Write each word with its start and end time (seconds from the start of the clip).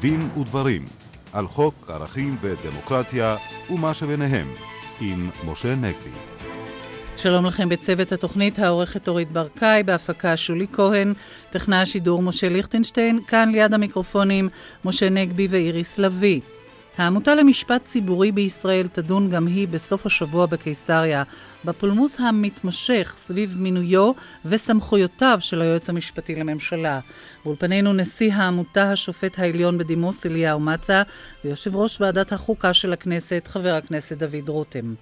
דין 0.00 0.20
ודברים 0.40 0.84
על 1.32 1.46
חוק 1.46 1.90
ערכים 1.90 2.36
ודמוקרטיה 2.40 3.36
ומה 3.70 3.94
שביניהם 3.94 4.54
עם 5.00 5.30
משה 5.44 5.74
נגבי. 5.74 6.10
שלום 7.16 7.46
לכם 7.46 7.68
בצוות 7.68 8.12
התוכנית, 8.12 8.58
העורכת 8.58 9.08
אורית 9.08 9.30
ברקאי, 9.30 9.82
בהפקה 9.82 10.36
שולי 10.36 10.66
כהן, 10.72 11.12
טכנה 11.50 11.82
השידור 11.82 12.22
משה 12.22 12.48
ליכטנשטיין, 12.48 13.20
כאן 13.26 13.48
ליד 13.52 13.74
המיקרופונים 13.74 14.48
משה 14.84 15.08
נגבי 15.08 15.46
ואיריס 15.50 15.98
לביא. 15.98 16.40
העמותה 17.00 17.34
למשפט 17.34 17.84
ציבורי 17.84 18.32
בישראל 18.32 18.86
תדון 18.86 19.30
גם 19.30 19.46
היא 19.46 19.68
בסוף 19.68 20.06
השבוע 20.06 20.46
בקיסריה, 20.46 21.22
בפולמוס 21.64 22.20
המתמשך 22.20 23.14
סביב 23.18 23.56
מינויו 23.58 24.12
וסמכויותיו 24.44 25.38
של 25.40 25.62
היועץ 25.62 25.88
המשפטי 25.88 26.34
לממשלה. 26.34 27.00
באולפנינו 27.44 27.92
נשיא 27.92 28.34
העמותה 28.34 28.92
השופט 28.92 29.38
העליון 29.38 29.78
בדימוס 29.78 30.26
אליהו 30.26 30.60
מצה 30.60 31.02
ויושב 31.44 31.76
ראש 31.76 32.00
ועדת 32.00 32.32
החוקה 32.32 32.72
של 32.72 32.92
הכנסת 32.92 33.48
חבר 33.48 33.74
הכנסת 33.74 34.18
דוד 34.18 34.48
רותם. 34.48 34.94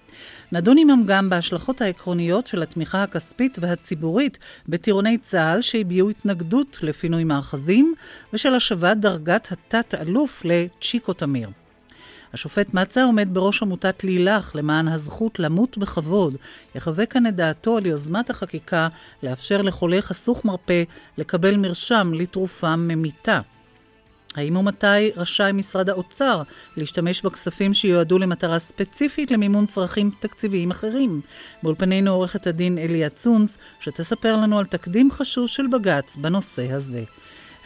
נדון 0.52 0.78
עמם 0.78 1.02
גם 1.06 1.30
בהשלכות 1.30 1.80
העקרוניות 1.80 2.46
של 2.46 2.62
התמיכה 2.62 3.02
הכספית 3.02 3.58
והציבורית 3.60 4.38
בטירוני 4.68 5.18
צה"ל 5.18 5.62
שהביעו 5.62 6.10
התנגדות 6.10 6.78
לפינוי 6.82 7.24
מאחזים 7.24 7.94
ושל 8.32 8.54
השבת 8.54 8.96
דרגת 8.96 9.48
התת-אלוף 9.52 10.42
לצ'יקו 10.44 11.12
תמיר. 11.12 11.48
השופט 12.34 12.74
מצה 12.74 13.04
עומד 13.04 13.34
בראש 13.34 13.62
עמותת 13.62 14.04
לילך 14.04 14.52
למען 14.54 14.88
הזכות 14.88 15.38
למות 15.38 15.78
בכבוד. 15.78 16.36
יחווה 16.74 17.06
כאן 17.06 17.26
את 17.26 17.36
דעתו 17.36 17.76
על 17.76 17.86
יוזמת 17.86 18.30
החקיקה 18.30 18.88
לאפשר 19.22 19.62
לחולה 19.62 20.02
חסוך 20.02 20.44
מרפא 20.44 20.82
לקבל 21.18 21.56
מרשם 21.56 22.12
לתרופה 22.14 22.76
ממיתה. 22.76 23.40
האם 24.34 24.56
ומתי 24.56 25.10
רשאי 25.16 25.52
משרד 25.52 25.88
האוצר 25.90 26.42
להשתמש 26.76 27.22
בכספים 27.22 27.74
שיועדו 27.74 28.18
למטרה 28.18 28.58
ספציפית 28.58 29.30
למימון 29.30 29.66
צרכים 29.66 30.10
תקציביים 30.20 30.70
אחרים? 30.70 31.20
באולפנינו 31.62 32.10
עורכת 32.10 32.46
הדין 32.46 32.78
אליה 32.78 33.10
צונץ, 33.10 33.56
שתספר 33.80 34.36
לנו 34.36 34.58
על 34.58 34.64
תקדים 34.64 35.10
חשוב 35.10 35.48
של 35.48 35.66
בג"ץ 35.66 36.16
בנושא 36.16 36.72
הזה. 36.72 37.04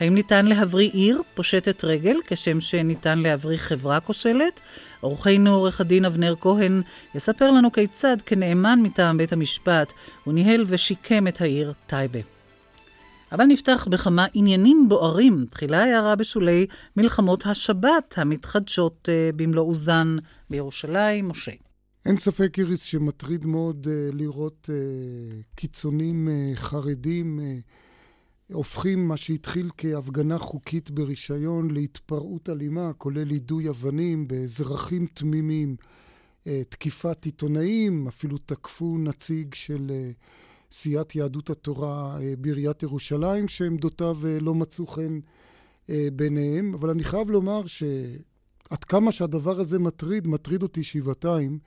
האם 0.00 0.14
ניתן 0.14 0.46
להבריא 0.46 0.90
עיר 0.92 1.22
פושטת 1.34 1.84
רגל, 1.84 2.16
כשם 2.26 2.60
שניתן 2.60 3.18
להבריא 3.18 3.56
חברה 3.56 4.00
כושלת? 4.00 4.60
עורכנו 5.00 5.50
עורך 5.50 5.80
הדין 5.80 6.04
אבנר 6.04 6.34
כהן 6.40 6.82
יספר 7.14 7.50
לנו 7.50 7.72
כיצד 7.72 8.16
כנאמן 8.26 8.80
מטעם 8.82 9.18
בית 9.18 9.32
המשפט 9.32 9.92
הוא 10.24 10.34
ניהל 10.34 10.64
ושיקם 10.66 11.28
את 11.28 11.40
העיר 11.40 11.72
טייבה. 11.86 12.20
אבל 13.32 13.44
נפתח 13.44 13.86
בכמה 13.90 14.26
עניינים 14.34 14.88
בוערים. 14.88 15.46
תחילה 15.50 15.84
הערה 15.84 16.16
בשולי 16.16 16.66
מלחמות 16.96 17.46
השבת 17.46 18.14
המתחדשות 18.16 19.08
uh, 19.08 19.36
במלוא 19.36 19.64
עוזן 19.64 20.16
בירושלים. 20.50 21.28
משה. 21.28 21.52
אין 22.06 22.18
ספק, 22.18 22.58
איריס, 22.58 22.82
שמטריד 22.82 23.46
מאוד 23.46 23.86
uh, 23.86 24.16
לראות 24.16 24.68
uh, 24.70 25.42
קיצונים 25.54 26.28
חרדים 26.54 27.40
הופכים 28.52 29.08
מה 29.08 29.16
שהתחיל 29.16 29.70
כהפגנה 29.76 30.38
חוקית 30.38 30.90
ברישיון 30.90 31.70
להתפרעות 31.70 32.48
אלימה, 32.48 32.92
כולל 32.92 33.30
יידוי 33.30 33.68
אבנים 33.68 34.28
באזרחים 34.28 35.06
תמימים, 35.14 35.76
אה, 36.46 36.62
תקיפת 36.68 37.24
עיתונאים, 37.24 38.08
אפילו 38.08 38.38
תקפו 38.38 38.98
נציג 38.98 39.54
של 39.54 39.90
אה, 39.90 40.10
סיעת 40.72 41.16
יהדות 41.16 41.50
התורה 41.50 42.18
אה, 42.20 42.34
בעיריית 42.38 42.82
ירושלים, 42.82 43.48
שעמדותיו 43.48 44.18
לא 44.40 44.54
מצאו 44.54 44.86
חן 44.86 45.20
ביניהם. 46.12 46.74
אבל 46.74 46.90
אני 46.90 47.04
חייב 47.04 47.30
לומר 47.30 47.66
שעד 47.66 48.84
כמה 48.88 49.12
שהדבר 49.12 49.60
הזה 49.60 49.78
מטריד, 49.78 50.26
מטריד 50.26 50.62
אותי 50.62 50.84
שבעתיים 50.84 51.58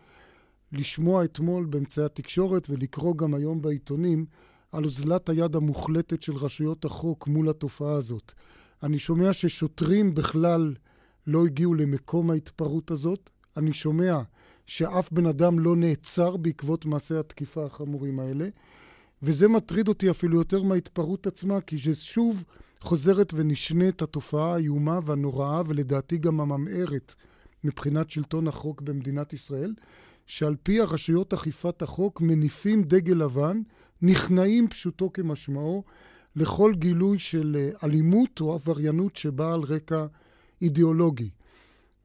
לשמוע 0.72 1.24
אתמול 1.24 1.66
באמצעי 1.66 2.06
התקשורת 2.06 2.70
ולקרוא 2.70 3.18
גם 3.18 3.34
היום 3.34 3.62
בעיתונים 3.62 4.26
על 4.76 4.86
אוזלת 4.86 5.30
היד 5.30 5.56
המוחלטת 5.56 6.22
של 6.22 6.36
רשויות 6.36 6.86
החוק 6.86 7.28
מול 7.28 7.50
התופעה 7.50 7.94
הזאת. 7.94 8.32
אני 8.84 9.00
שומע 9.00 9.34
ששוטרים 9.34 10.14
בכלל 10.14 10.74
לא 11.28 11.46
הגיעו 11.46 11.74
למקום 11.74 12.32
ההתפרעות 12.32 12.92
הזאת. 12.92 13.30
אני 13.58 13.74
שומע 13.74 14.22
שאף 14.66 15.12
בן 15.12 15.26
אדם 15.26 15.60
לא 15.60 15.76
נעצר 15.76 16.38
בעקבות 16.38 16.86
מעשי 16.86 17.16
התקיפה 17.16 17.66
החמורים 17.66 18.20
האלה. 18.20 18.50
וזה 19.22 19.48
מטריד 19.48 19.88
אותי 19.88 20.10
אפילו 20.10 20.38
יותר 20.38 20.64
מההתפרעות 20.64 21.28
עצמה, 21.28 21.62
כי 21.62 21.78
זה 21.78 21.96
שוב 21.96 22.44
חוזרת 22.80 23.34
ונשנית 23.34 24.02
התופעה 24.02 24.54
האיומה 24.54 25.00
והנוראה, 25.06 25.62
ולדעתי 25.66 26.18
גם 26.18 26.42
הממארת 26.42 27.14
מבחינת 27.64 28.10
שלטון 28.10 28.48
החוק 28.48 28.82
במדינת 28.82 29.34
ישראל, 29.34 29.74
שעל 30.26 30.56
פי 30.64 30.80
הרשויות 30.80 31.34
אכיפת 31.34 31.82
החוק 31.82 32.22
מניפים 32.22 32.84
דגל 32.84 33.14
לבן 33.14 33.62
נכנעים 34.02 34.68
פשוטו 34.68 35.14
כמשמעו 35.14 35.84
לכל 36.36 36.74
גילוי 36.76 37.20
של 37.20 37.58
אה, 37.60 37.88
אלימות 37.88 38.42
או 38.42 38.54
עבריינות 38.54 39.16
שבאה 39.16 39.54
על 39.54 39.62
רקע 39.62 40.06
אידיאולוגי. 40.62 41.30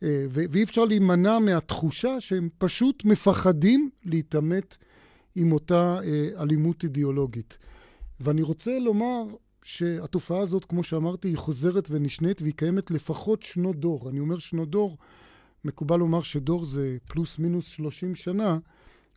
אה, 0.02 0.26
ואי 0.30 0.62
אפשר 0.62 0.84
להימנע 0.84 1.38
מהתחושה 1.38 2.20
שהם 2.20 2.48
פשוט 2.58 3.04
מפחדים 3.04 3.90
להתעמת 4.04 4.76
עם 5.36 5.52
אותה 5.52 6.00
אה, 6.04 6.42
אלימות 6.42 6.84
אידיאולוגית. 6.84 7.58
ואני 8.20 8.42
רוצה 8.42 8.78
לומר 8.78 9.22
שהתופעה 9.62 10.40
הזאת, 10.40 10.64
כמו 10.64 10.82
שאמרתי, 10.82 11.28
היא 11.28 11.36
חוזרת 11.36 11.88
ונשנית 11.90 12.42
והיא 12.42 12.54
קיימת 12.54 12.90
לפחות 12.90 13.42
שנות 13.42 13.76
דור. 13.80 14.08
אני 14.10 14.20
אומר 14.20 14.38
שנות 14.38 14.70
דור, 14.70 14.96
מקובל 15.64 15.96
לומר 15.96 16.22
שדור 16.22 16.64
זה 16.64 16.96
פלוס 17.08 17.38
מינוס 17.38 17.66
30 17.68 18.14
שנה, 18.14 18.58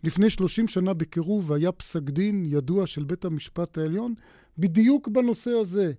לפני 0.04 0.30
30 0.30 0.68
שנה 0.68 0.94
בקירוב 0.94 1.54
היה 1.54 1.72
פסק 1.72 2.02
דין 2.02 2.46
ידוע 2.48 2.86
של 2.86 3.04
בית 3.04 3.26
המשפט 3.26 3.78
העליון 3.78 4.14
בדיוק 4.58 5.08
בנושא 5.08 5.52
הזה. 5.52 5.92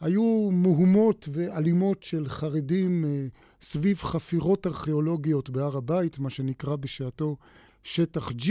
היו 0.00 0.50
מהומות 0.52 1.28
ואלימות 1.32 2.02
של 2.02 2.28
חרדים 2.28 3.04
אה, 3.04 3.26
סביב 3.62 3.98
חפירות 3.98 4.66
ארכיאולוגיות 4.66 5.50
בהר 5.50 5.76
הבית, 5.76 6.18
מה 6.18 6.30
שנקרא 6.30 6.76
בשעתו 6.76 7.36
שטח 7.82 8.30
G, 8.30 8.50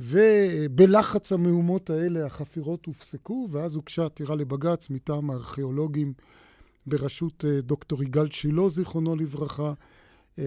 ובלחץ 0.00 1.32
המהומות 1.32 1.90
האלה 1.90 2.26
החפירות 2.26 2.86
הופסקו, 2.86 3.48
ואז 3.50 3.76
הוגשה 3.76 4.04
עתירה 4.04 4.34
לבג"ץ 4.36 4.90
מטעם 4.90 5.30
הארכיאולוגים 5.30 6.12
בראשות 6.86 7.44
אה, 7.44 7.60
דוקטור 7.60 8.02
יגאל 8.02 8.30
שילה, 8.30 8.68
זיכרונו 8.68 9.16
לברכה, 9.16 9.72
אה, 10.38 10.44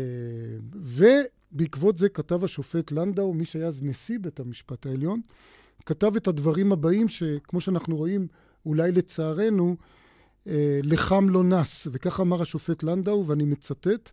ו... 0.76 1.06
בעקבות 1.52 1.98
זה 1.98 2.10
כתב 2.10 2.44
השופט 2.44 2.92
לנדאו, 2.92 3.34
מי 3.34 3.46
שהיה 3.46 3.68
אז 3.68 3.84
נשיא 3.84 4.20
בית 4.22 4.40
המשפט 4.40 4.86
העליון, 4.86 5.22
כתב 5.86 6.16
את 6.16 6.28
הדברים 6.28 6.72
הבאים, 6.72 7.08
שכמו 7.08 7.62
שאנחנו 7.62 7.98
רואים, 7.98 8.28
אולי 8.66 8.92
לצערנו, 8.92 9.76
אה, 10.48 10.80
לחם 10.84 11.30
לא 11.30 11.44
נס. 11.44 11.88
וכך 11.92 12.20
אמר 12.20 12.42
השופט 12.42 12.84
לנדאו, 12.84 13.28
ואני 13.28 13.46
מצטט, 13.46 14.12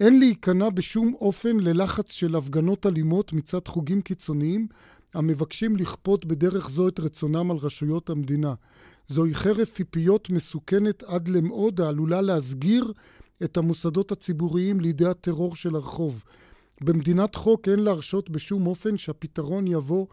אין 0.00 0.18
להיכנע 0.18 0.70
בשום 0.70 1.14
אופן 1.14 1.56
ללחץ 1.56 2.12
של 2.12 2.36
הפגנות 2.36 2.86
אלימות 2.86 3.32
מצד 3.32 3.68
חוגים 3.68 4.00
קיצוניים 4.00 4.66
המבקשים 5.14 5.76
לכפות 5.76 6.24
בדרך 6.24 6.70
זו 6.70 6.88
את 6.88 7.00
רצונם 7.00 7.50
על 7.50 7.56
רשויות 7.56 8.10
המדינה. 8.10 8.54
זוהי 9.08 9.34
חרב 9.34 9.64
פיפיות 9.64 10.30
מסוכנת 10.30 11.02
עד 11.02 11.28
למאוד 11.28 11.80
העלולה 11.80 12.20
להסגיר 12.20 12.92
את 13.44 13.56
המוסדות 13.56 14.12
הציבוריים 14.12 14.80
לידי 14.80 15.06
הטרור 15.06 15.56
של 15.56 15.74
הרחוב. 15.74 16.24
במדינת 16.80 17.34
חוק 17.34 17.68
אין 17.68 17.78
להרשות 17.78 18.30
בשום 18.30 18.66
אופן 18.66 18.96
שהפתרון 18.96 19.66
יבוא 19.66 20.06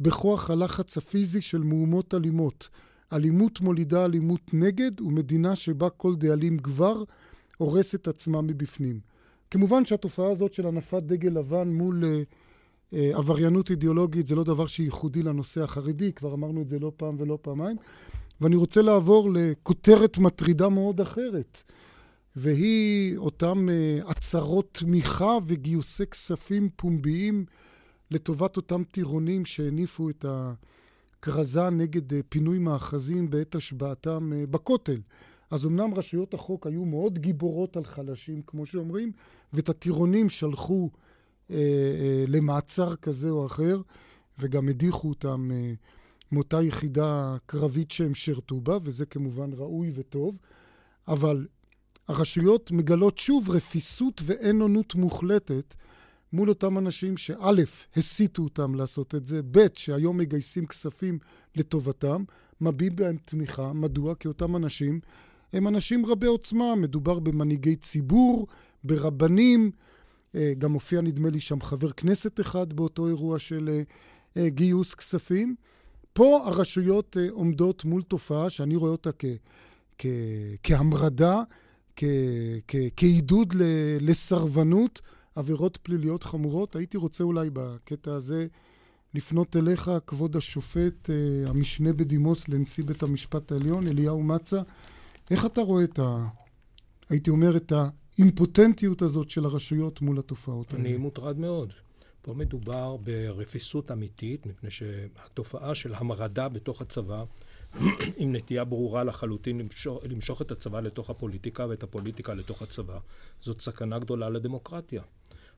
בכוח 0.00 0.50
הלחץ 0.50 0.96
הפיזי 0.96 1.40
של 1.42 1.62
מהומות 1.62 2.14
אלימות. 2.14 2.68
אלימות 3.12 3.60
מולידה 3.60 4.04
אלימות 4.04 4.54
נגד, 4.54 5.00
ומדינה 5.00 5.56
שבה 5.56 5.90
כל 5.90 6.16
דאלים 6.16 6.56
גבר 6.56 7.02
הורסת 7.58 8.08
עצמה 8.08 8.42
מבפנים. 8.42 9.00
כמובן 9.50 9.84
שהתופעה 9.84 10.30
הזאת 10.30 10.54
של 10.54 10.66
הנפת 10.66 11.02
דגל 11.02 11.28
לבן 11.28 11.68
מול 11.68 12.04
אה, 12.04 12.22
אה, 12.92 13.10
עבריינות 13.14 13.70
אידיאולוגית 13.70 14.26
זה 14.26 14.34
לא 14.34 14.44
דבר 14.44 14.66
שייחודי 14.66 15.22
לנושא 15.22 15.62
החרדי, 15.62 16.12
כבר 16.12 16.34
אמרנו 16.34 16.62
את 16.62 16.68
זה 16.68 16.78
לא 16.78 16.92
פעם 16.96 17.16
ולא 17.18 17.38
פעמיים. 17.42 17.76
ואני 18.40 18.56
רוצה 18.56 18.82
לעבור 18.82 19.30
לכותרת 19.34 20.18
מטרידה 20.18 20.68
מאוד 20.68 21.00
אחרת. 21.00 21.62
והיא 22.36 23.16
אותם 23.16 23.68
אה, 23.68 23.98
הצהרות 24.06 24.68
תמיכה 24.72 25.38
וגיוסי 25.46 26.06
כספים 26.06 26.68
פומביים 26.76 27.44
לטובת 28.10 28.56
אותם 28.56 28.84
טירונים 28.84 29.44
שהניפו 29.44 30.10
את 30.10 30.24
הכרזה 30.28 31.70
נגד 31.70 32.12
אה, 32.14 32.20
פינוי 32.28 32.58
מאחזים 32.58 33.30
בעת 33.30 33.54
השבעתם 33.54 34.32
אה, 34.32 34.46
בכותל. 34.46 35.00
אז 35.50 35.66
אמנם 35.66 35.94
רשויות 35.94 36.34
החוק 36.34 36.66
היו 36.66 36.84
מאוד 36.84 37.18
גיבורות 37.18 37.76
על 37.76 37.84
חלשים, 37.84 38.42
כמו 38.46 38.66
שאומרים, 38.66 39.12
ואת 39.52 39.68
הטירונים 39.68 40.28
שלחו 40.28 40.90
אה, 41.50 41.56
אה, 41.56 42.24
למעצר 42.28 42.96
כזה 42.96 43.30
או 43.30 43.46
אחר, 43.46 43.80
וגם 44.38 44.68
הדיחו 44.68 45.08
אותם 45.08 45.50
אה, 45.52 45.72
מאותה 46.32 46.62
יחידה 46.62 47.36
קרבית 47.46 47.90
שהם 47.90 48.14
שירתו 48.14 48.60
בה, 48.60 48.78
וזה 48.82 49.06
כמובן 49.06 49.50
ראוי 49.52 49.90
וטוב. 49.94 50.38
אבל 51.08 51.46
הרשויות 52.08 52.70
מגלות 52.70 53.18
שוב 53.18 53.50
רפיסות 53.50 54.20
ואין 54.24 54.60
עונות 54.60 54.94
מוחלטת 54.94 55.74
מול 56.32 56.48
אותם 56.48 56.78
אנשים 56.78 57.16
שא', 57.16 57.52
הסיתו 57.96 58.42
אותם 58.42 58.74
לעשות 58.74 59.14
את 59.14 59.26
זה, 59.26 59.40
ב', 59.50 59.66
שהיום 59.74 60.16
מגייסים 60.18 60.66
כספים 60.66 61.18
לטובתם, 61.56 62.24
מביעים 62.60 62.96
בהם 62.96 63.16
תמיכה. 63.24 63.72
מדוע? 63.72 64.14
כי 64.14 64.28
אותם 64.28 64.56
אנשים 64.56 65.00
הם 65.52 65.68
אנשים 65.68 66.06
רבי 66.06 66.26
עוצמה. 66.26 66.74
מדובר 66.74 67.18
במנהיגי 67.18 67.76
ציבור, 67.76 68.46
ברבנים, 68.84 69.70
אה, 70.34 70.52
גם 70.58 70.72
הופיע 70.72 71.00
נדמה 71.00 71.30
לי 71.30 71.40
שם 71.40 71.60
חבר 71.60 71.92
כנסת 71.92 72.40
אחד 72.40 72.72
באותו 72.72 73.08
אירוע 73.08 73.38
של 73.38 73.68
אה, 73.68 73.82
אה, 74.36 74.48
גיוס 74.48 74.94
כספים. 74.94 75.54
פה 76.12 76.42
הרשויות 76.46 77.16
עומדות 77.30 77.84
מול 77.84 78.02
תופעה 78.02 78.50
שאני 78.50 78.76
רואה 78.76 78.90
אותה 78.90 79.10
כ, 79.18 79.24
כ, 79.98 80.06
כהמרדה, 80.62 81.42
כעידוד 82.96 83.54
לסרבנות, 84.00 85.00
עבירות 85.34 85.78
פליליות 85.82 86.24
חמורות. 86.24 86.76
הייתי 86.76 86.96
רוצה 86.96 87.24
אולי 87.24 87.50
בקטע 87.52 88.14
הזה 88.14 88.46
לפנות 89.14 89.56
אליך, 89.56 89.90
כבוד 90.06 90.36
השופט, 90.36 91.10
המשנה 91.46 91.92
בדימוס 91.92 92.48
לנשיא 92.48 92.84
בית 92.84 93.02
המשפט 93.02 93.52
העליון, 93.52 93.86
אליהו 93.86 94.22
מצה. 94.22 94.62
איך 95.30 95.46
אתה 95.46 95.60
רואה 95.60 95.84
את 95.84 95.98
ה... 95.98 96.26
הייתי 97.08 97.30
אומר, 97.30 97.56
את. 97.56 97.72
האימפוטנטיות 98.18 99.02
הזאת 99.02 99.30
של 99.30 99.44
הרשויות 99.44 100.00
מול 100.00 100.18
התופעות 100.18 100.74
האלה. 100.74 100.84
אני 100.84 100.96
מוטרד 100.96 101.38
מאוד. 101.38 101.72
פה 102.22 102.34
מדובר 102.34 102.96
ברפיסות 102.96 103.90
אמיתית, 103.90 104.46
מפני 104.46 104.70
שהתופעה 104.70 105.74
של 105.74 105.94
המרדה 105.94 106.48
בתוך 106.48 106.82
הצבא, 106.82 107.24
עם 108.16 108.36
נטייה 108.36 108.64
ברורה 108.64 109.04
לחלוטין 109.04 109.58
למשוך, 109.58 110.00
למשוך 110.08 110.42
את 110.42 110.50
הצבא 110.50 110.80
לתוך 110.80 111.10
הפוליטיקה 111.10 111.66
ואת 111.68 111.82
הפוליטיקה 111.82 112.34
לתוך 112.34 112.62
הצבא, 112.62 112.98
זאת 113.40 113.60
סכנה 113.60 113.98
גדולה 113.98 114.30
לדמוקרטיה. 114.30 115.02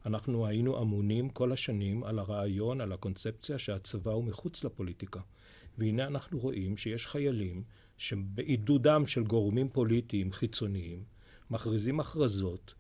אנחנו 0.06 0.46
היינו 0.46 0.82
אמונים 0.82 1.28
כל 1.28 1.52
השנים 1.52 2.04
על 2.04 2.18
הרעיון, 2.18 2.80
על 2.80 2.92
הקונספציה 2.92 3.58
שהצבא 3.58 4.12
הוא 4.12 4.24
מחוץ 4.24 4.64
לפוליטיקה. 4.64 5.20
והנה 5.78 6.06
אנחנו 6.06 6.38
רואים 6.38 6.76
שיש 6.76 7.06
חיילים 7.06 7.62
שבעידודם 7.98 9.06
של 9.06 9.24
גורמים 9.24 9.68
פוליטיים 9.68 10.32
חיצוניים, 10.32 11.04
מכריזים 11.50 12.00
הכרזות, 12.00 12.74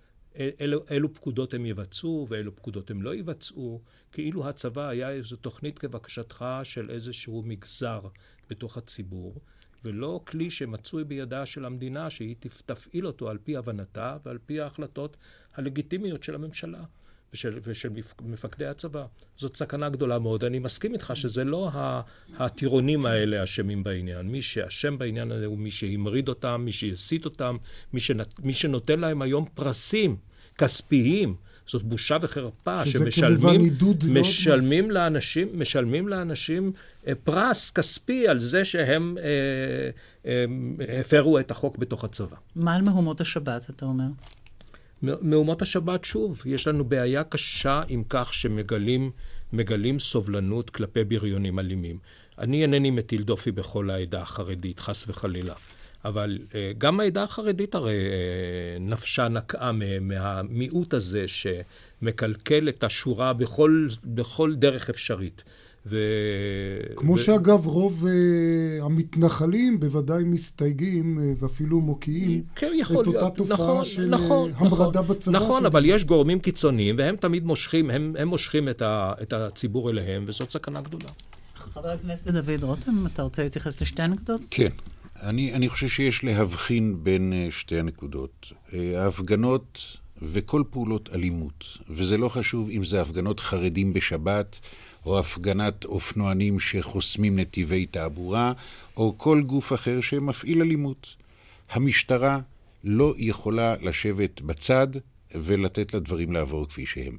אילו, 0.60 0.84
אילו 0.90 1.14
פקודות 1.14 1.54
הם 1.54 1.66
יבצעו 1.66 2.26
ואילו 2.28 2.56
פקודות 2.56 2.90
הם 2.90 3.02
לא 3.02 3.14
יבצעו, 3.14 3.80
כאילו 4.12 4.48
הצבא 4.48 4.88
היה 4.88 5.10
איזו 5.10 5.36
תוכנית 5.36 5.78
כבקשתך 5.78 6.44
של 6.62 6.90
איזשהו 6.90 7.42
מגזר 7.42 8.00
בתוך 8.50 8.76
הציבור, 8.76 9.40
ולא 9.84 10.20
כלי 10.24 10.50
שמצוי 10.50 11.04
בידה 11.04 11.46
של 11.46 11.64
המדינה 11.64 12.10
שהיא 12.10 12.36
תפעיל 12.66 13.06
אותו 13.06 13.30
על 13.30 13.38
פי 13.38 13.56
הבנתה 13.56 14.16
ועל 14.24 14.38
פי 14.46 14.60
ההחלטות 14.60 15.16
הלגיטימיות 15.54 16.22
של 16.22 16.34
הממשלה. 16.34 16.84
ושל, 17.36 17.58
ושל 17.62 17.88
מפקדי 18.22 18.66
הצבא. 18.66 19.04
זאת 19.36 19.56
סכנה 19.56 19.88
גדולה 19.88 20.18
מאוד. 20.18 20.44
אני 20.44 20.58
מסכים 20.58 20.92
איתך 20.92 21.12
שזה 21.14 21.44
לא 21.44 21.70
הטירונים 22.38 23.06
האלה 23.06 23.44
אשמים 23.44 23.84
בעניין. 23.84 24.26
מי 24.26 24.42
שאשם 24.42 24.98
בעניין 24.98 25.32
הזה 25.32 25.46
הוא 25.46 25.58
מי 25.58 25.70
שהמריד 25.70 26.28
אותם, 26.28 26.62
מי 26.64 26.72
שהסית 26.72 27.24
אותם, 27.24 27.56
מי, 27.92 28.00
שנת, 28.00 28.40
מי 28.40 28.52
שנותן 28.52 29.00
להם 29.00 29.22
היום 29.22 29.44
פרסים 29.54 30.16
כספיים. 30.58 31.36
זאת 31.68 31.82
בושה 31.82 32.16
וחרפה 32.20 32.86
שמשלמים 32.86 33.60
משלמים 34.08 34.90
לאנשים, 34.90 35.48
משלמים 35.54 36.08
לאנשים 36.08 36.72
אה, 37.06 37.12
פרס 37.24 37.70
כספי 37.70 38.28
על 38.28 38.38
זה 38.38 38.64
שהם 38.64 39.16
אה, 39.18 39.24
אה, 40.26 41.00
הפרו 41.00 41.38
את 41.38 41.50
החוק 41.50 41.76
בתוך 41.76 42.04
הצבא. 42.04 42.36
מה 42.56 42.74
על 42.74 42.82
מהומות 42.82 43.20
השבת, 43.20 43.70
אתה 43.70 43.86
אומר? 43.86 44.08
מהומות 45.02 45.62
השבת, 45.62 46.04
שוב, 46.04 46.42
יש 46.46 46.66
לנו 46.66 46.84
בעיה 46.84 47.24
קשה 47.24 47.82
עם 47.88 48.02
כך 48.08 48.34
שמגלים 48.34 49.10
מגלים 49.52 49.98
סובלנות 49.98 50.70
כלפי 50.70 51.04
בריונים 51.04 51.58
אלימים. 51.58 51.98
אני 52.38 52.62
אינני 52.62 52.90
מטיל 52.90 53.22
דופי 53.22 53.52
בכל 53.52 53.90
העדה 53.90 54.22
החרדית, 54.22 54.80
חס 54.80 55.08
וחלילה. 55.08 55.54
אבל 56.04 56.38
uh, 56.42 56.54
גם 56.78 57.00
העדה 57.00 57.22
החרדית 57.22 57.74
הרי 57.74 57.94
uh, 57.94 58.82
נפשה 58.82 59.28
נקעה 59.28 59.72
מהמיעוט 60.00 60.94
הזה 60.94 61.24
שמקלקל 61.28 62.68
את 62.68 62.84
השורה 62.84 63.32
בכל, 63.32 63.88
בכל 64.04 64.54
דרך 64.54 64.90
אפשרית. 64.90 65.44
ו... 65.88 65.96
כמו 66.96 67.12
ו... 67.12 67.18
שאגב 67.18 67.66
רוב 67.66 68.04
uh, 68.04 68.84
המתנחלים 68.84 69.80
בוודאי 69.80 70.24
מסתייגים 70.24 71.18
uh, 71.18 71.42
ואפילו 71.42 71.80
מוקיעים 71.80 72.42
כן, 72.54 72.72
יכול 72.76 73.02
את 73.02 73.06
אותה 73.06 73.30
תופעה 73.30 73.56
נכון, 73.56 73.84
של 73.84 74.08
נכון, 74.08 74.50
uh, 74.50 74.54
המרדה 74.58 75.00
נכון, 75.00 75.16
בצבא. 75.16 75.32
נכון, 75.32 75.60
של... 75.60 75.66
אבל 75.66 75.84
יש 75.84 76.04
גורמים 76.04 76.40
קיצוניים 76.40 76.94
והם 76.98 77.16
תמיד 77.16 77.44
מושכים, 77.44 77.90
הם, 77.90 78.14
הם 78.18 78.28
מושכים 78.28 78.68
את, 78.68 78.82
ה, 78.82 79.12
את 79.22 79.32
הציבור 79.32 79.90
אליהם 79.90 80.24
וזאת 80.26 80.50
סכנה 80.50 80.80
גדולה. 80.80 81.10
חבר 81.56 81.88
הכנסת 81.90 82.28
דוד 82.28 82.62
רותם, 82.62 83.06
אתה 83.06 83.22
רוצה 83.22 83.42
להתייחס 83.42 83.80
לשתי 83.80 84.02
הנקודות? 84.02 84.40
כן. 84.50 84.70
אני, 85.22 85.54
אני 85.54 85.68
חושב 85.68 85.88
שיש 85.88 86.24
להבחין 86.24 87.04
בין 87.04 87.32
שתי 87.50 87.78
הנקודות. 87.78 88.52
ההפגנות 88.72 89.96
וכל 90.22 90.62
פעולות 90.70 91.08
אלימות, 91.14 91.78
וזה 91.88 92.18
לא 92.18 92.28
חשוב 92.28 92.70
אם 92.70 92.84
זה 92.84 93.02
הפגנות 93.02 93.40
חרדים 93.40 93.92
בשבת, 93.92 94.60
או 95.06 95.18
הפגנת 95.18 95.84
אופנוענים 95.84 96.60
שחוסמים 96.60 97.38
נתיבי 97.38 97.86
תעבורה, 97.86 98.52
או 98.96 99.14
כל 99.18 99.42
גוף 99.42 99.72
אחר 99.72 100.00
שמפעיל 100.00 100.62
אלימות. 100.62 101.16
המשטרה 101.70 102.38
לא 102.84 103.14
יכולה 103.18 103.74
לשבת 103.82 104.40
בצד 104.40 104.86
ולתת 105.34 105.94
לדברים 105.94 106.32
לעבור 106.32 106.68
כפי 106.68 106.86
שהם. 106.86 107.16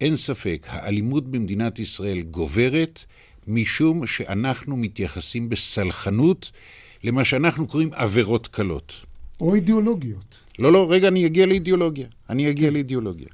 אין 0.00 0.16
ספק, 0.16 0.66
האלימות 0.70 1.30
במדינת 1.30 1.78
ישראל 1.78 2.20
גוברת 2.20 3.04
משום 3.46 4.06
שאנחנו 4.06 4.76
מתייחסים 4.76 5.48
בסלחנות 5.48 6.50
למה 7.04 7.24
שאנחנו 7.24 7.66
קוראים 7.66 7.90
עבירות 7.92 8.46
קלות. 8.46 8.94
או 9.40 9.54
אידיאולוגיות. 9.54 10.47
לא, 10.58 10.72
לא, 10.72 10.86
רגע, 10.90 11.08
אני 11.08 11.26
אגיע 11.26 11.46
לאידיאולוגיה. 11.46 12.06
אני 12.30 12.50
אגיע 12.50 12.70
לאידיאולוגיה. 12.70 13.28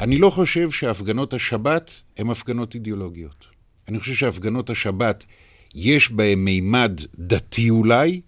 אני 0.00 0.18
לא 0.18 0.30
חושב 0.30 0.70
שהפגנות 0.70 1.34
השבת 1.34 2.02
הן 2.16 2.30
הפגנות 2.30 2.74
אידיאולוגיות. 2.74 3.46
אני 3.88 4.00
חושב 4.00 4.14
שהפגנות 4.14 4.70
השבת, 4.70 5.24
יש 5.74 6.12
בהן 6.12 6.38
מימד 6.38 7.00
דתי 7.18 7.70
אולי, 7.70 8.20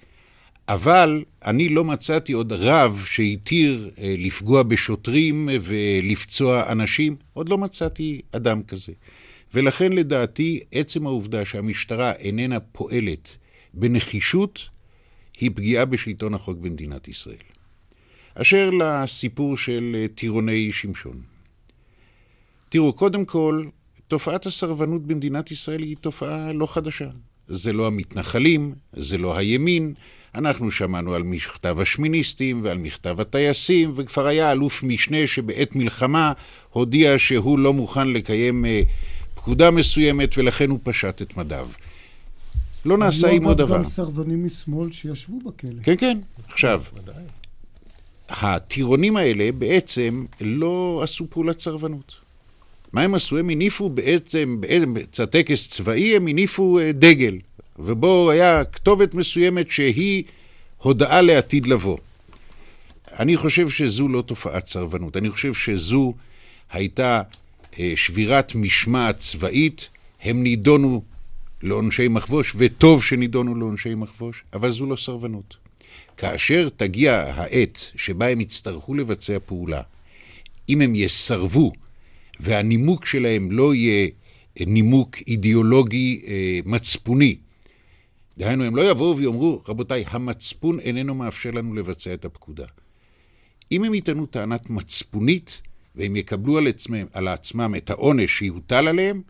אבל 0.68 1.25
אני 1.44 1.68
לא 1.68 1.85
מצאתי 1.85 2.33
עוד 2.33 2.52
רב 2.52 3.02
שהתיר 3.06 3.90
אה, 3.99 4.14
לפגוע 4.18 4.62
בשוטרים 4.62 5.49
ולפצוע 5.62 6.73
אנשים, 6.73 7.16
עוד 7.33 7.49
לא 7.49 7.59
מצאתי 7.59 8.21
אדם 8.33 8.62
כזה. 8.62 8.92
ולכן 9.54 9.92
לדעתי, 9.92 10.61
עצם 10.73 11.06
העובדה 11.06 11.44
שהמשטרה 11.44 12.12
איננה 12.12 12.61
פועלת 12.61 13.37
בנחישות, 13.75 14.68
היא 15.40 15.50
פגיעה 15.54 15.85
בשלטון 15.85 16.35
החוק 16.35 16.59
במדינת 16.59 17.09
ישראל. 17.09 17.53
אשר 18.35 18.71
לסיפור 18.71 19.57
של 19.57 19.93
אה, 19.95 20.07
טירוני 20.14 20.73
שמשון. 20.73 21.21
תראו, 22.69 22.93
קודם 22.93 23.25
כל, 23.25 23.64
תופעת 24.09 24.47
הסרבנות 24.47 25.07
במדינת 25.07 25.50
ישראל 25.50 25.83
היא 25.83 25.97
תופעה 26.00 26.53
לא 26.53 26.67
חדשה. 26.67 27.09
זה 27.49 27.73
לא 27.73 27.87
המתנחלים, 27.87 28.75
זה 28.93 29.19
לא 29.19 29.37
הימין. 29.37 29.95
אנחנו 30.35 30.71
שמענו 30.71 31.14
על 31.14 31.23
מכתב 31.23 31.81
השמיניסטים 31.81 32.61
ועל 32.64 32.79
מכתב 32.79 33.21
הטייסים, 33.21 33.93
וכבר 33.97 34.26
היה 34.26 34.53
אלוף 34.53 34.83
משנה 34.83 35.26
שבעת 35.26 35.76
מלחמה 35.76 36.33
הודיע 36.71 37.19
שהוא 37.19 37.59
לא 37.59 37.73
מוכן 37.73 38.09
לקיים 38.09 38.64
אה, 38.64 38.83
פקודה 39.35 39.71
מסוימת 39.71 40.38
ולכן 40.38 40.71
הוא 40.71 40.79
פשט 40.83 41.23
את 41.23 41.37
מדיו. 41.37 41.69
לא 42.85 42.99
נעשה 42.99 43.29
עמו 43.29 43.55
דבר. 43.55 43.75
היו 43.75 43.85
גם 43.85 43.91
סרבנים 43.91 44.47
משמאל 44.47 44.93
שישבו 44.93 45.38
בכלא. 45.38 45.83
כן, 45.83 45.95
כן. 45.99 46.19
עכשיו, 46.49 46.83
הטירונים 48.28 49.16
האלה 49.16 49.52
בעצם 49.52 50.25
לא 50.40 51.00
עשו 51.02 51.31
פעולת 51.31 51.61
סרבנות. 51.61 52.25
מה 52.93 53.02
הם 53.02 53.14
עשו? 53.14 53.38
הם 53.38 53.50
הניפו 53.50 53.88
בעצם, 53.88 54.57
באמצע 54.61 55.25
טקס 55.25 55.69
צבאי, 55.69 56.16
הם 56.16 56.26
הניפו 56.26 56.78
אה, 56.78 56.93
דגל, 56.93 57.38
ובו 57.78 58.31
היה 58.31 58.64
כתובת 58.64 59.14
מסוימת 59.14 59.71
שהיא 59.71 60.25
הודעה 60.78 61.21
לעתיד 61.21 61.66
לבוא. 61.66 61.99
אני 63.19 63.37
חושב 63.37 63.69
שזו 63.69 64.09
לא 64.09 64.23
תופעת 64.23 64.66
סרבנות, 64.66 65.16
אני 65.16 65.31
חושב 65.31 65.54
שזו 65.54 66.14
הייתה 66.73 67.23
אה, 67.78 67.93
שבירת 67.97 68.54
משמעת 68.54 69.19
צבאית, 69.19 69.88
הם 70.23 70.43
נידונו 70.43 71.02
לעונשי 71.62 72.09
מחבוש, 72.09 72.54
וטוב 72.57 73.02
שנידונו 73.02 73.54
לעונשי 73.54 73.95
מחבוש, 73.95 74.45
אבל 74.52 74.71
זו 74.71 74.87
לא 74.87 74.97
סרבנות. 74.97 75.63
כאשר 76.16 76.68
תגיע 76.76 77.33
העת 77.37 77.90
שבה 77.97 78.28
הם 78.28 78.40
יצטרכו 78.40 78.94
לבצע 78.94 79.38
פעולה, 79.47 79.83
אם 80.68 80.80
הם 80.80 80.94
יסרבו 80.94 81.73
והנימוק 82.40 83.06
שלהם 83.06 83.52
לא 83.52 83.75
יהיה 83.75 84.09
נימוק 84.61 85.16
אידיאולוגי 85.26 86.23
אה, 86.26 86.61
מצפוני. 86.64 87.37
דהיינו, 88.38 88.64
הם 88.64 88.76
לא 88.76 88.90
יבואו 88.90 89.16
ויאמרו, 89.16 89.62
רבותיי, 89.68 90.04
המצפון 90.09 90.80
איננו 90.80 91.14
מאפשר 91.14 91.50
לנו 91.50 91.75
לבצע 91.75 92.14
את 92.14 92.25
הפקודה. 92.25 92.64
אם 93.73 93.85
הם 93.85 93.94
יטענו 93.94 94.26
טענת 94.26 94.71
מצפונית, 94.71 95.62
והם 95.94 96.16
יקבלו 96.16 96.59
על 96.59 96.66
עצמם, 96.66 97.06
על 97.12 97.28
עצמם 97.28 97.75
את 97.76 97.90
העונש 97.90 98.38
שיוטל 98.38 98.88
עליהם, 98.88 99.23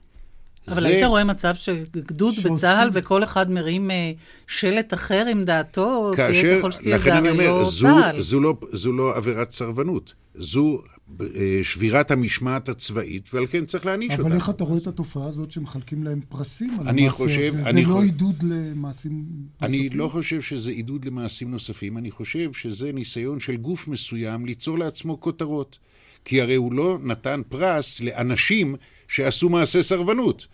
אבל 0.68 0.80
זה... 0.80 0.88
היית 0.88 1.04
רואה 1.04 1.24
מצב 1.24 1.54
שגדוד 1.54 2.34
שעושים- 2.34 2.54
בצה"ל 2.54 2.90
וכל 2.92 3.24
אחד 3.24 3.50
מרים 3.50 3.90
אה, 3.90 4.12
שלט 4.46 4.94
אחר 4.94 5.26
עם 5.30 5.44
דעתו, 5.44 6.10
תהיה 6.16 6.26
כאשר, 6.28 6.58
ככל 6.58 6.70
שתהיה, 6.70 6.98
זה 6.98 7.18
אני 7.18 7.28
הרי 7.28 7.30
אומר, 7.30 7.58
לא 7.58 7.64
זו, 7.70 7.86
צה"ל. 7.86 8.20
זו, 8.20 8.40
לא, 8.40 8.54
זו 8.72 8.92
לא 8.92 9.16
עבירת 9.16 9.50
סרבנות, 9.52 10.14
זו 10.34 10.78
אה, 11.20 11.26
שבירת 11.62 12.10
המשמעת 12.10 12.68
הצבאית, 12.68 13.34
ועל 13.34 13.46
כן 13.46 13.64
צריך 13.66 13.86
להעניש 13.86 14.10
אותה. 14.12 14.22
אבל 14.22 14.32
איך 14.32 14.50
אתה 14.50 14.64
רואה 14.64 14.78
את 14.78 14.86
התופעה 14.86 15.26
הזאת 15.28 15.50
שמחלקים 15.52 16.04
להם 16.04 16.20
פרסים 16.28 16.70
על 16.80 16.88
אני 16.88 17.02
המעשה 17.02 17.16
חושב- 17.16 17.54
הזה? 17.58 17.70
אני 17.70 17.84
זה 17.84 17.90
לא 17.90 17.94
חושב- 17.94 18.04
עידוד 18.06 18.42
למעשים 18.42 19.24
אני 19.62 19.78
נוספים? 19.82 19.98
לא 19.98 20.08
חושב 20.08 20.40
שזה 20.40 20.70
עידוד 20.70 21.04
למעשים 21.04 21.50
נוספים, 21.50 21.98
אני 21.98 22.10
חושב 22.10 22.52
שזה 22.52 22.92
ניסיון 22.92 23.40
של 23.40 23.56
גוף 23.56 23.88
מסוים 23.88 24.46
ליצור 24.46 24.78
לעצמו 24.78 25.20
כותרות. 25.20 25.78
כי 26.24 26.40
הרי 26.40 26.54
הוא 26.54 26.72
לא 26.72 26.98
נתן 27.02 27.40
פרס 27.48 28.00
לאנשים 28.00 28.76
שעשו 29.08 29.48
מעשה 29.48 29.82
סרבנות. 29.82 30.46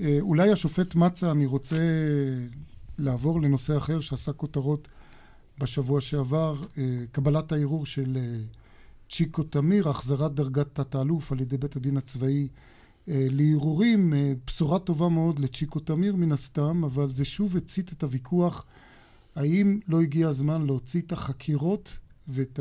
אה, 0.00 0.18
אולי 0.20 0.52
השופט 0.52 0.94
מצה, 0.94 1.30
אני 1.30 1.46
רוצה 1.46 1.76
לעבור 2.98 3.40
לנושא 3.40 3.76
אחר 3.76 4.00
שעשה 4.00 4.32
כותרות 4.32 4.88
בשבוע 5.58 6.00
שעבר, 6.00 6.56
אה, 6.78 7.04
קבלת 7.12 7.52
הערעור 7.52 7.86
של 7.86 8.16
אה, 8.16 8.38
צ'יקו 9.10 9.42
תמיר, 9.42 9.88
החזרת 9.88 10.34
דרגת 10.34 10.68
תת-האלוף 10.72 11.32
על 11.32 11.40
ידי 11.40 11.56
בית 11.56 11.76
הדין 11.76 11.96
הצבאי 11.96 12.48
לערעורים. 13.06 14.14
בשורה 14.46 14.78
טובה 14.78 15.08
מאוד 15.08 15.38
לצ'יקו 15.38 15.80
תמיר 15.80 16.16
מן 16.16 16.32
הסתם, 16.32 16.84
אבל 16.84 17.08
זה 17.08 17.24
שוב 17.24 17.56
הצית 17.56 17.92
את 17.92 18.02
הוויכוח 18.02 18.64
האם 19.36 19.80
לא 19.88 20.00
הגיע 20.00 20.28
הזמן 20.28 20.66
להוציא 20.66 21.00
את 21.00 21.12
החקירות 21.12 21.98
ואת 22.28 22.60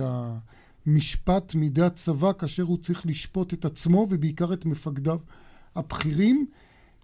המשפט 0.87 1.55
מידי 1.55 1.81
הצבא 1.81 2.31
כאשר 2.39 2.63
הוא 2.63 2.77
צריך 2.77 3.05
לשפוט 3.05 3.53
את 3.53 3.65
עצמו 3.65 4.07
ובעיקר 4.09 4.53
את 4.53 4.65
מפקדיו 4.65 5.17
הבכירים, 5.75 6.45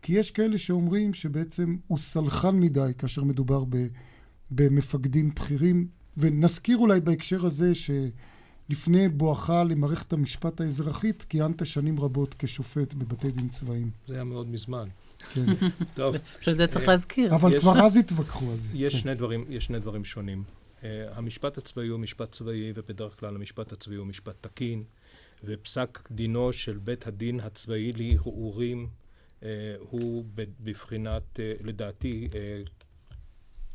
כי 0.01 0.13
יש 0.13 0.31
כאלה 0.31 0.57
שאומרים 0.57 1.13
שבעצם 1.13 1.75
הוא 1.87 1.97
סלחן 1.97 2.59
מדי 2.59 2.91
כאשר 2.97 3.23
מדובר 3.23 3.63
ב, 3.69 3.87
במפקדים 4.51 5.29
בכירים. 5.35 5.87
ונזכיר 6.17 6.77
אולי 6.77 6.99
בהקשר 6.99 7.45
הזה 7.45 7.71
שלפני 7.75 9.09
בואכה 9.09 9.63
למערכת 9.63 10.13
המשפט 10.13 10.61
האזרחית, 10.61 11.25
כיהנת 11.29 11.65
שנים 11.65 11.99
רבות 11.99 12.35
כשופט 12.39 12.93
בבתי 12.93 13.31
דין 13.31 13.49
צבאיים. 13.49 13.89
זה 14.07 14.13
היה 14.13 14.23
מאוד 14.23 14.47
מזמן. 14.51 14.87
כן. 15.33 15.45
טוב, 15.93 16.15
בשביל 16.39 16.55
זה 16.55 16.67
צריך 16.67 16.85
אה, 16.85 16.87
להזכיר. 16.93 17.35
אבל 17.35 17.53
יש- 17.55 17.61
כבר 17.61 17.85
אז 17.85 17.95
התווכחו 17.97 18.51
על 18.51 18.57
זה. 18.61 18.69
יש 18.73 18.93
כן. 18.93 18.99
שני 18.99 19.15
דברים, 19.15 19.45
יש 19.49 19.65
שני 19.65 19.79
דברים 19.79 20.03
שונים. 20.03 20.43
Uh, 20.87 21.17
המשפט 21.17 21.57
הצבאי 21.57 21.87
הוא 21.87 21.99
משפט 21.99 22.31
צבאי, 22.31 22.71
ובדרך 22.75 23.19
כלל 23.19 23.35
המשפט 23.35 23.73
הצבאי 23.73 23.97
הוא 23.97 24.07
משפט 24.07 24.35
תקין, 24.41 24.83
ופסק 25.43 26.11
דינו 26.11 26.53
של 26.53 26.77
בית 26.77 27.07
הדין 27.07 27.39
הצבאי 27.39 27.93
לערעורים 27.93 28.89
uh, 29.39 29.43
הוא 29.79 30.25
בבחינת, 30.35 31.23
uh, 31.39 31.63
לדעתי, 31.63 32.27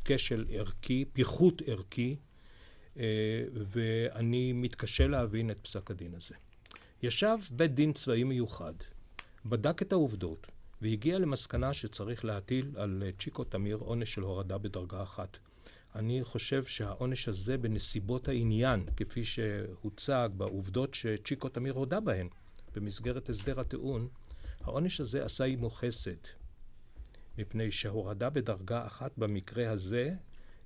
כשל 0.04 0.46
ערכי, 0.50 1.04
פיחות 1.12 1.62
ערכי, 1.66 2.16
ואני 3.54 4.52
מתקשה 4.52 5.06
להבין 5.06 5.50
את 5.50 5.60
פסק 5.60 5.90
הדין 5.90 6.14
הזה. 6.14 6.34
ישב 7.02 7.36
בית 7.50 7.74
דין 7.74 7.92
צבאי 7.92 8.24
מיוחד, 8.24 8.74
בדק 9.46 9.82
את 9.82 9.92
העובדות, 9.92 10.46
והגיע 10.82 11.18
למסקנה 11.18 11.74
שצריך 11.74 12.24
להטיל 12.24 12.70
על 12.76 13.02
אה, 13.06 13.10
צ'יקו 13.18 13.44
תמיר 13.44 13.76
עונש 13.76 14.14
של 14.14 14.22
הורדה 14.22 14.58
בדרגה 14.58 15.02
אחת. 15.02 15.38
אני 15.94 16.24
חושב 16.24 16.64
שהעונש 16.64 17.28
הזה 17.28 17.58
בנסיבות 17.58 18.28
העניין, 18.28 18.86
כפי 18.96 19.24
שהוצג 19.24 20.28
בעובדות 20.36 20.94
שצ'יקו 20.94 21.48
תמיר 21.48 21.74
הודה 21.74 22.00
בהן 22.00 22.28
במסגרת 22.74 23.28
הסדר 23.28 23.60
הטיעון, 23.60 24.08
העונש 24.60 25.00
הזה 25.00 25.24
עשה 25.24 25.44
עמו 25.44 25.70
חסד. 25.70 26.16
מפני 27.38 27.70
שהורדה 27.70 28.30
בדרגה 28.30 28.86
אחת 28.86 29.12
במקרה 29.18 29.70
הזה, 29.70 30.14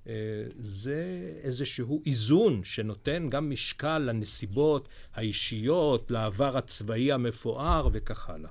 אה, 0.07 0.13
זה 0.59 1.31
איזשהו 1.43 2.01
איזון 2.05 2.63
שנותן 2.63 3.29
גם 3.29 3.49
משקל 3.49 3.99
לנסיבות 3.99 4.89
האישיות, 5.13 6.11
לעבר 6.11 6.57
הצבאי 6.57 7.11
המפואר 7.11 7.89
וכך 7.93 8.29
הלאה. 8.29 8.49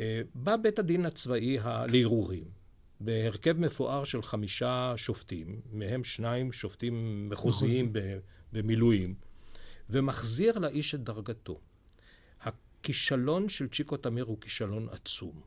אה, 0.00 0.20
בא 0.34 0.56
בית 0.56 0.78
הדין 0.78 1.06
הצבאי 1.06 1.58
לערעורים, 1.88 2.44
בהרכב 3.00 3.58
מפואר 3.58 4.04
של 4.04 4.22
חמישה 4.22 4.92
שופטים, 4.96 5.60
מהם 5.72 6.04
שניים 6.04 6.52
שופטים 6.52 7.28
מחוזיים 7.28 7.92
במילואים, 8.52 9.14
ומחזיר 9.90 10.58
לאיש 10.58 10.94
את 10.94 11.04
דרגתו. 11.04 11.60
הכישלון 12.40 13.48
של 13.48 13.68
צ'יקו 13.68 13.96
תמיר 13.96 14.24
הוא 14.24 14.40
כישלון 14.40 14.88
עצום. 14.92 15.40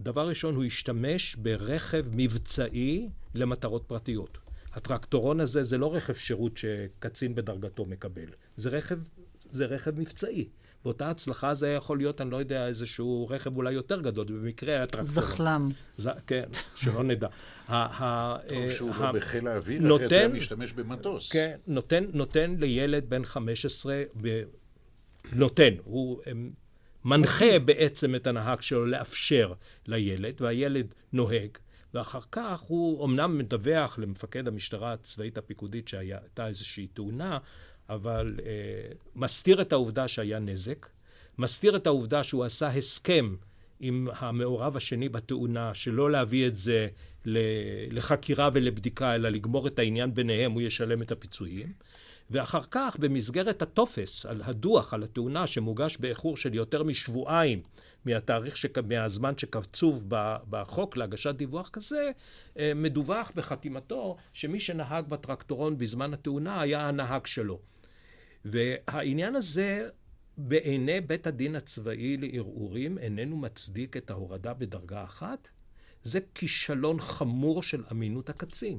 דבר 0.00 0.28
ראשון, 0.28 0.54
הוא 0.54 0.64
השתמש 0.64 1.36
ברכב 1.36 2.04
מבצעי 2.12 3.08
למטרות 3.34 3.84
פרטיות. 3.86 4.38
הטרקטורון 4.72 5.40
הזה 5.40 5.62
זה 5.62 5.78
לא 5.78 5.94
רכב 5.94 6.14
שירות 6.14 6.56
שקצין 6.56 7.34
בדרגתו 7.34 7.84
מקבל, 7.84 8.28
זה 8.56 8.68
רכב, 8.68 8.98
זה 9.50 9.66
רכב 9.66 10.00
מבצעי. 10.00 10.48
באותה 10.86 11.10
הצלחה 11.10 11.54
זה 11.54 11.68
יכול 11.68 11.98
להיות, 11.98 12.20
אני 12.20 12.30
לא 12.30 12.36
יודע, 12.36 12.66
איזשהו 12.66 13.28
רכב 13.30 13.56
אולי 13.56 13.72
יותר 13.72 14.00
גדול, 14.00 14.26
במקרה 14.26 14.74
היה 14.74 14.86
טרקטורון. 14.86 15.04
זחלם. 15.22 15.60
ז... 15.96 16.08
כן, 16.26 16.44
שלא 16.76 17.02
נדע. 17.04 17.28
ה- 17.68 18.04
ה- 18.04 18.36
טוב 18.48 18.70
שהוא 18.70 18.90
ה- 18.94 19.12
לא 19.12 19.18
בחיל 19.18 19.48
האוויר, 19.48 19.96
אחרת 19.96 20.12
היה 20.12 20.28
משתמש 20.28 20.72
במטוס. 20.72 21.32
כן, 21.32 21.56
נותן, 21.66 22.04
נותן 22.12 22.56
לילד 22.58 23.04
בן 23.10 23.24
15, 23.24 24.02
ב... 24.22 24.42
נותן, 25.32 25.74
הוא 25.84 26.20
מנחה 27.04 27.58
בעצם 27.64 28.14
את 28.14 28.26
הנהג 28.26 28.60
שלו 28.60 28.86
לאפשר 28.86 29.52
לילד, 29.86 30.42
והילד 30.42 30.86
נוהג, 31.12 31.50
ואחר 31.94 32.20
כך 32.32 32.60
הוא 32.60 33.00
אומנם 33.00 33.38
מדווח 33.38 33.98
למפקד 33.98 34.48
המשטרה 34.48 34.92
הצבאית 34.92 35.38
הפיקודית 35.38 35.88
שהייתה 35.88 36.46
איזושהי 36.46 36.86
תאונה, 36.86 37.38
אבל 37.90 38.40
אה, 38.46 38.92
מסתיר 39.14 39.60
את 39.60 39.72
העובדה 39.72 40.08
שהיה 40.08 40.38
נזק, 40.38 40.86
מסתיר 41.38 41.76
את 41.76 41.86
העובדה 41.86 42.24
שהוא 42.24 42.44
עשה 42.44 42.68
הסכם 42.68 43.36
עם 43.80 44.08
המעורב 44.12 44.76
השני 44.76 45.08
בתאונה, 45.08 45.74
שלא 45.74 46.10
להביא 46.10 46.46
את 46.46 46.54
זה 46.54 46.88
לחקירה 47.90 48.50
ולבדיקה, 48.52 49.14
אלא 49.14 49.28
לגמור 49.28 49.66
את 49.66 49.78
העניין 49.78 50.14
ביניהם, 50.14 50.52
הוא 50.52 50.62
ישלם 50.62 51.02
את 51.02 51.12
הפיצויים. 51.12 51.72
ואחר 52.30 52.62
כך, 52.70 52.96
במסגרת 52.98 53.62
הטופס, 53.62 54.26
על 54.26 54.42
הדוח, 54.44 54.94
על 54.94 55.02
התאונה, 55.02 55.46
שמוגש 55.46 55.96
באיחור 55.96 56.36
של 56.36 56.54
יותר 56.54 56.82
משבועיים 56.82 57.62
מהתאריך, 58.04 58.56
שק... 58.56 58.78
מהזמן 58.78 59.38
שקצוב 59.38 60.04
בחוק 60.50 60.96
להגשת 60.96 61.34
דיווח 61.34 61.68
כזה, 61.68 62.10
אה, 62.58 62.72
מדווח 62.74 63.32
בחתימתו 63.34 64.16
שמי 64.32 64.60
שנהג 64.60 65.08
בטרקטורון 65.08 65.78
בזמן 65.78 66.14
התאונה 66.14 66.60
היה 66.60 66.88
הנהג 66.88 67.26
שלו. 67.26 67.58
והעניין 68.50 69.36
הזה 69.36 69.88
בעיני 70.38 71.00
בית 71.00 71.26
הדין 71.26 71.56
הצבאי 71.56 72.16
לערעורים 72.16 72.98
איננו 72.98 73.36
מצדיק 73.36 73.96
את 73.96 74.10
ההורדה 74.10 74.54
בדרגה 74.54 75.02
אחת, 75.02 75.48
זה 76.02 76.18
כישלון 76.34 77.00
חמור 77.00 77.62
של 77.62 77.84
אמינות 77.92 78.30
הקצין. 78.30 78.78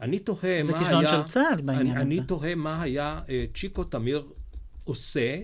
אני 0.00 0.18
תוהה 0.18 0.64
זה 0.64 0.72
מה 0.72 0.78
כישלון 0.78 1.06
היה... 1.06 1.08
של 1.08 1.28
צה"ל 1.28 1.60
בעניין 1.60 1.96
אני, 1.96 2.02
אני 2.02 2.18
הזה. 2.18 2.28
תוהה 2.28 2.54
מה 2.54 2.82
היה 2.82 3.20
אה, 3.28 3.44
צ'יקו 3.54 3.84
תמיר 3.84 4.32
עושה 4.84 5.40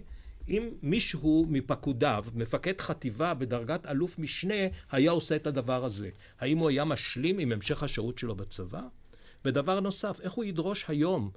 אם 0.49 0.68
מישהו 0.83 1.47
מפקודיו, 1.49 2.25
מפקד 2.35 2.80
חטיבה 2.80 3.35
בדרגת 3.35 3.87
אלוף 3.87 4.18
משנה, 4.18 4.54
היה 4.90 5.11
עושה 5.11 5.37
את 5.37 5.47
הדבר 5.47 5.85
הזה. 5.85 6.11
האם 6.40 6.59
הוא 6.59 6.68
היה 6.68 6.85
משלים 6.85 7.38
עם 7.38 7.52
המשך 7.52 7.83
השירות 7.83 8.18
שלו 8.18 8.35
בצבא? 8.35 8.83
ודבר 9.44 9.80
נוסף, 9.80 10.21
איך 10.21 10.33
הוא 10.33 10.44
ידרוש 10.44 10.85
היום 10.88 11.30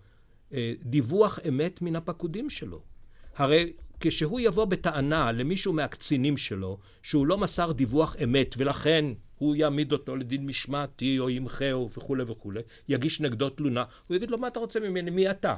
דיווח 0.83 1.39
אמת 1.47 1.81
מן 1.81 1.95
הפקודים 1.95 2.49
שלו? 2.49 2.81
הרי 3.35 3.73
כשהוא 3.99 4.39
יבוא 4.39 4.65
בטענה 4.65 5.31
למישהו 5.31 5.73
מהקצינים 5.73 6.37
שלו 6.37 6.77
שהוא 7.03 7.27
לא 7.27 7.37
מסר 7.37 7.71
דיווח 7.71 8.15
אמת 8.23 8.55
ולכן 8.57 9.05
הוא 9.37 9.55
יעמיד 9.55 9.91
אותו 9.91 10.15
לדין 10.15 10.45
משמעתי 10.45 11.19
או 11.19 11.29
ימחהו 11.29 11.89
וכולי 11.97 12.23
וכולי, 12.23 12.61
יגיש 12.89 13.21
נגדו 13.21 13.49
תלונה, 13.49 13.83
הוא 14.07 14.15
יגיד 14.15 14.31
לו 14.31 14.37
מה 14.37 14.47
אתה 14.47 14.59
רוצה 14.59 14.79
ממני, 14.79 15.11
מי 15.11 15.31
אתה? 15.31 15.55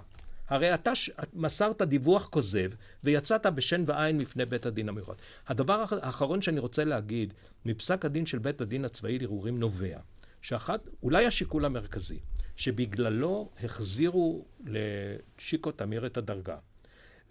הרי 0.48 0.74
אתה 0.74 0.96
ש... 0.96 1.12
מסרת 1.34 1.82
דיווח 1.82 2.28
כוזב 2.28 2.72
ויצאת 3.04 3.46
בשן 3.46 3.84
ועין 3.88 4.20
לפני 4.20 4.46
בית 4.46 4.66
הדין 4.66 4.90
המיוחד. 4.90 5.14
הדבר 5.48 5.74
האח- 5.82 5.94
האחרון 6.02 6.42
שאני 6.42 6.60
רוצה 6.60 6.84
להגיד, 6.84 7.34
מפסק 7.66 8.06
הדין 8.06 8.26
של 8.26 8.40
בית 8.40 8.62
הדין 8.62 8.86
הצבאי 8.86 9.20
לערעורים 9.20 9.60
נובע, 9.60 9.98
שאחת, 10.42 10.88
אולי 11.04 11.26
השיקול 11.26 11.66
המרכזי, 11.66 12.20
שבגללו 12.60 13.50
החזירו 13.64 14.46
לשיקו 14.66 15.72
תמיר 15.72 16.06
את 16.06 16.18
הדרגה, 16.18 16.58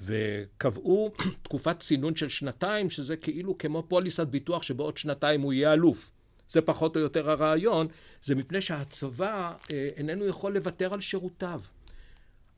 וקבעו 0.00 1.12
תקופת 1.42 1.80
צינון 1.80 2.16
של 2.16 2.28
שנתיים, 2.28 2.90
שזה 2.90 3.16
כאילו 3.16 3.58
כמו 3.58 3.82
פוליסת 3.88 4.26
ביטוח 4.26 4.62
שבעוד 4.62 4.97
שנתיים 4.97 5.40
הוא 5.40 5.52
יהיה 5.52 5.73
אלוף. 5.73 6.12
זה 6.50 6.61
פחות 6.61 6.97
או 6.97 7.00
יותר 7.00 7.30
הרעיון, 7.30 7.87
זה 8.23 8.35
מפני 8.35 8.61
שהצבא 8.61 9.54
אה, 9.73 9.90
איננו 9.97 10.26
יכול 10.26 10.54
לוותר 10.54 10.94
על 10.94 11.00
שירותיו. 11.00 11.61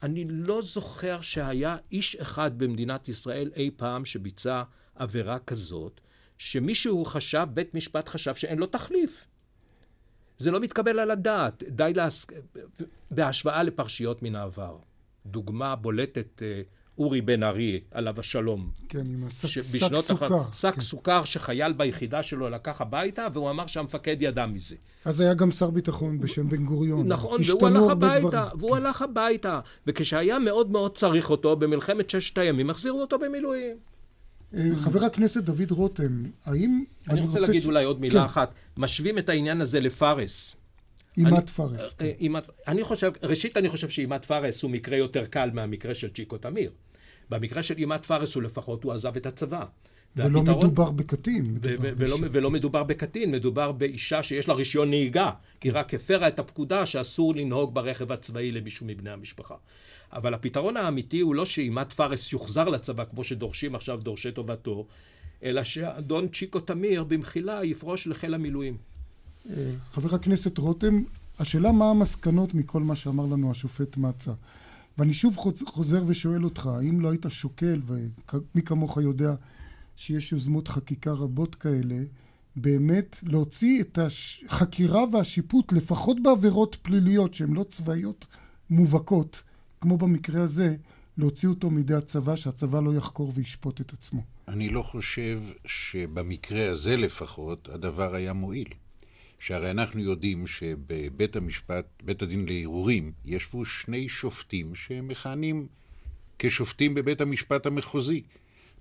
אני 0.03 0.25
לא 0.29 0.63
זוכר 0.63 1.21
שהיה 1.21 1.77
איש 1.93 2.17
אחד 2.17 2.59
במדינת 2.59 3.09
ישראל 3.09 3.51
אי 3.57 3.71
פעם 3.77 4.05
שביצע 4.05 4.63
עבירה 4.95 5.39
כזאת, 5.39 6.01
שמישהו 6.39 7.05
חשב, 7.05 7.47
בית 7.55 7.75
משפט 7.75 8.09
חשב 8.09 8.35
שאין 8.35 8.59
לו 8.59 8.67
תחליף. 8.67 9.27
זה 10.41 10.51
לא 10.51 10.61
מתקבל 10.61 10.99
על 10.99 11.11
הדעת. 11.11 11.63
די 11.69 11.93
להס... 11.95 12.27
בהשוואה 13.11 13.63
לפרשיות 13.63 14.23
מן 14.23 14.37
העבר. 14.37 14.77
דוגמה 15.27 15.77
בולטת, 15.77 16.43
אה, 16.43 16.63
אורי 16.99 17.21
בן 17.21 17.43
ארי, 17.43 17.81
עליו 17.91 18.15
השלום. 18.21 18.71
כן, 18.89 18.99
עם 19.07 19.25
השק 19.27 19.63
סוכר. 20.01 20.43
שק 20.53 20.75
כן. 20.75 20.81
סוכר 20.81 21.25
שחייל 21.25 21.73
ביחידה 21.73 22.23
שלו 22.23 22.51
לקח 22.51 22.81
הביתה, 22.81 23.27
והוא 23.33 23.51
אמר 23.51 23.67
שהמפקד 23.67 24.17
ידע 24.21 24.47
מזה. 24.47 24.77
אז 25.05 25.21
היה 25.21 25.35
גם 25.35 25.51
שר 25.51 25.71
ביטחון 25.71 26.21
בשם 26.21 26.49
בן 26.49 26.65
גוריון. 26.65 27.09
נכון, 27.09 27.41
והוא 27.49 27.67
הלך 27.67 27.91
הביתה, 27.91 28.49
והוא 28.59 28.71
כן. 28.71 28.77
הלך 28.77 29.03
הביתה. 29.03 29.61
וכשהיה 29.87 30.39
מאוד 30.39 30.71
מאוד 30.71 30.97
צריך 30.97 31.31
אותו, 31.31 31.57
במלחמת 31.57 32.11
ששת 32.11 32.39
הימים, 32.39 32.71
החזירו 32.71 33.01
אותו 33.01 33.19
במילואים. 33.19 33.77
אה, 34.55 34.61
חבר 34.77 35.05
הכנסת 35.05 35.45
דוד 35.45 35.71
רותם, 35.71 36.25
האם... 36.45 36.85
אני 37.09 37.21
רוצה 37.21 37.41
להגיד 37.41 37.65
אולי 37.65 37.85
עוד 37.85 38.01
מילה 38.01 38.21
כן. 38.21 38.27
אחת. 38.27 38.55
משווים 38.77 39.19
את 39.19 39.29
העניין 39.29 39.61
הזה 39.61 39.81
לפארס. 39.81 40.57
עימאד 41.17 41.49
פארס. 41.49 41.95
אה, 42.01 42.13
אני 42.69 42.85
חושב, 42.85 43.13
ראשית 43.23 43.57
אני 43.57 43.69
חושב 43.69 43.89
שעימאד 43.89 44.25
פארס 44.25 44.63
הוא 44.63 44.71
מקרה 44.71 44.97
יותר 44.97 45.27
קל 45.27 45.51
מהמקרה 45.53 45.95
של 45.95 46.09
צ'יקו 46.11 46.39
תמיר. 46.39 46.71
במקרה 47.31 47.63
של 47.63 47.79
עימאד 47.79 48.05
פארס 48.05 48.35
הוא 48.35 48.43
לפחות, 48.43 48.85
הוא 48.85 48.93
עזב 48.93 49.17
את 49.17 49.27
הצבא. 49.27 49.65
ולא 50.17 50.43
מדובר 50.43 50.91
בקטין. 50.91 51.59
ולא, 51.61 52.17
ולא 52.33 52.51
מדובר 52.51 52.85
בקטין, 52.85 53.31
מדובר 53.31 53.73
באישה 53.73 54.23
שיש 54.23 54.49
לה 54.49 54.55
רישיון 54.55 54.91
נהיגה, 54.91 55.31
כי 55.61 55.71
רק 55.71 55.95
הפרה 55.95 56.29
את 56.29 56.39
הפקודה 56.39 56.87
שאסור 56.87 57.35
לנהוג 57.35 57.75
ברכב 57.75 58.13
הצבאי 58.13 58.53
למישהו 58.53 58.87
מבני 58.87 59.11
המשפחה. 59.11 59.55
אבל 60.13 60.35
הפתרון 60.35 60.77
האמיתי 60.77 61.21
הוא 61.21 61.35
לא 61.35 61.45
שאימת 61.45 61.93
פארס 61.93 62.33
יוחזר 62.33 62.69
לצבא, 62.69 63.05
כמו 63.05 63.25
שדורשים 63.25 63.75
עכשיו 63.75 64.01
דורשי 64.03 64.33
טובתו, 64.33 64.87
אלא 65.43 65.65
שאדון 65.65 66.29
צ'יקו 66.29 66.61
תמיר 66.61 67.05
במחילה 67.05 67.65
יפרוש 67.65 68.07
לחיל 68.07 68.35
המילואים. 68.35 68.77
אה, 69.51 69.71
חבר 69.91 70.15
הכנסת 70.15 70.59
רותם, 70.59 71.03
השאלה 71.39 71.73
מה 71.73 71.91
המסקנות 71.91 72.55
מכל 72.55 72.83
מה 72.83 72.97
שאמר 72.97 73.27
לנו 73.27 73.51
השופט 73.51 73.97
מצה. 73.97 74.33
ואני 74.99 75.15
שוב 75.15 75.37
חוזר 75.67 76.03
ושואל 76.07 76.45
אותך, 76.45 76.67
האם 76.67 77.01
לא 77.01 77.11
היית 77.11 77.27
שוקל, 77.29 77.81
ומי 77.87 78.63
כמוך 78.65 78.97
יודע 78.97 79.35
שיש 79.97 80.33
יוזמות 80.33 80.69
חקיקה 80.69 81.13
רבות 81.13 81.55
כאלה, 81.55 81.97
באמת 82.57 83.17
להוציא 83.23 83.81
את 83.81 83.99
החקירה 83.99 85.05
והשיפוט, 85.13 85.73
לפחות 85.73 86.23
בעבירות 86.23 86.77
פליליות 86.83 87.35
שהן 87.35 87.53
לא 87.53 87.63
צבאיות 87.63 88.27
מובהקות, 88.71 89.43
כמו 89.81 89.99
במקרה 89.99 90.43
הזה, 90.43 90.77
להוציא 91.19 91.49
אותו 91.49 91.71
מידי 91.71 91.95
הצבא, 91.95 92.37
שהצבא 92.37 92.81
לא 92.81 92.95
יחקור 92.95 93.33
וישפוט 93.35 93.81
את 93.81 93.93
עצמו. 93.93 94.23
אני 94.49 94.69
לא 94.69 94.83
חושב 94.83 95.43
שבמקרה 95.67 96.71
הזה 96.71 96.97
לפחות 96.97 97.69
הדבר 97.73 98.15
היה 98.15 98.33
מועיל. 98.33 98.69
שהרי 99.39 99.71
אנחנו 99.71 100.01
יודעים 100.01 100.47
שבבית 100.47 101.37
המשפט, 101.37 101.87
בית 102.03 102.23
הדין 102.23 102.47
לערעורים, 102.49 103.13
ישבו 103.25 103.65
שני 103.65 104.09
שופטים 104.09 104.75
שמכהנים 104.75 105.67
כשופטים 106.39 106.95
בבית 106.95 107.21
המשפט 107.21 107.67
המחוזי. 107.67 108.23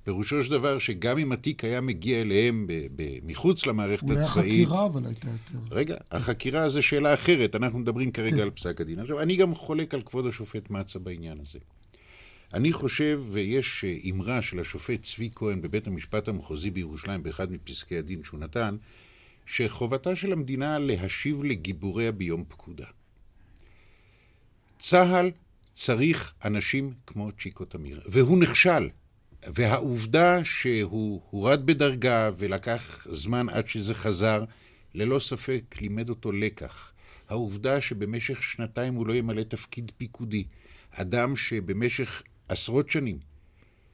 פירושו 0.03 0.43
של 0.43 0.51
דבר 0.51 0.79
שגם 0.79 1.17
אם 1.17 1.31
התיק 1.31 1.63
היה 1.63 1.81
מגיע 1.81 2.21
אליהם 2.21 2.67
ב- 2.67 2.87
ב- 2.95 3.19
מחוץ 3.23 3.65
למערכת 3.65 4.03
אולי 4.03 4.19
הצבאית... 4.19 4.35
אולי 4.37 4.51
החקירה 4.51 4.85
אבל 4.85 5.05
הייתה 5.05 5.27
יותר. 5.27 5.75
רגע, 5.75 5.95
החקירה 6.11 6.69
זה 6.69 6.81
שאלה 6.81 7.13
אחרת, 7.13 7.55
אנחנו 7.55 7.79
מדברים 7.79 8.11
כרגע 8.11 8.35
כן. 8.37 8.41
על 8.41 8.49
פסק 8.49 8.81
הדין. 8.81 8.99
עכשיו, 8.99 9.19
אני 9.19 9.35
גם 9.35 9.55
חולק 9.55 9.93
על 9.93 10.01
כבוד 10.01 10.27
השופט 10.27 10.69
מצה 10.69 10.99
בעניין 10.99 11.37
הזה. 11.41 11.59
אני 12.53 12.71
חושב, 12.71 13.21
ויש 13.31 13.85
אמרה 14.09 14.41
של 14.41 14.59
השופט 14.59 15.03
צבי 15.03 15.29
כהן 15.35 15.61
בבית 15.61 15.87
המשפט 15.87 16.27
המחוזי 16.27 16.71
בירושלים, 16.71 17.23
באחד 17.23 17.51
מפסקי 17.51 17.97
הדין 17.97 18.23
שהוא 18.23 18.39
נתן, 18.39 18.77
שחובתה 19.45 20.15
של 20.15 20.33
המדינה 20.33 20.79
להשיב 20.79 21.43
לגיבוריה 21.43 22.11
ביום 22.11 22.43
פקודה. 22.47 22.85
צה"ל 24.79 25.31
צריך 25.73 26.33
אנשים 26.45 26.93
כמו 27.07 27.31
צ'יקו 27.39 27.65
תמיר, 27.65 28.01
והוא 28.05 28.39
נכשל. 28.39 28.87
והעובדה 29.47 30.45
שהוא 30.45 31.21
הורד 31.29 31.65
בדרגה 31.65 32.29
ולקח 32.37 33.07
זמן 33.11 33.49
עד 33.49 33.67
שזה 33.67 33.95
חזר, 33.95 34.43
ללא 34.93 35.19
ספק 35.19 35.75
לימד 35.81 36.09
אותו 36.09 36.31
לקח. 36.31 36.91
העובדה 37.29 37.81
שבמשך 37.81 38.43
שנתיים 38.43 38.93
הוא 38.93 39.07
לא 39.07 39.13
ימלא 39.13 39.43
תפקיד 39.43 39.91
פיקודי. 39.97 40.43
אדם 40.91 41.35
שבמשך 41.35 42.23
עשרות 42.49 42.89
שנים 42.89 43.17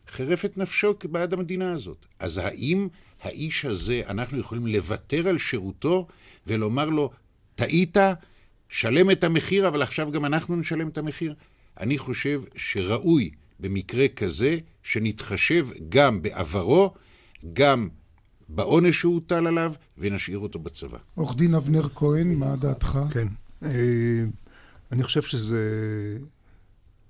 חירף 0.08 0.46
את 0.46 0.58
נפשו 0.58 0.94
בעד 1.04 1.34
המדינה 1.34 1.72
הזאת. 1.72 2.06
אז 2.20 2.38
האם 2.38 2.88
האיש 3.22 3.66
הזה, 3.66 4.02
אנחנו 4.08 4.40
יכולים 4.40 4.68
לוותר 4.68 5.28
על 5.28 5.38
שירותו 5.38 6.08
ולומר 6.48 6.90
לו, 6.90 7.12
טעית, 7.56 7.98
שלם 8.70 9.12
את 9.12 9.24
המחיר, 9.24 9.68
אבל 9.68 9.82
עכשיו 9.82 10.12
גם 10.12 10.26
אנחנו 10.26 10.56
נשלם 10.56 10.88
את 10.88 10.98
המחיר? 10.98 11.36
אני 11.80 11.98
חושב 11.98 12.42
שראוי 12.56 13.32
במקרה 13.60 14.08
כזה 14.08 14.58
שנתחשב 14.84 15.68
גם 15.90 16.22
בעברו, 16.22 16.94
גם 17.54 17.90
בעונש 18.50 19.02
שהוטל 19.02 19.48
עליו, 19.48 19.74
ונשאיר 19.98 20.40
אותו 20.40 20.60
בצבא. 20.60 20.98
עורך 21.16 21.36
דין 21.36 21.56
אבנר 21.56 21.88
כהן, 21.96 22.34
מה 22.34 22.56
דעתך? 22.56 23.00
כן. 23.12 23.28
אה, 23.64 24.26
אני 24.92 25.04
חושב 25.04 25.22
שזה 25.22 25.64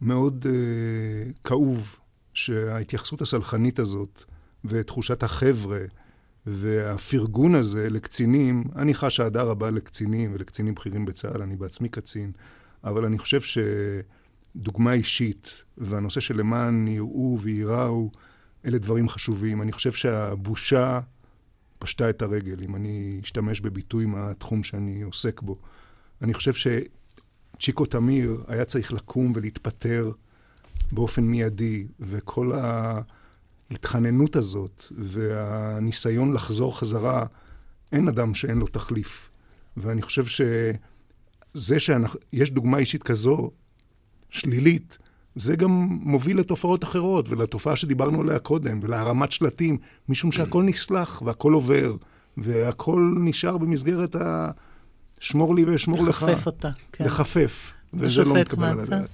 מאוד 0.02 0.46
אה, 0.50 1.32
כאוב 1.44 2.00
שההתייחסות 2.34 3.22
הסלחנית 3.22 3.80
הזאת 3.80 4.24
ותחושת 4.66 5.24
החבר'ה 5.24 5.80
והפרגון 6.46 7.56
הזה 7.56 7.90
לקצינים, 7.90 8.64
אני 8.76 8.94
חש 8.94 9.20
אהדה 9.20 9.42
רבה 9.42 9.72
לקצינים 9.72 10.34
ולקצינים 10.34 10.76
בכירים 10.76 11.06
בצה"ל, 11.06 11.42
אני 11.42 11.56
בעצמי 11.56 11.90
קצין, 11.90 12.32
אבל 12.84 13.06
אני 13.06 13.18
חושב 13.18 13.42
שדוגמה 14.56 14.94
אישית 14.94 15.64
והנושא 15.78 16.20
של 16.20 16.38
למען 16.38 16.88
יראו 16.88 17.40
וייראו, 17.42 18.12
אלה 18.66 18.78
דברים 18.78 19.10
חשובים. 19.10 19.62
אני 19.62 19.72
חושב 19.72 19.92
שהבושה 19.92 21.00
פשטה 21.80 22.10
את 22.10 22.22
הרגל, 22.22 22.64
אם 22.64 22.76
אני 22.76 23.20
אשתמש 23.24 23.62
בביטוי 23.62 24.06
מהתחום 24.06 24.64
שאני 24.64 25.02
עוסק 25.02 25.42
בו. 25.42 25.56
אני 26.22 26.34
חושב 26.34 26.54
שצ'יקו 26.54 27.86
תמיר 27.86 28.44
היה 28.48 28.66
צריך 28.66 28.94
לקום 28.94 29.34
ולהתפטר 29.36 30.12
באופן 30.92 31.24
מיידי, 31.24 31.88
וכל 32.00 32.52
ההתחננות 33.72 34.36
הזאת 34.36 34.84
והניסיון 34.98 36.34
לחזור 36.34 36.80
חזרה, 36.80 37.26
אין 37.92 38.08
אדם 38.08 38.34
שאין 38.34 38.58
לו 38.58 38.68
תחליף. 38.68 39.30
ואני 39.78 40.02
חושב 40.02 40.26
שזה 40.26 41.80
שיש 41.80 42.52
דוגמה 42.52 42.78
אישית 42.78 43.04
כזו, 43.04 43.52
שלילית, 44.36 44.98
זה 45.36 45.56
גם 45.56 45.72
מוביל 45.90 46.40
לתופעות 46.40 46.84
אחרות, 46.84 47.30
ולתופעה 47.30 47.76
שדיברנו 47.76 48.22
עליה 48.22 48.40
קודם, 48.40 48.80
ולהרמת 48.84 49.32
שלטים, 49.32 49.78
משום 50.10 50.32
שהכל 50.32 50.64
נסלח 50.64 51.22
והכל 51.22 51.54
עובר, 51.54 51.96
והכל 52.38 53.14
נשאר 53.20 53.58
במסגרת 53.58 54.16
ה... 54.16 54.52
שמור 55.20 55.56
לי 55.56 55.66
ואשמור 55.66 56.08
לך. 56.08 56.24
לחפף 56.24 56.46
אותה, 56.46 56.70
כן. 56.92 57.06
לחפף, 57.06 57.74
וזה 57.94 58.24
לא 58.24 58.36
מתקבל 58.36 58.68
על 58.68 58.80
הדעת. 58.80 59.10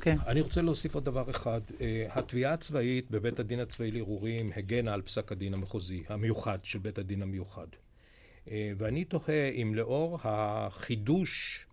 כן. 0.00 0.16
אני 0.26 0.40
רוצה 0.40 0.62
להוסיף 0.62 0.94
עוד 0.94 1.04
דבר 1.04 1.30
אחד. 1.30 1.60
Uh, 1.68 1.82
התביעה 2.10 2.52
הצבאית 2.52 3.10
בבית 3.10 3.40
הדין 3.40 3.60
הצבאי 3.60 3.90
לערעורים 3.90 4.50
הגנה 4.56 4.92
על 4.92 5.02
פסק 5.02 5.32
הדין 5.32 5.54
המחוזי, 5.54 6.02
המיוחד, 6.08 6.58
של 6.62 6.78
בית 6.78 6.98
הדין 6.98 7.22
המיוחד. 7.22 7.66
Uh, 8.46 8.50
ואני 8.78 9.04
תוהה 9.04 9.48
אם 9.62 9.74
לאור 9.74 10.18
החידוש 10.22 11.65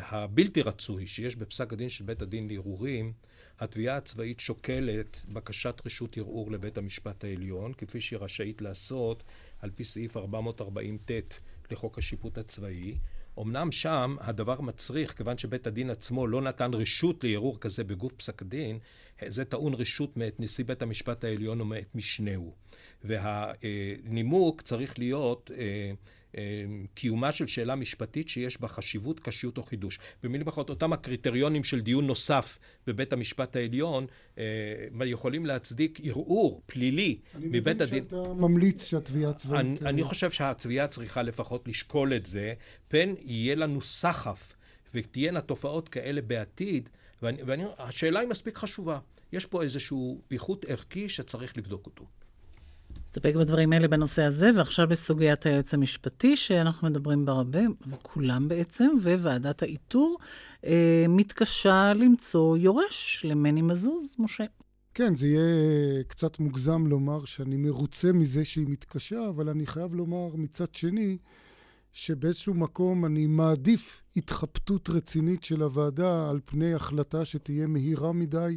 הבלתי 0.00 0.62
רצוי 0.62 1.06
שיש 1.06 1.36
בפסק 1.36 1.72
הדין 1.72 1.88
של 1.88 2.04
בית 2.04 2.22
הדין 2.22 2.48
לערעורים, 2.48 3.12
התביעה 3.60 3.96
הצבאית 3.96 4.40
שוקלת 4.40 5.24
בקשת 5.28 5.82
רשות 5.86 6.18
ערעור 6.18 6.50
לבית 6.50 6.78
המשפט 6.78 7.24
העליון, 7.24 7.72
כפי 7.72 8.00
שהיא 8.00 8.18
רשאית 8.18 8.62
לעשות 8.62 9.22
על 9.60 9.70
פי 9.70 9.84
סעיף 9.84 10.16
440ט 10.16 11.34
לחוק 11.70 11.98
השיפוט 11.98 12.38
הצבאי. 12.38 12.98
אמנם 13.38 13.72
שם 13.72 14.16
הדבר 14.20 14.60
מצריך, 14.60 15.16
כיוון 15.16 15.38
שבית 15.38 15.66
הדין 15.66 15.90
עצמו 15.90 16.26
לא 16.26 16.42
נתן 16.42 16.74
רשות 16.74 17.24
לערעור 17.24 17.60
כזה 17.60 17.84
בגוף 17.84 18.12
פסק 18.12 18.42
הדין, 18.42 18.78
זה 19.26 19.44
טעון 19.44 19.74
רשות 19.74 20.16
מאת 20.16 20.40
נשיא 20.40 20.64
בית 20.64 20.82
המשפט 20.82 21.24
העליון 21.24 21.60
ומאת 21.60 21.94
משנהו. 21.94 22.54
והנימוק 23.04 24.62
צריך 24.62 24.98
להיות 24.98 25.50
אה, 25.58 25.92
קיומה 26.94 27.32
של 27.32 27.46
שאלה 27.46 27.74
משפטית 27.74 28.28
שיש 28.28 28.60
בה 28.60 28.68
חשיבות, 28.68 29.20
קשיות 29.20 29.58
או 29.58 29.62
חידוש. 29.62 29.98
במילים 30.22 30.48
אחרות, 30.48 30.70
אותם 30.70 30.92
הקריטריונים 30.92 31.64
של 31.64 31.80
דיון 31.80 32.06
נוסף 32.06 32.58
בבית 32.86 33.12
המשפט 33.12 33.56
העליון 33.56 34.06
אה, 34.38 34.44
יכולים 35.04 35.46
להצדיק 35.46 36.00
ערעור 36.02 36.62
פלילי 36.66 37.18
מבית 37.34 37.80
הדין. 37.80 37.98
אני 37.98 38.00
מבין 38.00 38.24
שאתה 38.24 38.34
ממליץ 38.34 38.84
שהתביעה 38.84 39.30
הצבאית... 39.30 39.60
אני, 39.60 39.78
אני 39.84 40.02
חושב 40.02 40.30
שהתביעה 40.30 40.88
צריכה 40.88 41.22
לפחות 41.22 41.68
לשקול 41.68 42.14
את 42.14 42.26
זה, 42.26 42.54
פן 42.88 43.14
יהיה 43.20 43.54
לנו 43.54 43.80
סחף 43.80 44.52
ותהיינה 44.94 45.40
תופעות 45.40 45.88
כאלה 45.88 46.22
בעתיד, 46.22 46.88
והשאלה 47.22 48.20
היא 48.20 48.28
מספיק 48.28 48.58
חשובה. 48.58 48.98
יש 49.32 49.46
פה 49.46 49.62
איזשהו 49.62 50.20
פיחות 50.28 50.64
ערכי 50.68 51.08
שצריך 51.08 51.58
לבדוק 51.58 51.86
אותו. 51.86 52.04
נסתפק 53.10 53.34
בדברים 53.34 53.72
האלה 53.72 53.88
בנושא 53.88 54.22
הזה, 54.22 54.50
ועכשיו 54.56 54.88
בסוגיית 54.88 55.46
היועץ 55.46 55.74
המשפטי, 55.74 56.36
שאנחנו 56.36 56.88
מדברים 56.88 57.24
בה 57.24 57.32
הרבה, 57.32 57.60
וכולם 57.88 58.48
בעצם, 58.48 58.88
וועדת 59.02 59.62
האיתור 59.62 60.18
אה, 60.64 61.04
מתקשה 61.08 61.92
למצוא 61.92 62.56
יורש 62.56 63.24
למני 63.28 63.62
מזוז, 63.62 64.16
משה. 64.18 64.44
כן, 64.94 65.16
זה 65.16 65.26
יהיה 65.26 66.02
קצת 66.08 66.38
מוגזם 66.38 66.86
לומר 66.86 67.24
שאני 67.24 67.56
מרוצה 67.56 68.12
מזה 68.12 68.44
שהיא 68.44 68.66
מתקשה, 68.68 69.28
אבל 69.28 69.48
אני 69.48 69.66
חייב 69.66 69.94
לומר 69.94 70.36
מצד 70.36 70.74
שני, 70.74 71.18
שבאיזשהו 71.92 72.54
מקום 72.54 73.04
אני 73.04 73.26
מעדיף 73.26 74.02
התחבטות 74.16 74.90
רצינית 74.90 75.44
של 75.44 75.62
הוועדה 75.62 76.30
על 76.30 76.40
פני 76.44 76.74
החלטה 76.74 77.24
שתהיה 77.24 77.66
מהירה 77.66 78.12
מדי 78.12 78.56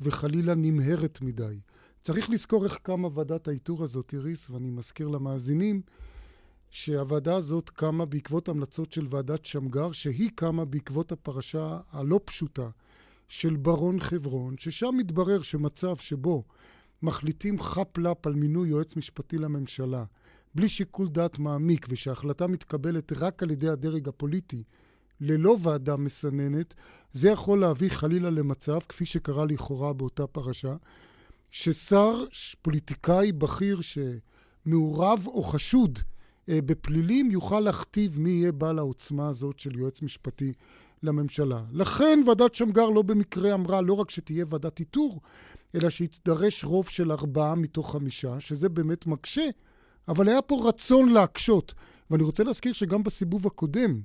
וחלילה 0.00 0.54
נמהרת 0.54 1.18
מדי. 1.22 1.58
צריך 2.06 2.30
לזכור 2.30 2.64
איך 2.64 2.78
קמה 2.82 3.08
ועדת 3.14 3.48
האיתור 3.48 3.82
הזאת, 3.84 4.14
איריס, 4.14 4.50
ואני 4.50 4.70
מזכיר 4.70 5.08
למאזינים 5.08 5.82
שהוועדה 6.70 7.36
הזאת 7.36 7.70
קמה 7.70 8.04
בעקבות 8.04 8.48
המלצות 8.48 8.92
של 8.92 9.06
ועדת 9.10 9.44
שמגר, 9.44 9.92
שהיא 9.92 10.30
קמה 10.34 10.64
בעקבות 10.64 11.12
הפרשה 11.12 11.78
הלא 11.90 12.20
פשוטה 12.24 12.68
של 13.28 13.56
ברון 13.56 14.00
חברון, 14.00 14.54
ששם 14.58 14.94
מתברר 14.96 15.42
שמצב 15.42 15.96
שבו 15.96 16.44
מחליטים 17.02 17.60
חאפ 17.60 17.98
לאפ 17.98 18.26
על 18.26 18.34
מינוי 18.34 18.68
יועץ 18.68 18.96
משפטי 18.96 19.38
לממשלה, 19.38 20.04
בלי 20.54 20.68
שיקול 20.68 21.08
דעת 21.08 21.38
מעמיק, 21.38 21.86
ושההחלטה 21.88 22.46
מתקבלת 22.46 23.12
רק 23.12 23.42
על 23.42 23.50
ידי 23.50 23.68
הדרג 23.68 24.08
הפוליטי, 24.08 24.62
ללא 25.20 25.56
ועדה 25.62 25.96
מסננת, 25.96 26.74
זה 27.12 27.30
יכול 27.30 27.60
להביא 27.60 27.90
חלילה 27.90 28.30
למצב, 28.30 28.78
כפי 28.88 29.06
שקרה 29.06 29.44
לכאורה 29.44 29.92
באותה 29.92 30.26
פרשה, 30.26 30.74
ששר, 31.58 32.24
פוליטיקאי 32.62 33.32
בכיר 33.32 33.80
שמעורב 33.80 35.26
או 35.26 35.42
חשוד 35.42 35.98
אה, 36.48 36.58
בפלילים, 36.62 37.30
יוכל 37.30 37.60
להכתיב 37.60 38.20
מי 38.20 38.30
יהיה 38.30 38.52
בעל 38.52 38.78
העוצמה 38.78 39.28
הזאת 39.28 39.58
של 39.58 39.78
יועץ 39.78 40.02
משפטי 40.02 40.52
לממשלה. 41.02 41.62
לכן 41.72 42.20
ועדת 42.26 42.54
שמגר 42.54 42.88
לא 42.90 43.02
במקרה 43.02 43.54
אמרה 43.54 43.80
לא 43.80 43.92
רק 43.92 44.10
שתהיה 44.10 44.44
ועדת 44.48 44.80
איתור, 44.80 45.20
אלא 45.74 45.90
שיתדרש 45.90 46.64
רוב 46.64 46.88
של 46.88 47.12
ארבעה 47.12 47.54
מתוך 47.54 47.92
חמישה, 47.92 48.40
שזה 48.40 48.68
באמת 48.68 49.06
מקשה, 49.06 49.46
אבל 50.08 50.28
היה 50.28 50.42
פה 50.42 50.68
רצון 50.68 51.08
להקשות. 51.08 51.74
ואני 52.10 52.22
רוצה 52.22 52.44
להזכיר 52.44 52.72
שגם 52.72 53.02
בסיבוב 53.02 53.46
הקודם 53.46 54.00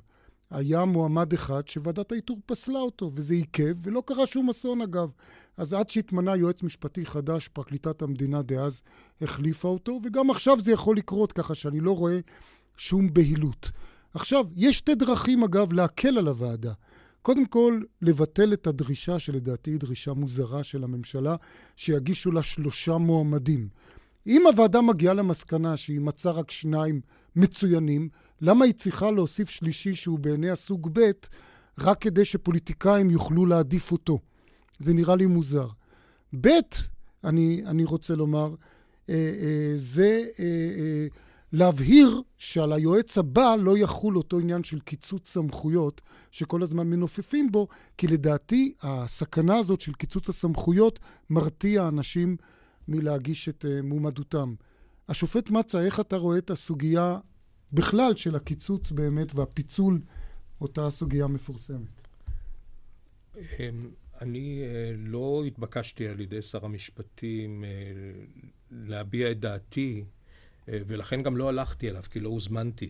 היה 0.52 0.86
מועמד 0.86 1.34
אחד 1.34 1.68
שוועדת 1.68 2.12
האיתור 2.12 2.40
פסלה 2.46 2.80
אותו, 2.80 3.12
וזה 3.14 3.34
עיכב, 3.34 3.76
ולא 3.84 4.04
קרה 4.06 4.28
שום 4.28 4.50
אסון 4.50 4.82
אגב. 4.82 5.10
אז 5.58 5.74
עד 5.74 5.90
שהתמנה 5.90 6.36
יועץ 6.36 6.64
משפטי 6.64 7.06
חדש, 7.06 7.48
פרקליטת 7.48 8.02
המדינה 8.02 8.42
דאז 8.42 8.82
החליפה 9.22 9.68
אותו, 9.68 10.00
וגם 10.04 10.32
עכשיו 10.32 10.58
זה 10.62 10.72
יכול 10.72 10.98
לקרות, 10.98 11.32
ככה 11.32 11.56
שאני 11.56 11.80
לא 11.80 11.96
רואה 11.96 12.20
שום 12.78 13.14
בהילות. 13.14 13.72
עכשיו, 14.14 14.46
יש 14.56 14.78
שתי 14.78 14.96
דרכים, 14.96 15.44
אגב, 15.44 15.74
להקל 15.74 16.18
על 16.18 16.28
הוועדה. 16.28 16.74
קודם 17.22 17.46
כל, 17.46 17.82
לבטל 18.02 18.54
את 18.54 18.68
הדרישה, 18.68 19.20
שלדעתי 19.20 19.72
היא 19.72 19.80
דרישה 19.80 20.14
מוזרה 20.14 20.64
של 20.64 20.84
הממשלה, 20.84 21.36
שיגישו 21.76 22.32
לה 22.32 22.44
שלושה 22.44 22.98
מועמדים. 22.98 23.68
אם 24.28 24.48
הוועדה 24.48 24.82
מגיעה 24.82 25.14
למסקנה 25.14 25.78
שהיא 25.78 26.02
מצאה 26.02 26.32
רק 26.32 26.52
שניים 26.52 27.02
מצוינים, 27.36 28.10
למה 28.42 28.66
היא 28.66 28.74
צריכה 28.74 29.12
להוסיף 29.12 29.50
שלישי 29.50 29.96
שהוא 29.96 30.20
בעיני 30.20 30.50
הסוג 30.50 30.90
ב', 30.94 31.12
רק 31.80 32.02
כדי 32.02 32.26
שפוליטיקאים 32.26 33.10
יוכלו 33.10 33.46
להעדיף 33.46 33.92
אותו? 33.92 34.20
זה 34.80 34.94
נראה 34.94 35.16
לי 35.16 35.26
מוזר. 35.26 35.68
ב', 36.42 36.48
אני, 37.24 37.62
אני 37.66 37.84
רוצה 37.84 38.16
לומר, 38.16 38.56
אה, 39.10 39.16
אה, 39.16 39.74
זה 39.76 40.26
אה, 40.40 40.46
אה, 40.46 41.08
להבהיר 41.54 42.22
שעל 42.38 42.74
היועץ 42.74 43.18
הבא 43.18 43.56
לא 43.60 43.78
יחול 43.78 44.18
אותו 44.18 44.40
עניין 44.40 44.64
של 44.64 44.80
קיצוץ 44.80 45.30
סמכויות 45.30 46.02
שכל 46.32 46.64
הזמן 46.64 46.88
מנופפים 46.88 47.52
בו, 47.52 47.68
כי 47.98 48.08
לדעתי 48.08 48.74
הסכנה 48.82 49.58
הזאת 49.58 49.82
של 49.82 49.94
קיצוץ 49.94 50.30
הסמכויות 50.30 51.00
מרתיע 51.30 51.88
אנשים 51.88 52.38
מלהגיש 52.88 53.50
את 53.50 53.65
uh, 53.65 53.84
מועמדותם. 53.84 54.56
השופט 55.10 55.50
מצה, 55.50 55.82
איך 55.82 56.00
אתה 56.00 56.17
רואה 56.17 56.38
את 56.38 56.50
הסוגיה 56.50 57.17
בכלל 57.74 58.15
של 58.15 58.36
הקיצוץ 58.36 58.91
באמת 58.91 59.36
והפיצול, 59.36 60.02
אותה 60.62 60.89
סוגיה 60.89 61.28
מפורסמת? 61.28 62.08
אמ, 63.38 63.41
אני 64.22 64.63
uh, 64.63 65.10
לא 65.10 65.44
התבקשתי 65.48 66.08
על 66.08 66.20
ידי 66.20 66.41
שר 66.41 66.65
המשפטים 66.65 67.63
uh, 67.63 68.48
להביע 68.72 69.32
את 69.32 69.39
דעתי 69.39 70.04
אה, 70.70 70.80
ולכן 70.88 71.24
גם 71.24 71.38
לא 71.38 71.50
הלכתי 71.50 71.89
אליו, 71.89 72.04
כי 72.12 72.20
לא 72.20 72.30
הוזמנתי. 72.30 72.89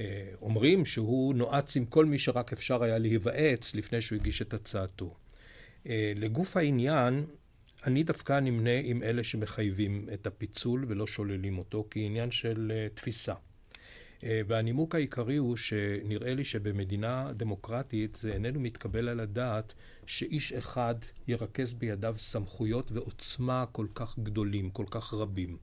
אה, 0.00 0.30
אומרים 0.42 0.84
שהוא 0.84 1.34
נועץ 1.34 1.76
עם 1.76 1.86
כל 1.86 2.06
מי 2.06 2.18
שרק 2.18 2.52
אפשר 2.52 2.82
היה 2.82 2.98
להיוועץ 2.98 3.74
לפני 3.74 4.00
שהוא 4.00 4.18
הגיש 4.18 4.42
את 4.42 4.54
הצעתו. 4.54 5.14
אה, 5.86 6.12
לגוף 6.16 6.56
העניין, 6.56 7.24
אני 7.86 8.02
דווקא 8.02 8.40
נמנה 8.40 8.80
עם 8.82 9.02
אלה 9.02 9.24
שמחייבים 9.24 10.08
את 10.12 10.26
הפיצול 10.26 10.84
ולא 10.88 11.06
שוללים 11.06 11.58
אותו 11.58 11.86
כעניין 11.90 12.30
של 12.30 12.72
תפיסה. 12.94 13.34
והנימוק 14.22 14.94
העיקרי 14.94 15.36
הוא 15.36 15.56
שנראה 15.56 16.34
לי 16.34 16.44
שבמדינה 16.44 17.32
דמוקרטית 17.36 18.14
זה 18.14 18.32
איננו 18.32 18.60
מתקבל 18.60 19.08
על 19.08 19.20
הדעת 19.20 19.72
שאיש 20.06 20.52
אחד 20.52 20.94
ירכז 21.28 21.72
בידיו 21.72 22.14
סמכויות 22.18 22.92
ועוצמה 22.92 23.64
כל 23.72 23.86
כך 23.94 24.18
גדולים, 24.18 24.70
כל 24.70 24.86
כך 24.90 25.14
רבים. 25.14 25.56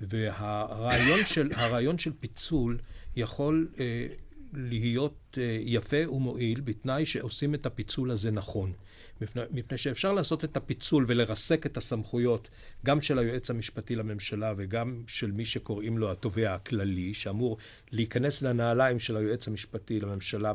והרעיון 0.00 1.24
של, 1.26 1.50
של 1.98 2.12
פיצול 2.20 2.78
יכול 3.16 3.68
אה, 3.80 4.06
להיות 4.52 5.38
אה, 5.40 5.58
יפה 5.60 6.10
ומועיל 6.10 6.60
בתנאי 6.60 7.06
שעושים 7.06 7.54
את 7.54 7.66
הפיצול 7.66 8.10
הזה 8.10 8.30
נכון. 8.30 8.72
מפני, 9.20 9.42
מפני 9.50 9.78
שאפשר 9.78 10.12
לעשות 10.12 10.44
את 10.44 10.56
הפיצול 10.56 11.04
ולרסק 11.08 11.66
את 11.66 11.76
הסמכויות 11.76 12.48
גם 12.86 13.02
של 13.02 13.18
היועץ 13.18 13.50
המשפטי 13.50 13.94
לממשלה 13.94 14.54
וגם 14.56 15.02
של 15.06 15.30
מי 15.30 15.44
שקוראים 15.44 15.98
לו 15.98 16.10
התובע 16.10 16.54
הכללי, 16.54 17.14
שאמור 17.14 17.56
להיכנס 17.92 18.42
לנעליים 18.42 18.98
של 18.98 19.16
היועץ 19.16 19.48
המשפטי 19.48 20.00
לממשלה 20.00 20.52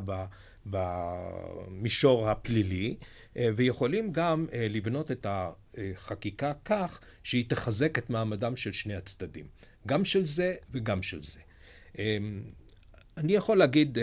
במישור 0.66 2.28
הפלילי, 2.30 2.96
אה, 3.36 3.48
ויכולים 3.56 4.12
גם 4.12 4.46
אה, 4.52 4.66
לבנות 4.70 5.10
את 5.10 5.26
החקיקה 5.28 6.52
כך 6.64 7.00
שהיא 7.22 7.44
תחזק 7.48 7.98
את 7.98 8.10
מעמדם 8.10 8.56
של 8.56 8.72
שני 8.72 8.94
הצדדים, 8.94 9.46
גם 9.86 10.04
של 10.04 10.26
זה 10.26 10.54
וגם 10.70 11.02
של 11.02 11.22
זה. 11.22 11.40
אה, 11.98 12.18
אני 13.16 13.32
יכול 13.32 13.58
להגיד, 13.58 13.98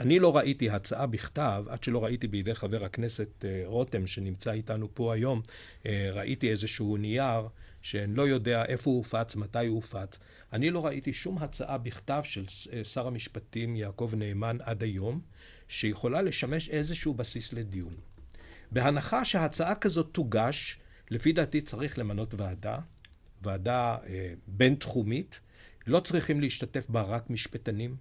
אני 0.00 0.18
לא 0.18 0.36
ראיתי 0.36 0.70
הצעה 0.70 1.06
בכתב, 1.06 1.64
עד 1.68 1.82
שלא 1.82 2.04
ראיתי 2.04 2.28
בידי 2.28 2.54
חבר 2.54 2.84
הכנסת 2.84 3.44
רותם, 3.64 4.06
שנמצא 4.06 4.52
איתנו 4.52 4.88
פה 4.94 5.14
היום, 5.14 5.42
ראיתי 5.86 6.50
איזשהו 6.50 6.96
נייר 6.96 7.48
שאני 7.82 8.14
לא 8.14 8.28
יודע 8.28 8.64
איפה 8.64 8.90
הוא 8.90 8.98
הופץ, 8.98 9.36
מתי 9.36 9.66
הוא 9.66 9.76
הופץ. 9.76 10.18
אני 10.52 10.70
לא 10.70 10.86
ראיתי 10.86 11.12
שום 11.12 11.38
הצעה 11.38 11.78
בכתב 11.78 12.20
של 12.24 12.44
שר 12.84 13.06
המשפטים 13.06 13.76
יעקב 13.76 14.12
נאמן 14.16 14.58
עד 14.62 14.82
היום, 14.82 15.20
שיכולה 15.68 16.22
לשמש 16.22 16.68
איזשהו 16.68 17.14
בסיס 17.14 17.52
לדיון. 17.52 17.92
בהנחה 18.72 19.24
שהצעה 19.24 19.74
כזאת 19.74 20.08
תוגש, 20.12 20.78
לפי 21.10 21.32
דעתי 21.32 21.60
צריך 21.60 21.98
למנות 21.98 22.34
ועדה, 22.34 22.78
ועדה 23.42 23.96
אה, 24.06 24.32
בין-תחומית, 24.46 25.40
לא 25.86 26.00
צריכים 26.00 26.40
להשתתף 26.40 26.86
בה 26.88 27.02
רק 27.02 27.30
משפטנים, 27.30 27.96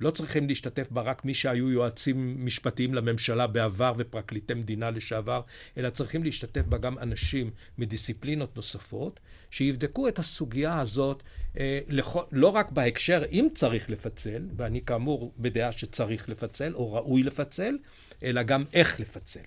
לא 0.00 0.10
צריכים 0.10 0.48
להשתתף 0.48 0.90
בה 0.90 1.02
רק 1.02 1.24
מי 1.24 1.34
שהיו 1.34 1.70
יועצים 1.70 2.44
משפטיים 2.46 2.94
לממשלה 2.94 3.46
בעבר 3.46 3.92
ופרקליטי 3.96 4.54
מדינה 4.54 4.90
לשעבר, 4.90 5.40
אלא 5.76 5.90
צריכים 5.90 6.24
להשתתף 6.24 6.62
בה 6.62 6.78
גם 6.78 6.98
אנשים 6.98 7.50
מדיסציפלינות 7.78 8.56
נוספות, 8.56 9.20
שיבדקו 9.50 10.08
את 10.08 10.18
הסוגיה 10.18 10.80
הזאת 10.80 11.22
אה, 11.58 11.80
לכ... 11.88 12.16
לא 12.32 12.48
רק 12.48 12.70
בהקשר 12.70 13.22
אם 13.30 13.48
צריך 13.54 13.90
לפצל, 13.90 14.42
ואני 14.56 14.82
כאמור 14.82 15.32
בדעה 15.38 15.72
שצריך 15.72 16.28
לפצל 16.28 16.74
או 16.74 16.92
ראוי 16.92 17.22
לפצל, 17.22 17.78
אלא 18.22 18.42
גם 18.42 18.64
איך 18.72 19.00
לפצל. 19.00 19.40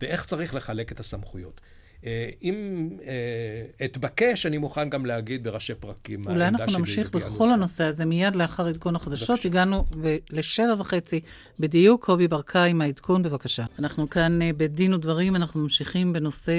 ואיך 0.00 0.24
צריך 0.24 0.54
לחלק 0.54 0.92
את 0.92 1.00
הסמכויות. 1.00 1.60
אה, 2.06 2.30
אם 2.42 2.88
אה, 3.06 3.84
אתבקש, 3.86 4.46
אני 4.46 4.58
מוכן 4.58 4.90
גם 4.90 5.06
להגיד 5.06 5.44
בראשי 5.44 5.74
פרקים 5.74 6.22
אולי 6.26 6.48
אנחנו 6.48 6.78
נמשיך 6.78 7.10
בכל 7.10 7.52
הנושא 7.52 7.84
הזה 7.84 8.04
מיד 8.04 8.36
לאחר 8.36 8.66
עדכון 8.66 8.96
החדשות. 8.96 9.44
הגענו 9.44 9.84
לשבע 10.30 10.74
וחצי 10.78 11.20
בדיוק. 11.60 12.04
קובי 12.04 12.28
ברקאי 12.28 12.70
עם 12.70 12.80
העדכון, 12.80 13.22
בבקשה. 13.22 13.64
אנחנו 13.78 14.10
כאן 14.10 14.42
אה, 14.42 14.50
בדין 14.56 14.94
ודברים, 14.94 15.36
אנחנו 15.36 15.60
ממשיכים 15.60 16.12
בנושא 16.12 16.52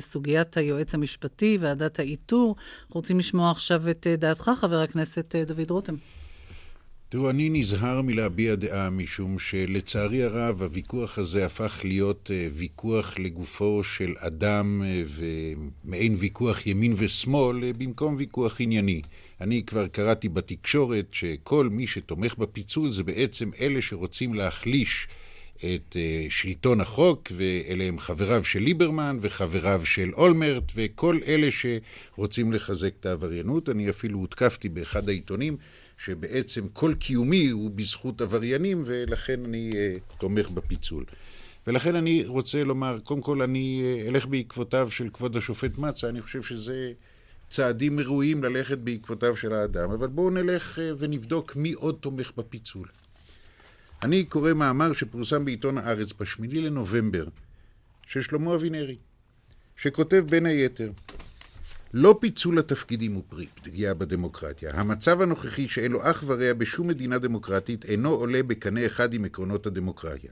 סוגיית 0.00 0.56
היועץ 0.56 0.94
המשפטי, 0.94 1.58
ועדת 1.60 1.98
האיתור. 1.98 2.56
אנחנו 2.82 3.00
רוצים 3.00 3.18
לשמוע 3.18 3.50
עכשיו 3.50 3.90
את 3.90 4.06
דעתך, 4.18 4.50
חבר 4.56 4.80
הכנסת 4.80 5.34
דוד 5.46 5.70
רותם. 5.70 5.94
תראו, 7.12 7.30
אני 7.30 7.50
נזהר 7.50 8.02
מלהביע 8.02 8.54
דעה, 8.54 8.90
משום 8.90 9.38
שלצערי 9.38 10.22
הרב 10.22 10.62
הוויכוח 10.62 11.18
הזה 11.18 11.46
הפך 11.46 11.80
להיות 11.84 12.30
uh, 12.30 12.52
ויכוח 12.54 13.18
לגופו 13.18 13.84
של 13.84 14.14
אדם 14.18 14.82
uh, 14.82 15.10
ומעין 15.84 16.16
ויכוח 16.18 16.66
ימין 16.66 16.94
ושמאל 16.96 17.56
uh, 17.62 17.78
במקום 17.78 18.14
ויכוח 18.18 18.60
ענייני. 18.60 19.02
אני 19.40 19.62
כבר 19.66 19.86
קראתי 19.86 20.28
בתקשורת 20.28 21.06
שכל 21.12 21.68
מי 21.68 21.86
שתומך 21.86 22.34
בפיצול 22.38 22.90
זה 22.90 23.02
בעצם 23.02 23.50
אלה 23.60 23.82
שרוצים 23.82 24.34
להחליש 24.34 25.08
את 25.56 25.96
שלטון 26.28 26.80
החוק, 26.80 27.32
ואלה 27.36 27.84
הם 27.84 27.98
חבריו 27.98 28.44
של 28.44 28.58
ליברמן 28.58 29.18
וחבריו 29.20 29.82
של 29.84 30.10
אולמרט 30.14 30.72
וכל 30.74 31.18
אלה 31.26 31.48
שרוצים 31.50 32.52
לחזק 32.52 32.92
את 33.00 33.06
העבריינות. 33.06 33.68
אני 33.68 33.90
אפילו 33.90 34.18
הותקפתי 34.18 34.68
באחד 34.68 35.08
העיתונים 35.08 35.56
שבעצם 36.04 36.68
כל 36.72 36.94
קיומי 36.94 37.48
הוא 37.48 37.70
בזכות 37.70 38.20
עבריינים, 38.20 38.82
ולכן 38.86 39.44
אני 39.44 39.70
uh, 39.70 40.18
תומך 40.18 40.50
בפיצול. 40.50 41.04
ולכן 41.66 41.96
אני 41.96 42.24
רוצה 42.26 42.64
לומר, 42.64 42.98
קודם 43.04 43.20
כל 43.20 43.42
אני 43.42 43.82
uh, 43.82 44.08
אלך 44.08 44.26
בעקבותיו 44.26 44.90
של 44.90 45.08
כבוד 45.12 45.36
השופט 45.36 45.78
מצה, 45.78 46.08
אני 46.08 46.22
חושב 46.22 46.42
שזה 46.42 46.92
צעדים 47.50 48.00
ראויים 48.00 48.44
ללכת 48.44 48.78
בעקבותיו 48.78 49.36
של 49.36 49.52
האדם, 49.52 49.90
אבל 49.90 50.06
בואו 50.06 50.30
נלך 50.30 50.78
uh, 50.78 50.80
ונבדוק 50.98 51.56
מי 51.56 51.72
עוד 51.72 51.98
תומך 52.00 52.32
בפיצול. 52.36 52.88
אני 54.02 54.24
קורא 54.24 54.52
מאמר 54.52 54.92
שפורסם 54.92 55.44
בעיתון 55.44 55.78
הארץ 55.78 56.12
ב-8 56.12 56.42
לנובמבר, 56.52 57.24
של 58.06 58.22
שלמה 58.22 58.54
אבינרי, 58.54 58.96
שכותב 59.76 60.24
בין 60.30 60.46
היתר, 60.46 60.90
לא 61.94 62.18
פיצול 62.20 62.58
התפקידים 62.58 63.14
הוא 63.14 63.22
פגיעה 63.62 63.94
בדמוקרטיה. 63.94 64.70
המצב 64.74 65.20
הנוכחי 65.20 65.68
שאין 65.68 65.92
לו 65.92 66.10
אח 66.10 66.24
ורע 66.26 66.52
בשום 66.52 66.88
מדינה 66.88 67.18
דמוקרטית 67.18 67.84
אינו 67.84 68.10
עולה 68.10 68.42
בקנה 68.42 68.86
אחד 68.86 69.14
עם 69.14 69.24
עקרונות 69.24 69.66
הדמוקרטיה. 69.66 70.30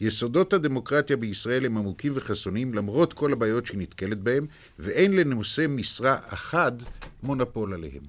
יסודות 0.00 0.52
הדמוקרטיה 0.52 1.16
בישראל 1.16 1.66
הם 1.66 1.76
עמוקים 1.78 2.12
וחסונים 2.14 2.74
למרות 2.74 3.12
כל 3.12 3.32
הבעיות 3.32 3.66
שהיא 3.66 3.78
נתקלת 3.78 4.18
בהם, 4.18 4.46
ואין 4.78 5.16
לנושא 5.16 5.66
משרה 5.68 6.18
אחד 6.28 6.72
מונופול 7.22 7.74
עליהם. 7.74 8.02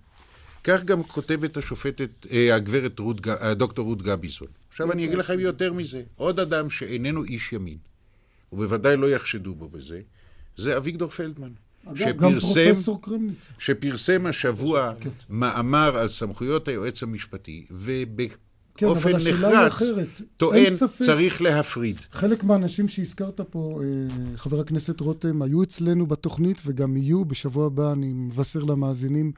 כך 0.63 0.83
גם 0.83 1.03
כותבת 1.03 1.57
השופטת, 1.57 2.09
אה, 2.31 2.55
הגברת 2.55 2.99
רות, 2.99 3.27
אה, 3.27 3.53
דוקטור 3.53 3.85
רות 3.85 4.01
גביזון. 4.01 4.47
עכשיו 4.69 4.91
אני 4.91 5.05
אגיד 5.05 5.17
לכם 5.17 5.39
יותר 5.39 5.73
מזה. 5.73 6.03
עוד 6.15 6.39
אדם 6.39 6.69
שאיננו 6.69 7.23
איש 7.23 7.53
ימין, 7.53 7.77
ובוודאי 8.53 8.97
לא 8.97 9.09
יחשדו 9.09 9.55
בו 9.55 9.69
בזה, 9.69 10.01
זה 10.57 10.77
אביגדור 10.77 11.09
פלדמן. 11.09 11.51
קרמניצר. 13.01 13.51
שפרסם 13.59 14.25
השבוע 14.25 14.93
כן. 14.99 15.09
מאמר 15.29 15.97
על 15.97 16.07
סמכויות 16.07 16.67
היועץ 16.67 17.03
המשפטי, 17.03 17.65
ובאופן 17.71 19.19
כן, 19.19 19.29
נחרץ 19.31 19.81
טוען 20.37 20.73
צריך 20.99 21.41
להפריד. 21.41 21.99
חלק 22.11 22.43
מהאנשים 22.43 22.87
שהזכרת 22.87 23.41
פה, 23.41 23.81
אה, 23.83 24.37
חבר 24.37 24.59
הכנסת 24.59 24.99
רותם, 24.99 25.41
היו 25.41 25.63
אצלנו 25.63 26.07
בתוכנית 26.07 26.61
וגם 26.65 26.97
יהיו. 26.97 27.25
בשבוע 27.25 27.65
הבא 27.65 27.91
אני 27.91 28.13
מבשר 28.13 28.59
למאזינים. 28.59 29.31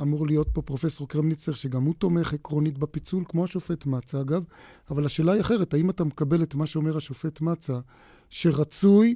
אמור 0.00 0.26
להיות 0.26 0.48
פה 0.52 0.62
פרופסור 0.62 1.08
קרמניצר, 1.08 1.52
שגם 1.52 1.82
הוא 1.82 1.94
תומך 1.98 2.32
עקרונית 2.32 2.78
בפיצול, 2.78 3.24
כמו 3.28 3.44
השופט 3.44 3.86
מצה 3.86 4.20
אגב, 4.20 4.44
אבל 4.90 5.06
השאלה 5.06 5.32
היא 5.32 5.40
אחרת, 5.40 5.74
האם 5.74 5.90
אתה 5.90 6.04
מקבל 6.04 6.42
את 6.42 6.54
מה 6.54 6.66
שאומר 6.66 6.96
השופט 6.96 7.40
מצה, 7.40 7.78
שרצוי 8.30 9.14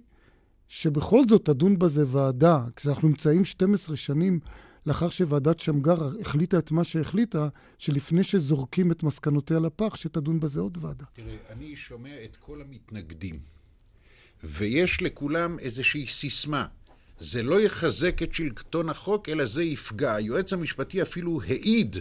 שבכל 0.68 1.22
זאת 1.28 1.44
תדון 1.44 1.78
בזה 1.78 2.04
ועדה, 2.07 2.64
כשאנחנו 2.76 3.09
נמצאים 3.09 3.44
12 3.44 3.96
שנים 3.96 4.40
לאחר 4.87 5.09
שוועדת 5.09 5.61
שמגר 5.61 6.11
החליטה 6.20 6.59
את 6.59 6.70
מה 6.70 6.85
שהחליטה, 6.85 7.48
שלפני 7.78 8.24
שזורקים 8.24 8.92
את 8.92 9.02
מסקנותיה 9.02 9.59
לפח, 9.59 9.96
שתדון 9.96 10.40
בזה 10.40 10.61
עוד 10.61 10.78
ועדה. 10.85 11.04
תראה, 11.12 11.37
אני 11.50 11.76
שומע 11.76 12.24
את 12.24 12.37
כל 12.37 12.61
המתנגדים, 12.61 13.38
ויש 14.44 15.02
לכולם 15.02 15.59
איזושהי 15.59 16.07
סיסמה. 16.07 16.66
זה 17.20 17.42
לא 17.42 17.61
יחזק 17.61 18.22
את 18.22 18.35
שלטון 18.35 18.88
החוק, 18.88 19.28
אלא 19.28 19.44
זה 19.44 19.62
יפגע. 19.62 20.14
היועץ 20.14 20.52
המשפטי 20.52 21.02
אפילו 21.02 21.40
העיד, 21.42 21.96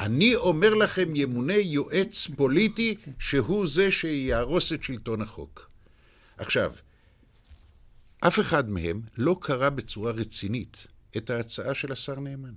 אני 0.00 0.34
אומר 0.34 0.74
לכם, 0.74 1.16
ימונה 1.16 1.56
יועץ 1.56 2.26
פוליטי 2.36 2.94
שהוא 3.18 3.66
זה 3.66 3.92
שיהרוס 3.92 4.72
את 4.72 4.82
שלטון 4.82 5.22
החוק. 5.22 5.70
עכשיו, 6.38 6.72
אף 8.20 8.40
אחד 8.40 8.70
מהם 8.70 9.00
לא 9.18 9.36
קרא 9.40 9.68
בצורה 9.68 10.10
רצינית 10.10 10.86
את 11.16 11.30
ההצעה 11.30 11.74
של 11.74 11.92
השר 11.92 12.20
נאמן. 12.20 12.52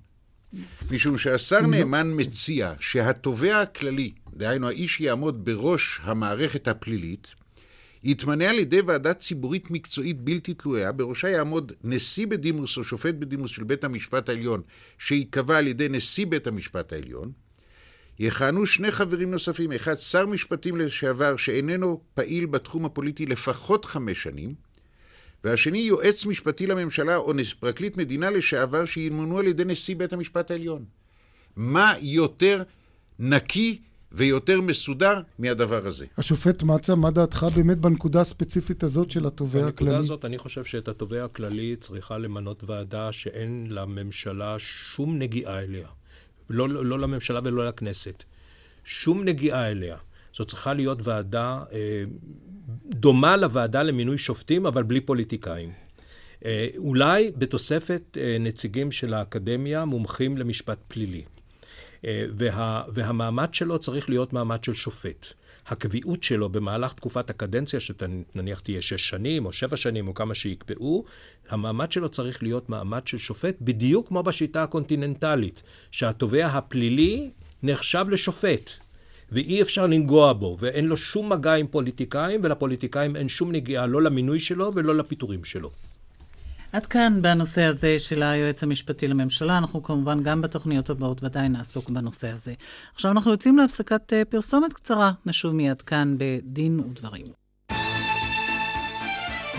משום 0.92 1.18
שהשר 1.18 1.62
נאמן 1.62 2.12
מציע 2.16 2.74
שהתובע 2.80 3.62
הכללי, 3.62 4.12
דהיינו 4.34 4.68
האיש 4.68 4.98
שיעמוד 4.98 5.46
בראש 5.46 6.00
המערכת 6.04 6.68
הפלילית, 6.68 7.28
יתמנה 8.04 8.50
על 8.50 8.60
ידי 8.60 8.82
ועדה 8.82 9.14
ציבורית 9.14 9.72
מקצועית 9.72 10.22
בלתי 10.22 10.54
תלויה, 10.54 10.92
בראשה 10.92 11.30
יעמוד 11.30 11.72
נשיא 11.84 12.28
בדימוס 12.28 12.78
או 12.78 12.84
שופט 12.84 13.16
בדימוס 13.16 13.52
של 13.52 13.64
בית 13.64 13.84
המשפט 13.84 14.30
העליון, 14.30 14.62
שייקבע 14.98 15.58
על 15.58 15.68
ידי 15.68 15.90
נשיא 15.90 16.26
בית 16.28 16.48
המשפט 16.48 16.94
העליון. 16.94 17.32
יכהנו 18.20 18.66
שני 18.66 18.92
חברים 18.92 19.32
נוספים, 19.32 19.72
אחד 19.72 19.96
שר 19.96 20.26
משפטים 20.26 20.78
לשעבר 20.78 21.38
שאיננו 21.38 22.02
פעיל 22.14 22.46
בתחום 22.46 22.86
הפוליטי 22.86 23.26
לפחות 23.26 23.86
חמש 23.86 24.24
שנים, 24.24 24.56
והשני 25.44 25.80
יועץ 25.80 26.26
משפטי 26.26 26.68
לממשלה 26.68 27.16
או 27.16 27.34
פרקליט 27.60 27.98
מדינה 27.98 28.30
לשעבר 28.30 28.86
שימונו 28.86 29.40
על 29.40 29.48
ידי 29.48 29.66
נשיא 29.66 29.96
בית 29.96 30.14
המשפט 30.14 30.52
העליון. 30.52 30.86
מה 31.56 31.94
יותר 32.02 32.64
נקי 33.20 33.82
ויותר 34.12 34.62
מסודר 34.62 35.22
מהדבר 35.40 35.88
הזה. 35.88 36.06
השופט 36.18 36.64
מצה, 36.64 36.96
מה 36.96 37.12
דעתך 37.12 37.46
באמת 37.56 37.78
בנקודה 37.78 38.22
הספציפית 38.22 38.84
הזאת 38.84 39.12
של 39.12 39.28
התובע 39.28 39.60
הכללי? 39.60 39.72
בנקודה 39.72 39.98
הזאת 39.98 40.26
אני 40.26 40.38
חושב 40.38 40.64
שאת 40.64 40.88
התובע 40.88 41.26
הכללי 41.26 41.76
צריכה 41.76 42.18
למנות 42.18 42.64
ועדה 42.64 43.12
שאין 43.12 43.68
לממשלה 43.70 44.56
שום 44.60 45.18
נגיעה 45.18 45.60
אליה. 45.60 45.88
לא, 46.50 46.70
לא 46.70 47.00
לממשלה 47.00 47.40
ולא 47.44 47.68
לכנסת. 47.68 48.24
שום 48.84 49.24
נגיעה 49.24 49.72
אליה. 49.72 49.98
זו 50.36 50.46
צריכה 50.46 50.74
להיות 50.74 51.00
ועדה 51.04 51.64
אה, 51.72 52.04
דומה 52.86 53.38
לוועדה 53.38 53.84
למינוי 53.84 54.18
שופטים, 54.18 54.66
אבל 54.66 54.84
בלי 54.84 55.02
פוליטיקאים. 55.02 55.72
אה, 56.46 56.68
אולי 56.78 57.32
בתוספת 57.38 58.18
אה, 58.22 58.38
נציגים 58.40 58.92
של 58.92 59.14
האקדמיה 59.14 59.86
מומחים 59.86 60.38
למשפט 60.38 60.80
פלילי. 60.88 61.24
וה, 62.38 62.84
והמעמד 62.94 63.54
שלו 63.54 63.80
צריך 63.80 64.10
להיות 64.10 64.34
מעמד 64.34 64.64
של 64.64 64.74
שופט. 64.74 65.26
הקביעות 65.68 66.24
שלו 66.24 66.50
במהלך 66.50 66.94
תקופת 66.94 67.30
הקדנציה, 67.30 67.80
שנניח 67.80 68.60
תהיה 68.60 68.82
שש 68.82 69.10
שנים 69.10 69.46
או 69.46 69.52
שבע 69.52 69.78
שנים 69.78 70.08
או 70.08 70.14
כמה 70.14 70.36
שיקבעו, 70.36 71.06
המעמד 71.50 71.92
שלו 71.92 72.10
צריך 72.10 72.44
להיות 72.44 72.70
מעמד 72.70 73.08
של 73.08 73.18
שופט, 73.18 73.56
בדיוק 73.62 74.08
כמו 74.08 74.24
בשיטה 74.24 74.64
הקונטיננטלית, 74.64 75.64
שהתובע 75.92 76.46
הפלילי 76.46 77.32
נחשב 77.64 78.06
לשופט. 78.10 78.72
ואי 79.32 79.62
אפשר 79.62 79.86
לנגוע 79.86 80.34
בו, 80.34 80.58
ואין 80.60 80.86
לו 80.86 80.98
שום 80.98 81.32
מגע 81.32 81.54
עם 81.54 81.68
פוליטיקאים, 81.68 82.40
ולפוליטיקאים 82.44 83.16
אין 83.16 83.30
שום 83.30 83.52
נגיעה 83.52 83.86
לא 83.86 84.02
למינוי 84.02 84.40
שלו 84.40 84.72
ולא 84.76 84.96
לפיטורים 84.96 85.44
שלו. 85.44 85.72
עד 86.72 86.86
כאן 86.86 87.22
בנושא 87.22 87.62
הזה 87.62 88.00
של 88.00 88.24
היועץ 88.24 88.64
המשפטי 88.64 89.08
לממשלה. 89.08 89.58
אנחנו 89.58 89.84
כמובן 89.84 90.24
גם 90.24 90.42
בתוכניות 90.42 90.90
הבאות 90.90 91.24
ודאי 91.24 91.50
נעסוק 91.50 91.90
בנושא 91.90 92.30
הזה. 92.30 92.54
עכשיו 92.94 93.12
אנחנו 93.12 93.32
יוצאים 93.32 93.58
להפסקת 93.58 94.14
אה, 94.14 94.26
פרסומת 94.26 94.74
קצרה. 94.74 95.12
נשוב 95.26 95.56
מיד 95.56 95.82
כאן 95.82 96.16
בדין 96.18 96.80
ודברים. 96.80 97.41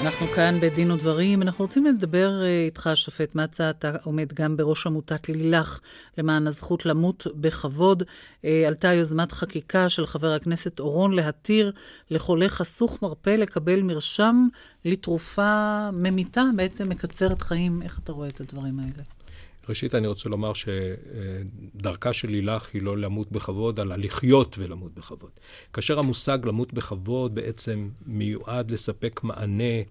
אנחנו 0.03 0.27
כאן 0.27 0.61
בדין 0.61 0.91
ודברים, 0.91 1.43
אנחנו 1.43 1.65
רוצים 1.65 1.87
לדבר 1.87 2.41
uh, 2.41 2.67
איתך, 2.67 2.91
שופט 2.95 3.35
מצה, 3.35 3.71
אתה 3.71 3.93
עומד 4.03 4.33
גם 4.33 4.57
בראש 4.57 4.87
עמותת 4.87 5.29
לילך 5.29 5.81
למען 6.19 6.47
הזכות 6.47 6.87
למות 6.87 7.27
בכבוד. 7.35 8.03
Uh, 8.03 8.47
עלתה 8.67 8.93
יוזמת 8.93 9.33
חקיקה 9.33 9.89
של 9.89 10.07
חבר 10.07 10.33
הכנסת 10.33 10.81
אורון 10.81 11.13
להתיר 11.13 11.73
לחולה 12.11 12.49
חסוך 12.49 13.03
מרפא 13.03 13.31
לקבל 13.31 13.83
מרשם 13.83 14.47
לתרופה 14.85 15.91
ממיתה, 15.93 16.45
בעצם 16.57 16.89
מקצרת 16.89 17.43
חיים. 17.43 17.83
איך 17.83 17.99
אתה 17.99 18.13
רואה 18.13 18.29
את 18.29 18.41
הדברים 18.41 18.79
האלה? 18.79 19.22
ראשית, 19.69 19.95
אני 19.95 20.07
רוצה 20.07 20.29
לומר 20.29 20.53
שדרכה 20.55 22.13
של 22.13 22.29
לילך 22.29 22.69
היא 22.75 22.83
לא 22.83 22.99
למות 22.99 23.33
בכבוד, 23.33 23.81
אלא 23.81 23.97
לחיות 23.97 24.57
ולמות 24.59 24.95
בכבוד. 24.95 25.31
כאשר 25.73 25.99
המושג 25.99 26.39
למות 26.45 26.73
בכבוד 26.73 27.35
בעצם 27.35 27.89
מיועד 28.07 28.71
לספק 28.71 29.21
מענה 29.23 29.83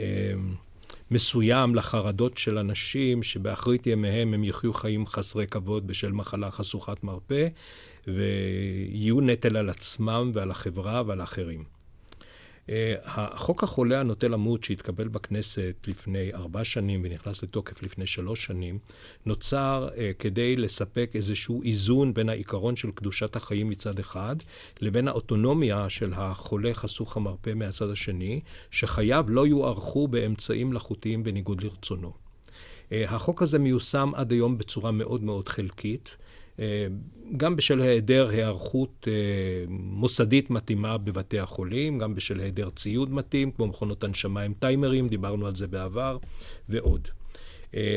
אה, 0.00 0.32
מסוים 1.10 1.74
לחרדות 1.74 2.38
של 2.38 2.58
אנשים 2.58 3.22
שבאחרית 3.22 3.86
ימיהם 3.86 4.34
הם 4.34 4.44
יחיו 4.44 4.74
חיים 4.74 5.06
חסרי 5.06 5.46
כבוד 5.46 5.86
בשל 5.86 6.12
מחלה 6.12 6.50
חשוכת 6.50 7.04
מרפא, 7.04 7.48
ויהיו 8.06 9.20
נטל 9.20 9.56
על 9.56 9.70
עצמם 9.70 10.30
ועל 10.34 10.50
החברה 10.50 11.02
ועל 11.06 11.20
האחרים. 11.20 11.77
החוק 13.04 13.62
החולה 13.62 14.00
הנוטה 14.00 14.28
למות 14.28 14.64
שהתקבל 14.64 15.08
בכנסת 15.08 15.74
לפני 15.86 16.34
ארבע 16.34 16.64
שנים 16.64 17.00
ונכנס 17.04 17.42
לתוקף 17.42 17.82
לפני 17.82 18.06
שלוש 18.06 18.44
שנים, 18.44 18.78
נוצר 19.26 19.88
כדי 20.18 20.56
לספק 20.56 21.10
איזשהו 21.14 21.62
איזון 21.62 22.14
בין 22.14 22.28
העיקרון 22.28 22.76
של 22.76 22.90
קדושת 22.90 23.36
החיים 23.36 23.68
מצד 23.68 23.98
אחד, 23.98 24.36
לבין 24.80 25.08
האוטונומיה 25.08 25.88
של 25.88 26.12
החולה 26.16 26.74
חסוך 26.74 27.16
המרפא 27.16 27.54
מהצד 27.54 27.90
השני, 27.90 28.40
שחייו 28.70 29.24
לא 29.28 29.46
יוארכו 29.46 30.08
באמצעים 30.08 30.70
מלאכותיים 30.70 31.24
בניגוד 31.24 31.64
לרצונו. 31.64 32.12
החוק 32.92 33.42
הזה 33.42 33.58
מיושם 33.58 34.12
עד 34.14 34.32
היום 34.32 34.58
בצורה 34.58 34.90
מאוד 34.90 35.22
מאוד 35.22 35.48
חלקית. 35.48 36.16
גם 37.36 37.56
בשל 37.56 37.80
היעדר 37.80 38.28
היערכות 38.28 39.08
מוסדית 39.68 40.50
מתאימה 40.50 40.98
בבתי 40.98 41.38
החולים, 41.38 41.98
גם 41.98 42.14
בשל 42.14 42.40
היעדר 42.40 42.70
ציוד 42.70 43.12
מתאים, 43.12 43.50
כמו 43.50 43.66
מכונות 43.66 44.04
הנשמה 44.04 44.40
עם 44.40 44.52
טיימרים, 44.58 45.08
דיברנו 45.08 45.46
על 45.46 45.54
זה 45.54 45.66
בעבר, 45.66 46.18
ועוד. 46.68 47.08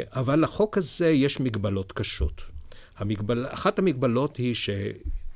אבל 0.10 0.42
לחוק 0.42 0.78
הזה 0.78 1.10
יש 1.10 1.40
מגבלות 1.40 1.92
קשות. 1.92 2.42
המגבל... 2.98 3.46
אחת 3.50 3.80
המגבלות 3.80 4.38
היא 4.38 4.56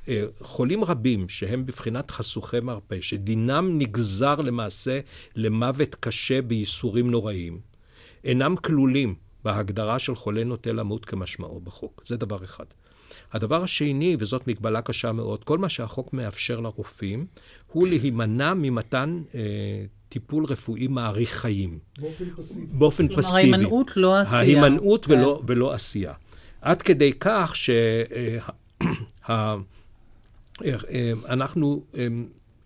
שחולים 0.07 0.83
רבים 0.83 1.29
שהם 1.29 1.65
בבחינת 1.65 2.11
חשוכי 2.11 2.59
מרפא, 2.59 3.01
שדינם 3.01 3.79
נגזר 3.79 4.35
למעשה 4.35 4.99
למוות 5.35 5.95
קשה 5.95 6.41
בייסורים 6.41 7.11
נוראים, 7.11 7.59
אינם 8.23 8.55
כלולים 8.55 9.15
בהגדרה 9.43 9.99
של 9.99 10.15
חולה 10.15 10.43
נוטה 10.43 10.71
למות 10.71 11.05
כמשמעו 11.05 11.59
בחוק. 11.59 12.03
זה 12.05 12.17
דבר 12.17 12.43
אחד. 12.43 12.65
הדבר 13.33 13.63
השני, 13.63 14.15
וזאת 14.19 14.47
מגבלה 14.47 14.81
קשה 14.81 15.11
מאוד, 15.11 15.43
כל 15.43 15.57
מה 15.57 15.69
שהחוק 15.69 16.13
מאפשר 16.13 16.59
לרופאים, 16.59 17.25
הוא 17.71 17.87
להימנע 17.87 18.53
ממתן 18.53 19.21
אה, 19.35 19.41
טיפול 20.09 20.45
רפואי 20.45 20.87
מאריך 20.87 21.29
חיים. 21.29 21.79
באופן 21.99 22.25
פסיבי. 22.35 22.65
באופן 22.71 23.07
כלומר, 23.07 23.21
פסיבי. 23.21 23.37
ההימנעות 23.37 23.97
לא 23.97 24.15
עשייה. 24.15 24.39
ההימנעות 24.39 25.05
כן. 25.05 25.13
ולא, 25.13 25.41
ולא 25.47 25.73
עשייה. 25.73 26.13
עד 26.61 26.81
כדי 26.81 27.13
כך 27.19 27.53
שאנחנו 30.61 31.83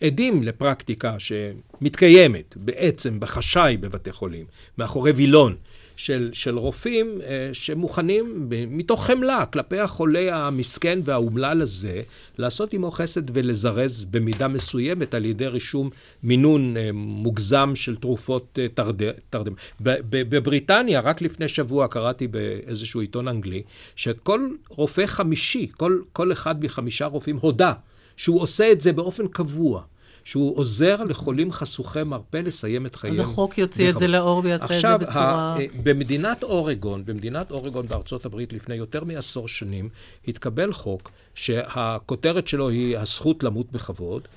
עדים 0.01 0.43
לפרקטיקה 0.43 1.15
שמתקיימת 1.19 2.57
בעצם 2.57 3.19
בחשאי 3.19 3.77
בבתי 3.77 4.11
חולים, 4.11 4.45
מאחורי 4.77 5.11
וילון. 5.11 5.55
של, 5.99 6.29
של 6.33 6.57
רופאים 6.57 7.19
אה, 7.25 7.49
שמוכנים 7.53 8.49
מתוך 8.67 9.05
חמלה 9.05 9.45
כלפי 9.45 9.79
החולה 9.79 10.35
המסכן 10.35 10.99
והאומלל 11.03 11.61
הזה, 11.61 12.01
לעשות 12.37 12.73
עמו 12.73 12.91
חסד 12.91 13.37
ולזרז 13.37 14.05
במידה 14.05 14.47
מסוימת 14.47 15.13
על 15.13 15.25
ידי 15.25 15.47
רישום 15.47 15.89
מינון 16.23 16.77
אה, 16.77 16.89
מוגזם 16.93 17.71
של 17.75 17.95
תרופות 17.95 18.59
אה, 18.61 18.67
תרד. 19.29 19.47
בבריטניה, 19.81 20.99
רק 20.99 21.21
לפני 21.21 21.47
שבוע 21.47 21.87
קראתי 21.87 22.27
באיזשהו 22.27 23.01
עיתון 23.01 23.27
אנגלי, 23.27 23.63
שכל 23.95 24.49
רופא 24.69 25.05
חמישי, 25.05 25.67
כל, 25.77 26.01
כל 26.13 26.31
אחד 26.31 26.63
מחמישה 26.63 27.05
רופאים 27.05 27.37
הודה 27.37 27.73
שהוא 28.17 28.41
עושה 28.41 28.71
את 28.71 28.81
זה 28.81 28.93
באופן 28.93 29.27
קבוע. 29.27 29.83
שהוא 30.23 30.57
עוזר 30.57 31.03
לחולים 31.03 31.51
חשוכי 31.51 32.03
מרפא 32.03 32.37
לסיים 32.37 32.85
את 32.85 32.95
חייהם. 32.95 33.19
אז 33.19 33.27
החוק 33.27 33.57
יוציא 33.57 33.89
את 33.89 33.99
זה 33.99 34.07
לאור 34.07 34.41
ויעשה 34.43 34.65
את 34.65 34.69
זה 34.81 34.97
בצורה... 34.97 35.55
עכשיו, 35.55 35.69
במדינת 35.83 36.43
אורגון, 36.43 37.05
במדינת 37.05 37.51
אורגון 37.51 37.87
בארצות 37.87 38.25
הברית 38.25 38.53
לפני 38.53 38.75
יותר 38.75 39.03
מעשור 39.03 39.47
שנים, 39.47 39.89
התקבל 40.27 40.73
חוק 40.73 41.11
שהכותרת 41.35 42.47
שלו 42.47 42.69
היא 42.69 42.97
הזכות 42.97 43.43
למות 43.43 43.71
בכבוד. 43.71 44.27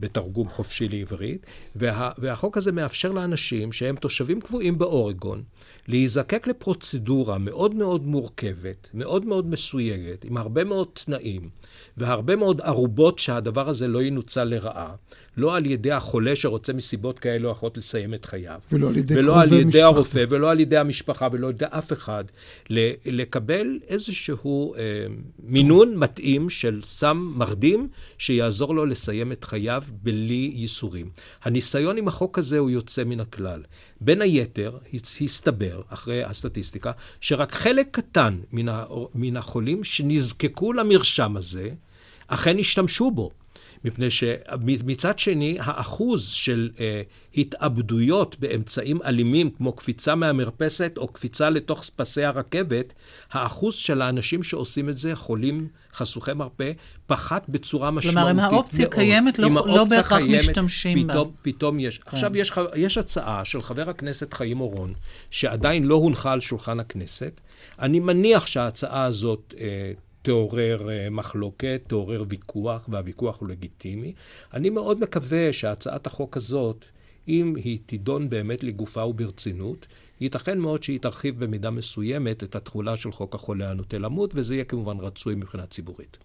בתרגום 0.00 0.48
חופשי 0.48 0.88
לעברית, 0.88 1.46
וה, 1.76 2.10
והחוק 2.18 2.56
הזה 2.56 2.72
מאפשר 2.72 3.12
לאנשים 3.12 3.72
שהם 3.72 3.96
תושבים 3.96 4.40
קבועים 4.40 4.78
באורגון, 4.78 5.42
להיזקק 5.88 6.46
לפרוצדורה 6.46 7.38
מאוד 7.38 7.74
מאוד 7.74 8.06
מורכבת, 8.06 8.88
מאוד 8.94 9.26
מאוד 9.26 9.46
מסויגת, 9.46 10.24
עם 10.24 10.36
הרבה 10.36 10.64
מאוד 10.64 10.88
תנאים, 10.92 11.48
והרבה 11.96 12.36
מאוד 12.36 12.60
ערובות 12.60 13.18
שהדבר 13.18 13.68
הזה 13.68 13.88
לא 13.88 14.02
ינוצל 14.02 14.44
לרעה, 14.44 14.94
לא 15.36 15.56
על 15.56 15.66
ידי 15.66 15.92
החולה 15.92 16.36
שרוצה 16.36 16.72
מסיבות 16.72 17.18
כאלה 17.18 17.46
או 17.46 17.52
אחרות 17.52 17.76
לסיים 17.78 18.14
את 18.14 18.24
חייו. 18.24 18.60
ולא 18.72 18.88
על 18.88 18.96
ידי 18.96 19.14
ולא 19.18 19.40
על 19.40 19.52
ידי 19.52 19.64
משפחה. 19.64 19.84
הרופא, 19.84 20.24
ולא 20.28 20.50
על 20.50 20.60
ידי 20.60 20.76
המשפחה, 20.76 21.28
ולא 21.32 21.46
על 21.46 21.52
ידי 21.52 21.64
אף 21.68 21.92
אחד, 21.92 22.24
לקבל 23.06 23.78
איזשהו 23.88 24.74
אה, 24.74 24.80
מינון 25.42 25.96
מתאים 25.96 26.50
של 26.50 26.80
סם 26.82 27.32
מרדים, 27.36 27.88
שיעזור 28.18 28.74
לו 28.74 28.86
לסיים 28.86 29.32
את 29.32 29.44
חייו 29.44 29.82
בלי 30.02 30.50
ייסורים. 30.54 31.10
הניסיון 31.42 31.96
עם 31.96 32.08
החוק 32.08 32.38
הזה 32.38 32.58
הוא 32.58 32.70
יוצא 32.70 33.04
מן 33.04 33.20
הכלל. 33.20 33.62
בין 34.00 34.22
היתר, 34.22 34.78
הסתבר, 35.20 35.69
אחרי 35.88 36.24
הסטטיסטיקה, 36.24 36.92
שרק 37.20 37.52
חלק 37.52 37.88
קטן 37.90 38.38
מן 39.14 39.36
החולים 39.36 39.84
שנזקקו 39.84 40.72
למרשם 40.72 41.36
הזה, 41.36 41.70
אכן 42.28 42.58
השתמשו 42.58 43.10
בו. 43.10 43.30
מפני 43.84 44.10
שמצד 44.10 45.18
שני, 45.18 45.56
האחוז 45.60 46.28
של 46.28 46.70
אה, 46.80 47.02
התאבדויות 47.36 48.36
באמצעים 48.40 49.02
אלימים, 49.02 49.50
כמו 49.50 49.72
קפיצה 49.72 50.14
מהמרפסת 50.14 50.92
או 50.96 51.08
קפיצה 51.08 51.50
לתוך 51.50 51.84
פסי 51.96 52.24
הרכבת, 52.24 52.92
האחוז 53.32 53.74
של 53.74 54.02
האנשים 54.02 54.42
שעושים 54.42 54.88
את 54.88 54.96
זה, 54.96 55.16
חולים 55.16 55.68
חשוכי 55.94 56.32
מרפא, 56.32 56.72
פחת 57.06 57.48
בצורה 57.48 57.90
משמעותית 57.90 58.14
מאוד. 58.14 58.26
כלומר, 58.26 58.48
אם 58.48 58.54
האופציה 58.54 58.88
קיימת, 58.88 59.38
לא, 59.38 59.48
לא 59.66 59.84
בהכרח 59.84 60.18
קיימת, 60.18 60.40
משתמשים 60.40 61.06
בה. 61.06 61.12
פתאום, 61.12 61.32
פתאום 61.42 61.80
יש. 61.80 61.98
כן. 61.98 62.04
עכשיו, 62.12 62.36
יש, 62.36 62.52
יש 62.76 62.98
הצעה 62.98 63.44
של 63.44 63.60
חבר 63.60 63.90
הכנסת 63.90 64.34
חיים 64.34 64.60
אורון, 64.60 64.92
שעדיין 65.30 65.84
לא 65.84 65.94
הונחה 65.94 66.32
על 66.32 66.40
שולחן 66.40 66.80
הכנסת. 66.80 67.40
אני 67.78 68.00
מניח 68.00 68.46
שההצעה 68.46 69.04
הזאת... 69.04 69.54
אה, 69.60 69.92
תעורר 70.22 70.88
מחלוקת, 71.10 71.82
תעורר 71.86 72.24
ויכוח, 72.28 72.88
והוויכוח 72.88 73.40
הוא 73.40 73.48
לגיטימי. 73.48 74.12
אני 74.54 74.70
מאוד 74.70 75.00
מקווה 75.00 75.52
שהצעת 75.52 76.06
החוק 76.06 76.36
הזאת, 76.36 76.84
אם 77.28 77.54
היא 77.56 77.78
תידון 77.86 78.30
באמת 78.30 78.62
לגופה 78.62 79.04
וברצינות, 79.04 79.86
ייתכן 80.20 80.58
מאוד 80.58 80.82
שהיא 80.82 81.00
תרחיב 81.00 81.44
במידה 81.44 81.70
מסוימת 81.70 82.44
את 82.44 82.54
התחולה 82.54 82.96
של 82.96 83.12
חוק 83.12 83.34
החולה 83.34 83.70
הנוטה 83.70 83.98
למות, 83.98 84.30
וזה 84.34 84.54
יהיה 84.54 84.64
כמובן 84.64 84.98
רצוי 84.98 85.34
מבחינה 85.34 85.66
ציבורית. 85.66 86.18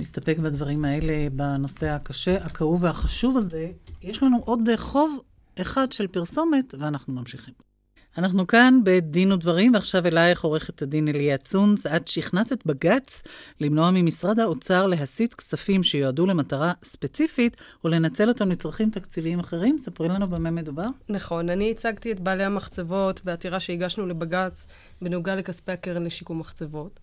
נסתפק 0.00 0.38
בדברים 0.38 0.84
האלה 0.84 1.30
בנושא 1.32 1.86
הקשה, 1.86 2.44
הכאוב 2.44 2.82
והחשוב 2.82 3.36
הזה. 3.36 3.70
יש 4.02 4.22
לנו 4.22 4.38
עוד 4.44 4.60
חוב 4.76 5.20
אחד 5.60 5.92
של 5.92 6.06
פרסומת, 6.06 6.74
ואנחנו 6.78 7.14
ממשיכים. 7.14 7.67
אנחנו 8.18 8.46
כאן 8.46 8.80
בדין 8.84 9.32
ודברים, 9.32 9.74
ועכשיו 9.74 10.06
אלייך 10.06 10.44
עורכת 10.44 10.82
הדין 10.82 11.08
אליה 11.08 11.38
צונץ. 11.38 11.86
את 11.86 12.08
שכנעת 12.08 12.52
את 12.52 12.66
בג"ץ 12.66 13.22
למנוע 13.60 13.90
ממשרד 13.90 14.40
האוצר 14.40 14.86
להסיט 14.86 15.34
כספים 15.34 15.82
שיועדו 15.82 16.26
למטרה 16.26 16.72
ספציפית, 16.84 17.56
או 17.84 17.88
לנצל 17.88 18.28
אותם 18.28 18.50
לצרכים 18.50 18.90
תקציביים 18.90 19.40
אחרים. 19.40 19.78
ספרי 19.78 20.08
לנו 20.08 20.28
במה 20.28 20.50
מדובר. 20.50 20.86
נכון, 21.08 21.48
אני 21.48 21.70
הצגתי 21.70 22.12
את 22.12 22.20
בעלי 22.20 22.44
המחצבות 22.44 23.24
בעתירה 23.24 23.60
שהגשנו 23.60 24.06
לבג"ץ 24.06 24.66
בנוגע 25.02 25.36
לכספי 25.36 25.72
הקרן 25.72 26.04
לשיקום 26.04 26.38
מחצבות. 26.38 27.00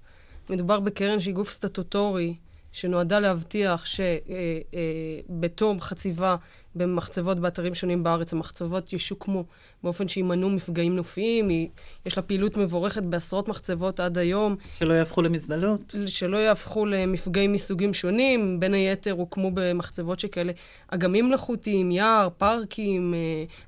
מדובר 0.49 0.79
בקרן 0.79 1.19
שהיא 1.19 1.33
גוף 1.33 1.49
סטטוטורי, 1.49 2.35
שנועדה 2.75 3.19
להבטיח 3.19 3.83
שבתום 3.85 5.81
חציבה 5.81 6.35
במחצבות 6.75 7.39
באתרים 7.39 7.73
שונים 7.75 8.03
בארץ, 8.03 8.33
המחצבות 8.33 8.93
ישוקמו 8.93 9.43
באופן 9.83 10.07
שימנעו 10.07 10.49
מפגעים 10.49 10.95
נופיים. 10.95 11.49
יש 12.05 12.17
לה 12.17 12.23
פעילות 12.23 12.57
מבורכת 12.57 13.03
בעשרות 13.03 13.47
מחצבות 13.49 13.99
עד 13.99 14.17
היום. 14.17 14.55
שלא 14.79 14.93
יהפכו 14.93 15.21
למזבלות. 15.21 15.95
שלא 16.05 16.37
יהפכו 16.37 16.85
למפגעים 16.85 17.53
מסוגים 17.53 17.93
שונים. 17.93 18.59
בין 18.59 18.73
היתר 18.73 19.11
הוקמו 19.11 19.51
במחצבות 19.53 20.19
שכאלה 20.19 20.51
אגמים 20.87 21.27
מלאכותיים, 21.27 21.91
יער, 21.91 22.29
פארקים, 22.37 23.13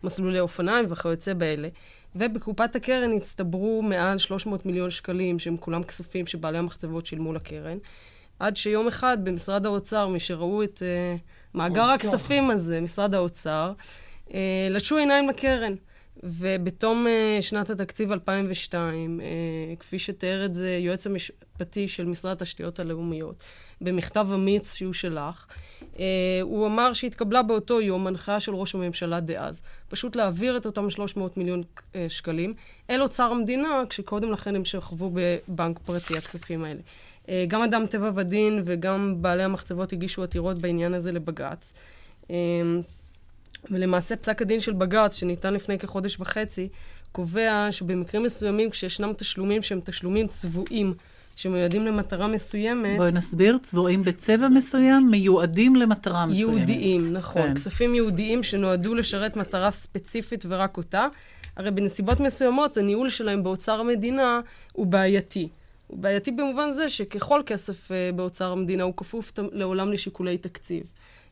מסלולי 0.04 0.40
אופניים 0.40 0.86
וכיוצא 0.90 1.34
באלה. 1.34 1.68
ובקופת 2.16 2.76
הקרן 2.76 3.12
הצטברו 3.14 3.82
מעל 3.82 4.18
300 4.18 4.66
מיליון 4.66 4.90
שקלים, 4.90 5.40
שהם 5.40 5.58
כולם 5.58 5.84
כספים 5.84 6.28
שבעלי 6.28 6.58
המחצבות 6.58 7.06
שילמו 7.06 7.34
לקרן. 7.34 7.78
עד 8.40 8.58
שיום 8.58 8.88
אחד 8.88 9.18
במשרד 9.24 9.66
האוצר, 9.66 10.08
מי 10.08 10.20
שראו 10.20 10.64
את 10.64 10.82
uh, 10.82 11.58
מאגר 11.58 11.82
האוצר. 11.82 12.08
הכספים 12.08 12.50
הזה, 12.50 12.82
משרד 12.82 13.16
האוצר, 13.16 13.74
uh, 14.28 14.32
לשו 14.70 14.98
עיניים 14.98 15.30
לקרן. 15.30 15.74
ובתום 16.24 17.06
uh, 17.08 17.42
שנת 17.42 17.70
התקציב 17.70 18.12
2002, 18.12 19.20
uh, 19.20 19.80
כפי 19.80 20.00
שתיאר 20.00 20.46
את 20.46 20.54
זה 20.54 20.78
יועץ 20.82 21.08
המשפטי 21.08 21.88
של 21.88 22.06
משרד 22.06 22.32
התשתיות 22.32 22.80
הלאומיות, 22.80 23.44
במכתב 23.82 24.28
אמיץ 24.34 24.76
שהוא 24.76 24.94
שלח, 24.94 25.48
uh, 25.82 25.98
הוא 26.42 26.68
אמר 26.68 26.94
שהתקבלה 26.94 27.44
באותו 27.44 27.82
יום 27.82 28.08
הנחיה 28.08 28.40
של 28.40 28.56
ראש 28.56 28.76
הממשלה 28.76 29.20
דאז, 29.20 29.62
פשוט 29.90 30.16
להעביר 30.16 30.58
את 30.58 30.66
אותם 30.66 30.90
300 30.90 31.38
מיליון 31.38 31.64
uh, 31.78 31.96
שקלים 32.10 32.54
אל 32.90 33.02
אוצר 33.02 33.32
המדינה, 33.32 33.84
כשקודם 33.90 34.32
לכן 34.32 34.56
הם 34.56 34.66
שכבו 34.66 35.12
בבנק 35.14 35.80
פרטי, 35.80 36.18
הכספים 36.18 36.64
האלה. 36.64 36.82
גם 37.48 37.62
אדם 37.62 37.86
טבע 37.86 38.12
ודין 38.16 38.62
וגם 38.66 39.16
בעלי 39.18 39.44
המחצבות 39.44 39.94
הגישו 39.94 40.24
עתירות 40.24 40.62
בעניין 40.62 40.94
הזה 40.94 41.12
לבג"ץ. 41.12 41.74
ולמעשה 43.72 44.16
פסק 44.16 44.42
הדין 44.42 44.60
של 44.60 44.74
בג"ץ, 44.74 45.16
שניתן 45.16 45.54
לפני 45.54 45.80
כחודש 45.80 46.20
וחצי, 46.20 46.68
קובע 47.12 47.68
שבמקרים 47.72 48.24
מסוימים, 48.24 48.70
כשישנם 48.70 49.14
תשלומים 49.18 49.62
שהם 49.62 49.80
תשלומים 49.84 50.28
צבועים, 50.28 50.94
שמיועדים 51.36 51.86
למטרה 51.86 52.28
מסוימת... 52.28 52.98
בואי 52.98 53.12
נסביר, 53.12 53.58
צבועים 53.58 54.04
בצבע 54.04 54.48
מסוים, 54.48 55.08
מיועדים 55.12 55.76
למטרה 55.76 56.26
מסוימת. 56.26 56.58
יהודיים, 56.58 57.14
נכון. 57.14 57.42
כן. 57.42 57.56
כספים 57.56 57.96
יהודיים 57.96 58.44
שנועדו 58.44 58.96
לשרת 58.96 59.36
מטרה 59.36 59.72
ספציפית 59.72 60.46
ורק 60.48 60.78
אותה. 60.78 61.08
הרי 61.56 61.72
בנסיבות 61.72 62.20
מסוימות, 62.20 62.78
הניהול 62.78 63.10
שלהם 63.10 63.44
באוצר 63.44 63.80
המדינה 63.80 64.40
הוא 64.74 64.86
בעייתי. 64.86 65.48
הוא 65.88 66.00
בעייתי 66.00 66.32
במובן 66.32 66.72
זה 66.72 66.90
שככל 66.90 67.42
כסף 67.46 67.92
uh, 67.92 68.16
באוצר 68.16 68.52
המדינה, 68.52 68.84
הוא 68.84 68.94
כפוף 68.98 69.32
לעולם 69.52 69.94
לשיקולי 69.94 70.38
תקציב. 70.38 70.84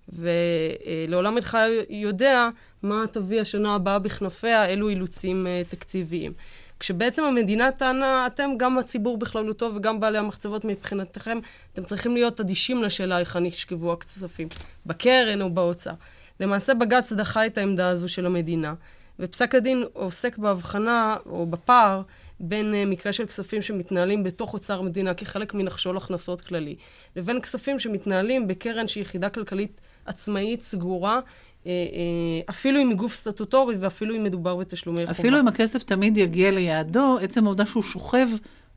ולעולם 0.10 1.36
אינך 1.36 1.58
יודע 1.90 2.48
מה 2.84 3.04
תביא 3.12 3.42
השנה 3.42 3.76
הבאה 3.76 4.00
בכנפיה, 4.00 4.66
אילו 4.66 4.90
אילוצים 4.90 5.48
uh, 5.48 5.72
תקציביים. 5.72 6.34
כשבעצם 6.80 7.24
המדינה 7.24 7.72
טענה, 7.72 8.28
אתם, 8.28 8.50
גם 8.58 8.78
הציבור 8.78 9.18
בכללותו 9.18 9.72
וגם 9.76 10.00
בעלי 10.00 10.18
המחצבות 10.18 10.66
מבחינתכם, 10.66 11.40
אתם 11.74 11.84
צריכים 11.84 12.14
להיות 12.14 12.40
אדישים 12.40 12.84
לשאלה 12.84 13.16
היכן 13.16 13.44
נשכבו 13.44 13.94
הכספים, 13.94 14.48
בקרן 14.86 15.42
או 15.42 15.50
באוצר. 15.50 15.92
למעשה 16.40 16.74
בג"ץ 16.74 17.14
דחה 17.14 17.46
את 17.46 17.58
העמדה 17.58 17.90
הזו 17.90 18.10
של 18.10 18.26
המדינה, 18.26 18.74
ופסק 19.20 19.56
הדין 19.56 19.84
עוסק 19.94 20.38
בהבחנה 20.38 21.18
או 21.26 21.46
בפער 21.46 22.02
בין 22.40 22.74
uh, 22.74 22.90
מקרה 22.90 23.14
של 23.14 23.26
כספים 23.26 23.62
שמתנהלים 23.62 24.24
בתוך 24.24 24.54
אוצר 24.54 24.80
המדינה 24.80 25.14
כחלק 25.14 25.54
מנחשול 25.54 25.98
הכנסות 25.98 26.42
כללי, 26.42 26.76
לבין 27.16 27.42
כספים 27.42 27.80
שמתנהלים 27.80 28.48
בקרן 28.48 28.88
שהיא 28.88 29.02
יחידה 29.02 29.30
כלכלית 29.30 29.82
עצמאית, 30.06 30.62
סגורה, 30.62 31.20
אה, 31.66 31.72
אה, 31.72 32.42
אפילו 32.50 32.82
אם 32.82 32.90
היא 32.90 32.98
גוף 32.98 33.14
סטטוטורי 33.14 33.76
ואפילו 33.76 34.16
אם 34.16 34.24
מדובר 34.24 34.56
בתשלומי 34.56 35.06
חובה. 35.06 35.20
אפילו 35.20 35.40
אם 35.40 35.48
הכסף 35.48 35.84
תמיד 35.84 36.18
יגיע 36.18 36.52
ליעדו, 36.52 37.18
עצם 37.22 37.46
העובדה 37.46 37.66
שהוא 37.66 37.84
שוכב 37.84 38.28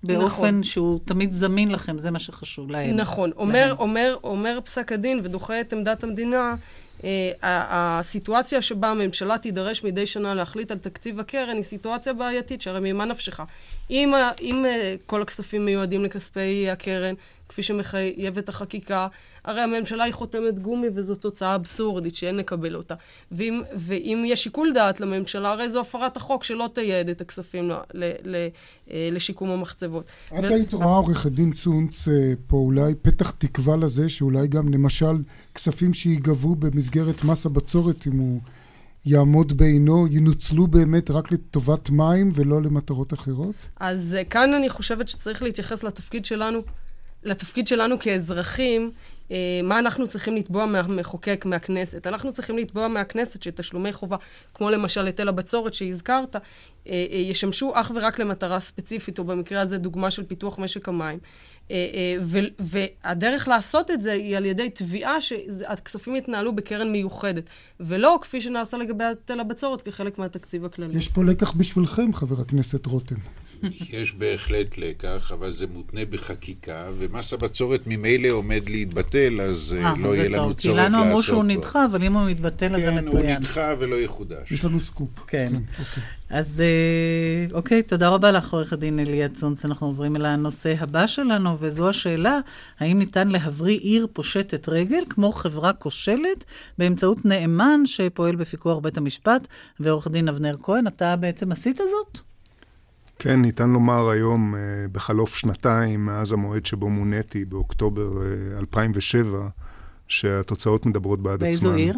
באופן 0.02 0.24
נכון. 0.24 0.62
שהוא 0.62 1.00
תמיד 1.04 1.32
זמין 1.32 1.70
לכם, 1.70 1.98
זה 1.98 2.10
מה 2.10 2.18
שחשוב 2.18 2.70
להם. 2.70 2.96
נכון. 2.96 3.30
אומר, 3.36 3.74
אומר, 3.78 4.16
אומר 4.24 4.58
פסק 4.64 4.92
הדין 4.92 5.20
ודוחה 5.22 5.60
את 5.60 5.72
עמדת 5.72 6.02
המדינה, 6.02 6.54
הסיטואציה 7.42 8.62
שבה 8.62 8.88
הממשלה 8.88 9.38
תידרש 9.38 9.84
מדי 9.84 10.06
שנה 10.06 10.34
להחליט 10.34 10.70
על 10.70 10.78
תקציב 10.78 11.20
הקרן 11.20 11.56
היא 11.56 11.62
סיטואציה 11.64 12.12
בעייתית, 12.12 12.62
שהרי 12.62 12.92
ממה 12.92 13.04
נפשך? 13.04 13.40
אם, 13.90 14.14
אם 14.40 14.64
כל 15.06 15.22
הכספים 15.22 15.64
מיועדים 15.64 16.04
לכספי 16.04 16.70
הקרן, 16.70 17.14
כפי 17.48 17.62
שמחייבת 17.62 18.48
החקיקה, 18.48 19.08
הרי 19.44 19.60
הממשלה 19.60 20.04
היא 20.04 20.12
חותמת 20.12 20.58
גומי 20.58 20.86
וזו 20.94 21.14
תוצאה 21.14 21.54
אבסורדית 21.54 22.14
שאין 22.14 22.36
לקבל 22.36 22.76
אותה. 22.76 22.94
ואם, 23.32 23.62
ואם 23.74 24.22
יש 24.26 24.42
שיקול 24.44 24.72
דעת 24.72 25.00
לממשלה, 25.00 25.52
הרי 25.52 25.70
זו 25.70 25.80
הפרת 25.80 26.16
החוק 26.16 26.44
שלא 26.44 26.68
תייעד 26.74 27.08
את 27.08 27.20
הכספים 27.20 27.70
ל, 27.70 27.74
ל, 27.94 28.10
ל, 28.24 28.48
אה, 28.90 29.08
לשיקום 29.12 29.50
המחצבות. 29.50 30.04
את 30.26 30.44
ו... 30.44 30.46
היית 30.46 30.74
רואה, 30.74 30.86
עורכת 30.86 31.32
דין 31.32 31.52
צונץ, 31.52 32.08
אה, 32.08 32.32
פה 32.46 32.56
אולי 32.56 32.94
פתח 33.02 33.30
תקווה 33.30 33.76
לזה 33.76 34.08
שאולי 34.08 34.48
גם 34.48 34.68
למשל 34.68 35.14
כספים 35.54 35.94
שיגבו 35.94 36.54
במסגרת 36.54 37.24
מס 37.24 37.46
הבצורת, 37.46 38.06
אם 38.06 38.18
הוא... 38.18 38.40
יעמוד 39.06 39.56
בעינו, 39.56 40.06
ינוצלו 40.10 40.66
באמת 40.66 41.10
רק 41.10 41.32
לטובת 41.32 41.90
מים 41.90 42.32
ולא 42.34 42.62
למטרות 42.62 43.12
אחרות? 43.12 43.54
אז 43.76 44.16
אה, 44.18 44.24
כאן 44.24 44.54
אני 44.54 44.68
חושבת 44.68 45.08
שצריך 45.08 45.42
להתייחס 45.42 45.84
לתפקיד 45.84 46.24
שלנו, 46.24 46.60
לתפקיד 47.28 47.68
שלנו 47.68 47.98
כאזרחים, 47.98 48.92
אה, 49.30 49.60
מה 49.64 49.78
אנחנו 49.78 50.06
צריכים 50.06 50.36
לתבוע 50.36 50.66
מהמחוקק, 50.66 51.44
מהכנסת. 51.46 52.06
אנחנו 52.06 52.32
צריכים 52.32 52.58
לתבוע 52.58 52.88
מהכנסת 52.88 53.42
שתשלומי 53.42 53.92
חובה, 53.92 54.16
כמו 54.54 54.70
למשל 54.70 55.06
היטל 55.06 55.28
הבצורת 55.28 55.74
שהזכרת, 55.74 56.36
אה, 56.36 56.40
אה, 56.86 57.16
ישמשו 57.16 57.72
אך 57.74 57.92
ורק 57.94 58.18
למטרה 58.18 58.60
ספציפית, 58.60 59.18
או 59.18 59.24
במקרה 59.24 59.60
הזה 59.60 59.78
דוגמה 59.78 60.10
של 60.10 60.22
פיתוח 60.24 60.58
משק 60.58 60.88
המים. 60.88 61.18
והדרך 62.58 63.48
לעשות 63.48 63.90
את 63.90 64.00
זה 64.00 64.12
היא 64.12 64.36
על 64.36 64.44
ידי 64.44 64.70
תביעה 64.70 65.20
שהכספים 65.20 66.16
יתנהלו 66.16 66.56
בקרן 66.56 66.92
מיוחדת, 66.92 67.50
ולא 67.80 68.18
כפי 68.22 68.40
שנעשה 68.40 68.76
לגבי 68.76 69.04
היטל 69.04 69.40
הבצורת 69.40 69.82
כחלק 69.82 70.18
מהתקציב 70.18 70.64
הכללי. 70.64 70.98
יש 70.98 71.08
פה 71.08 71.24
לקח 71.24 71.52
בשבילכם, 71.52 72.12
חבר 72.12 72.40
הכנסת 72.40 72.86
רותם. 72.86 73.16
יש 74.00 74.12
בהחלט 74.12 74.78
לקח, 74.78 75.32
אבל 75.34 75.52
זה 75.52 75.66
מותנה 75.66 76.00
בחקיקה, 76.10 76.88
ומס 76.98 77.32
הבצורת 77.32 77.80
ממילא 77.86 78.28
עומד 78.28 78.68
להתבטל, 78.68 79.40
אז 79.40 79.76
아, 79.82 79.84
אה, 79.84 79.94
לא 79.98 80.16
יהיה 80.16 80.28
לנו 80.28 80.54
צורך 80.54 80.54
לעשות 80.54 80.60
כי 80.60 80.68
לנו 80.68 81.02
אמרו 81.02 81.22
שהוא 81.22 81.44
נדחה, 81.44 81.84
אבל 81.84 82.02
אם 82.02 82.12
הוא 82.12 82.30
מתבטל, 82.30 82.74
אז 82.74 82.82
זה 82.82 82.90
מצוין. 82.90 83.26
כן, 83.26 83.28
הוא 83.28 83.38
נדחה 83.38 83.74
ולא 83.78 83.96
יחודש. 83.96 84.52
יש 84.52 84.64
לנו 84.64 84.80
סקופ. 84.80 85.08
כן. 85.26 85.48
כן 85.48 85.54
אוקיי. 85.78 86.02
אז 86.30 86.60
אה, 86.60 87.56
אוקיי, 87.56 87.82
תודה 87.82 88.08
רבה 88.08 88.32
לך, 88.32 88.52
עורך 88.52 88.72
הדין 88.72 88.98
אליה 88.98 89.28
צונץ. 89.28 89.64
אנחנו 89.64 89.86
עוברים 89.86 90.16
אל 90.16 90.26
הנושא 90.26 90.74
הבא 90.78 91.06
שלנו, 91.06 91.56
וזו 91.58 91.88
השאלה, 91.88 92.40
האם 92.80 92.98
ניתן 92.98 93.28
להבריא 93.28 93.78
עיר 93.78 94.06
פושטת 94.12 94.68
רגל, 94.68 95.02
כמו 95.10 95.32
חברה 95.32 95.72
כושלת, 95.72 96.44
באמצעות 96.78 97.24
נאמן 97.24 97.80
שפועל 97.86 98.36
בפיקוח 98.36 98.78
בית 98.78 98.96
המשפט, 98.96 99.48
ועורך 99.80 100.08
דין 100.08 100.28
אבנר 100.28 100.56
כהן, 100.62 100.86
אתה 100.86 101.16
בעצם 101.16 101.52
עשית 101.52 101.76
זאת? 101.76 102.18
כן, 103.18 103.42
ניתן 103.42 103.70
לומר 103.70 104.08
היום, 104.10 104.54
אה, 104.54 104.60
בחלוף 104.92 105.36
שנתיים 105.36 106.06
מאז 106.06 106.32
המועד 106.32 106.66
שבו 106.66 106.90
מוניתי, 106.90 107.44
באוקטובר 107.44 108.10
2007, 108.58 109.38
אה, 109.38 109.48
שהתוצאות 110.08 110.86
מדברות 110.86 111.22
בעד 111.22 111.40
באיזו 111.40 111.58
עצמן. 111.58 111.70
באיזו 111.70 111.92
עיר? 111.92 111.96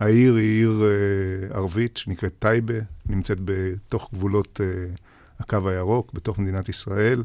העיר 0.00 0.34
היא 0.34 0.58
עיר 0.58 0.82
אה, 0.82 1.56
ערבית 1.56 1.96
שנקראת 1.96 2.32
טייבה, 2.38 2.74
נמצאת 3.08 3.38
בתוך 3.44 4.10
גבולות 4.14 4.60
הקו 5.38 5.68
הירוק, 5.68 6.12
בתוך 6.14 6.38
מדינת 6.38 6.68
ישראל. 6.68 7.22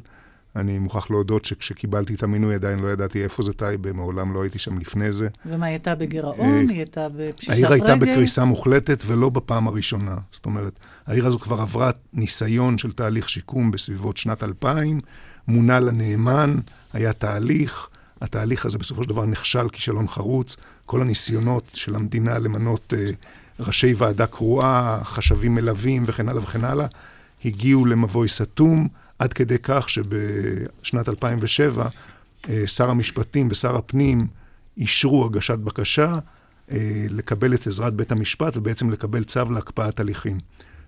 אני 0.58 0.80
מוכרח 0.80 1.10
להודות 1.10 1.46
שכשקיבלתי 1.46 2.14
את 2.14 2.24
המינוי 2.24 2.56
עדיין 2.56 2.80
לא 2.80 2.88
ידעתי 2.88 3.24
איפה 3.24 3.44
זה 3.44 3.54
טייבה, 3.54 3.94
מעולם 3.94 4.34
לא 4.34 4.42
הייתי 4.42 4.60
שם 4.60 4.78
לפני 4.78 5.12
זה. 5.12 5.28
ומה, 5.46 5.66
היא 5.66 5.74
הייתה 5.74 5.96
בגירעון? 5.96 6.70
היא 6.70 6.78
הייתה 6.78 7.08
בפשיטת 7.16 7.50
רגל? 7.50 7.54
העיר 7.54 7.72
הייתה 7.74 7.96
בקריסה 7.96 8.46
מוחלטת 8.46 9.04
ולא 9.06 9.30
בפעם 9.30 9.68
הראשונה. 9.68 10.16
זאת 10.32 10.46
אומרת, 10.46 10.80
העיר 11.08 11.28
הזאת 11.28 11.42
כבר 11.42 11.62
עברה 11.62 11.92
ניסיון 12.14 12.78
של 12.78 12.92
תהליך 12.92 13.30
שיקום 13.30 13.72
בסביבות 13.72 14.18
שנת 14.18 14.44
2000, 14.44 15.02
מונה 15.48 15.80
לנאמן, 15.80 16.56
היה 16.94 17.14
תהליך. 17.14 17.88
התהליך 18.22 18.66
הזה 18.66 18.78
בסופו 18.78 19.04
של 19.04 19.10
דבר 19.10 19.26
נכשל 19.26 19.70
כישלון 19.70 20.08
חרוץ. 20.08 20.56
כל 20.86 21.02
הניסיונות 21.02 21.64
של 21.74 21.96
המדינה 21.96 22.40
למנות 22.40 22.94
אה, 22.98 23.10
ראשי 23.60 23.94
ועדה 23.98 24.28
קרואה, 24.28 25.00
חשבים 25.04 25.56
מלווים 25.56 26.04
וכן 26.06 26.30
הלאה 26.30 26.44
וכן 26.44 26.64
הלאה, 26.64 26.88
הגיעו 27.46 27.86
למבוי 27.86 28.28
סתום. 28.28 28.88
עד 29.20 29.34
כדי 29.34 29.58
כך 29.64 29.90
שבשנת 29.90 31.10
2007 31.10 31.88
אה, 32.50 32.68
שר 32.68 32.90
המשפטים 32.90 33.48
ושר 33.52 33.76
הפנים 33.76 34.28
אישרו 34.78 35.26
הגשת 35.26 35.60
בקשה 35.60 36.20
אה, 36.72 37.06
לקבל 37.10 37.54
את 37.54 37.68
עזרת 37.68 37.94
בית 37.94 38.12
המשפט 38.12 38.58
ובעצם 38.58 38.90
לקבל 38.90 39.24
צו 39.24 39.52
להקפאת 39.52 40.00
הליכים. 40.00 40.40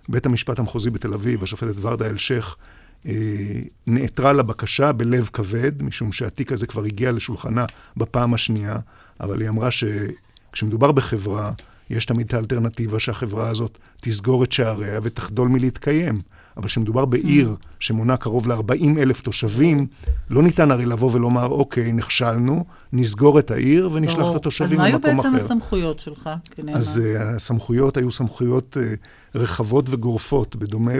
בית 0.08 0.26
המשפט 0.26 0.58
המחוזי 0.58 0.90
בתל 0.90 1.14
אביב, 1.14 1.42
השופטת 1.42 1.74
ורדה 1.80 2.06
אלשיך, 2.06 2.56
אה, 3.06 3.12
נעתרה 3.86 4.32
לבקשה 4.32 4.92
בלב 4.92 5.30
כבד, 5.32 5.82
משום 5.82 6.12
שהתיק 6.12 6.52
הזה 6.52 6.66
כבר 6.66 6.84
הגיע 6.84 7.12
לשולחנה 7.12 7.64
בפעם 7.96 8.34
השנייה, 8.34 8.76
אבל 9.20 9.40
היא 9.40 9.48
אמרה 9.48 9.68
שכשמדובר 9.70 10.92
בחברה, 10.92 11.52
יש 11.90 12.04
תמיד 12.04 12.26
את 12.26 12.34
האלטרנטיבה 12.34 12.98
שהחברה 12.98 13.48
הזאת 13.48 13.78
תסגור 14.00 14.44
את 14.44 14.52
שעריה 14.52 15.00
ותחדול 15.02 15.48
מלהתקיים. 15.48 16.20
אבל 16.56 16.66
כשמדובר 16.66 17.04
בעיר 17.04 17.56
שמונה 17.80 18.16
קרוב 18.16 18.48
ל-40 18.48 18.98
אלף 18.98 19.20
תושבים, 19.20 19.86
לא 20.30 20.42
ניתן 20.42 20.70
הרי 20.70 20.86
לבוא 20.86 21.10
ולומר, 21.12 21.46
אוקיי, 21.46 21.92
נכשלנו, 21.92 22.64
נסגור 22.92 23.38
את 23.38 23.50
העיר 23.50 23.90
ונשלח 23.92 24.26
את 24.30 24.34
התושבים 24.34 24.80
למקום 24.80 24.94
אחר. 24.94 25.10
אז 25.10 25.16
מה 25.16 25.22
היו 25.22 25.32
בעצם 25.32 25.34
הסמכויות 25.44 26.00
שלך, 26.00 26.30
כנאמן? 26.50 26.78
אז 26.78 27.02
uh, 27.02 27.18
הסמכויות 27.20 27.96
היו 27.96 28.10
סמכויות 28.12 28.76
uh, 28.76 29.38
רחבות 29.38 29.86
וגורפות, 29.88 30.56
בדומה 30.56 30.92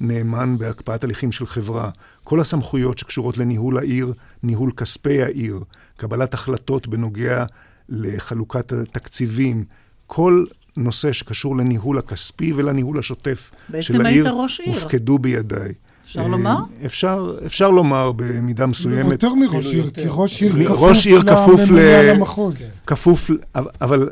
לנאמן 0.00 0.58
בהקפאת 0.58 1.04
הליכים 1.04 1.32
של 1.32 1.46
חברה. 1.46 1.90
כל 2.24 2.40
הסמכויות 2.40 2.98
שקשורות 2.98 3.38
לניהול 3.38 3.78
העיר, 3.78 4.12
ניהול 4.42 4.72
כספי 4.76 5.22
העיר, 5.22 5.60
קבלת 5.96 6.34
החלטות 6.34 6.88
בנוגע 6.88 7.44
לחלוקת 7.88 8.72
התקציבים, 8.72 9.64
כל 10.12 10.44
נושא 10.76 11.12
שקשור 11.12 11.56
לניהול 11.56 11.98
הכספי 11.98 12.52
ולניהול 12.56 12.98
השוטף 12.98 13.50
של 13.80 14.06
העיר, 14.06 14.30
הופקדו 14.66 15.18
בידיי. 15.18 15.72
אפשר 16.04 16.26
לומר? 16.26 16.56
אפשר, 16.86 17.36
אפשר 17.46 17.70
לומר 17.70 18.12
במידה 18.16 18.66
מסוימת. 18.66 19.12
יותר 19.12 19.34
מראש 19.34 19.66
עיר, 19.66 19.90
כי 19.94 20.00
ראש 20.06 20.42
עיר 20.42 20.72
ראש 20.72 21.06
עיר 21.06 21.22
כפוף 21.22 21.60
למחוז. 21.70 22.70
כפוף, 22.86 23.30
אבל 23.54 24.08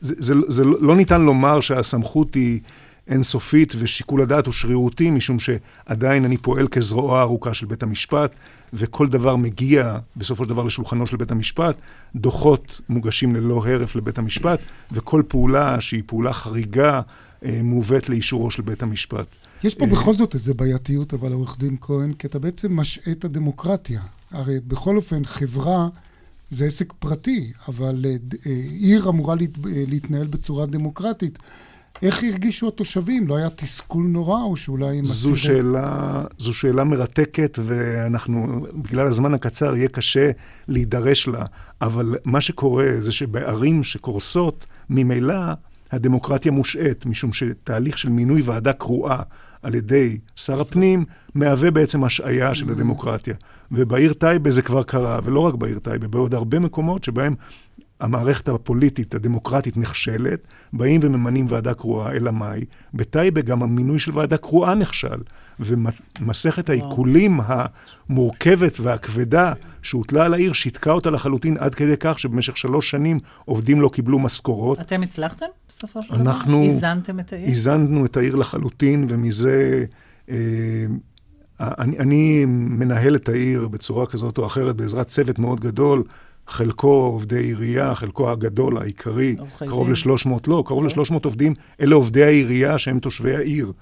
זה, 0.00 0.14
זה, 0.18 0.34
זה 0.48 0.64
לא 0.64 0.96
ניתן 0.96 1.22
לומר 1.22 1.60
שהסמכות 1.60 2.34
היא 2.34 2.60
אינסופית 3.08 3.72
ושיקול 3.78 4.20
הדעת 4.20 4.46
הוא 4.46 4.54
שרירותי, 4.54 5.10
משום 5.10 5.38
שעדיין 5.38 6.24
אני 6.24 6.36
פועל 6.36 6.68
כזרועו 6.68 7.16
הארוכה 7.16 7.54
של 7.54 7.66
בית 7.66 7.82
המשפט, 7.82 8.34
וכל 8.72 9.08
דבר 9.08 9.36
מגיע 9.36 9.98
בסופו 10.16 10.44
של 10.44 10.48
דבר 10.48 10.62
לשולחנו 10.62 11.06
של 11.06 11.16
בית 11.16 11.30
המשפט. 11.30 11.76
דוחות 12.16 12.80
מוגשים 12.88 13.36
ללא 13.36 13.66
הרף 13.66 13.96
לבית 13.96 14.18
המשפט, 14.18 14.60
וכל 14.92 15.22
פעולה 15.28 15.80
שהיא 15.80 16.02
פעולה 16.06 16.32
חריגה 16.32 17.00
אה, 17.44 17.60
מובאת 17.62 18.08
לאישורו 18.08 18.50
של 18.50 18.62
בית 18.62 18.82
המשפט. 18.82 19.26
יש 19.64 19.74
פה 19.74 19.86
בכל 19.86 20.14
זאת 20.14 20.34
איזו 20.34 20.54
בעייתיות, 20.54 21.14
אבל 21.14 21.32
עורך 21.32 21.58
דין 21.58 21.76
כהן, 21.80 22.12
כי 22.12 22.26
אתה 22.26 22.38
בעצם 22.38 22.76
משעה 22.76 23.12
את 23.12 23.24
הדמוקרטיה. 23.24 24.00
הרי 24.30 24.60
בכל 24.66 24.96
אופן, 24.96 25.24
חברה 25.24 25.88
זה 26.50 26.64
עסק 26.64 26.92
פרטי, 26.98 27.52
אבל 27.68 28.04
עיר 28.80 29.08
אמורה 29.08 29.34
להתנהל 29.64 30.26
בצורה 30.26 30.66
דמוקרטית. 30.66 31.38
איך 32.02 32.24
הרגישו 32.24 32.68
התושבים? 32.68 33.28
לא 33.28 33.36
היה 33.36 33.50
תסכול 33.50 34.04
נורא, 34.04 34.42
או 34.42 34.56
שאולי. 34.56 35.00
זו 35.02 35.36
שאלה, 35.36 36.24
זו 36.38 36.54
שאלה 36.54 36.84
מרתקת, 36.84 37.58
ואנחנו, 37.66 38.66
בגלל 38.74 39.06
הזמן 39.06 39.34
הקצר, 39.34 39.76
יהיה 39.76 39.88
קשה 39.88 40.30
להידרש 40.68 41.28
לה. 41.28 41.44
אבל 41.80 42.14
מה 42.24 42.40
שקורה 42.40 42.86
זה 42.98 43.12
שבערים 43.12 43.84
שקורסות, 43.84 44.66
ממילא 44.90 45.34
הדמוקרטיה 45.92 46.52
מושעת, 46.52 47.06
משום 47.06 47.32
שתהליך 47.32 47.98
של 47.98 48.08
מינוי 48.08 48.42
ועדה 48.42 48.72
קרואה 48.72 49.22
על 49.62 49.74
ידי 49.74 50.18
שר 50.36 50.60
הפנים 50.60 51.04
מהווה 51.34 51.70
בעצם 51.70 52.04
השעיה 52.04 52.54
של 52.54 52.70
הדמוקרטיה. 52.70 53.34
ובעיר 53.72 54.12
טייבה 54.12 54.50
זה 54.50 54.62
כבר 54.62 54.82
קרה, 54.82 55.20
ולא 55.24 55.40
רק 55.40 55.54
בעיר 55.54 55.78
טייבה, 55.78 56.08
בעוד 56.08 56.34
הרבה 56.34 56.58
מקומות 56.58 57.04
שבהם 57.04 57.34
המערכת 58.00 58.48
הפוליטית, 58.48 59.14
הדמוקרטית, 59.14 59.76
נכשלת, 59.76 60.40
באים 60.72 61.00
וממנים 61.04 61.46
ועדה 61.48 61.74
קרואה, 61.74 62.12
אלא 62.12 62.30
מאי? 62.30 62.64
בטייבה 62.94 63.40
גם 63.40 63.62
המינוי 63.62 63.98
של 63.98 64.18
ועדה 64.18 64.36
קרואה 64.36 64.74
נכשל, 64.74 65.18
ומסכת 65.60 66.70
העיקולים 66.70 67.40
המורכבת 67.46 68.80
והכבדה 68.80 69.52
שהוטלה 69.82 70.24
על 70.24 70.34
העיר, 70.34 70.52
שיתקה 70.52 70.92
אותה 70.92 71.10
לחלוטין 71.10 71.56
עד 71.58 71.74
כדי 71.74 71.96
כך 72.00 72.18
שבמשך 72.18 72.56
שלוש 72.56 72.90
שנים 72.90 73.18
עובדים 73.44 73.80
לא 73.80 73.88
קיבלו 73.88 74.18
משכורות. 74.18 74.80
אתם 74.80 75.02
הצלחתם? 75.02 75.46
בסופו 75.78 76.02
של 76.02 76.08
דבר? 76.08 76.20
אנחנו... 76.20 76.62
איזנתם 76.62 77.20
את 77.20 77.32
העיר? 77.32 77.48
איזנו 77.48 78.04
את 78.04 78.16
העיר 78.16 78.34
לחלוטין, 78.34 79.06
ומזה... 79.08 79.84
אה, 80.30 80.36
אני, 81.60 81.98
אני 81.98 82.44
מנהל 82.46 83.16
את 83.16 83.28
העיר 83.28 83.68
בצורה 83.68 84.06
כזאת 84.06 84.38
או 84.38 84.46
אחרת 84.46 84.76
בעזרת 84.76 85.06
צוות 85.06 85.38
מאוד 85.38 85.60
גדול, 85.60 86.02
חלקו 86.48 86.88
עובדי 86.88 87.38
עירייה, 87.38 87.94
חלקו 87.94 88.30
הגדול, 88.30 88.78
העיקרי, 88.78 89.36
קרוב 89.58 89.88
ל-300, 89.88 90.30
לא, 90.46 90.62
קרוב 90.66 90.84
ל-300 90.84 91.14
עובדים, 91.24 91.54
אלה 91.80 91.94
עובדי 91.94 92.24
העירייה 92.24 92.78
שהם 92.78 92.98
תושבי 92.98 93.36
העיר. 93.36 93.72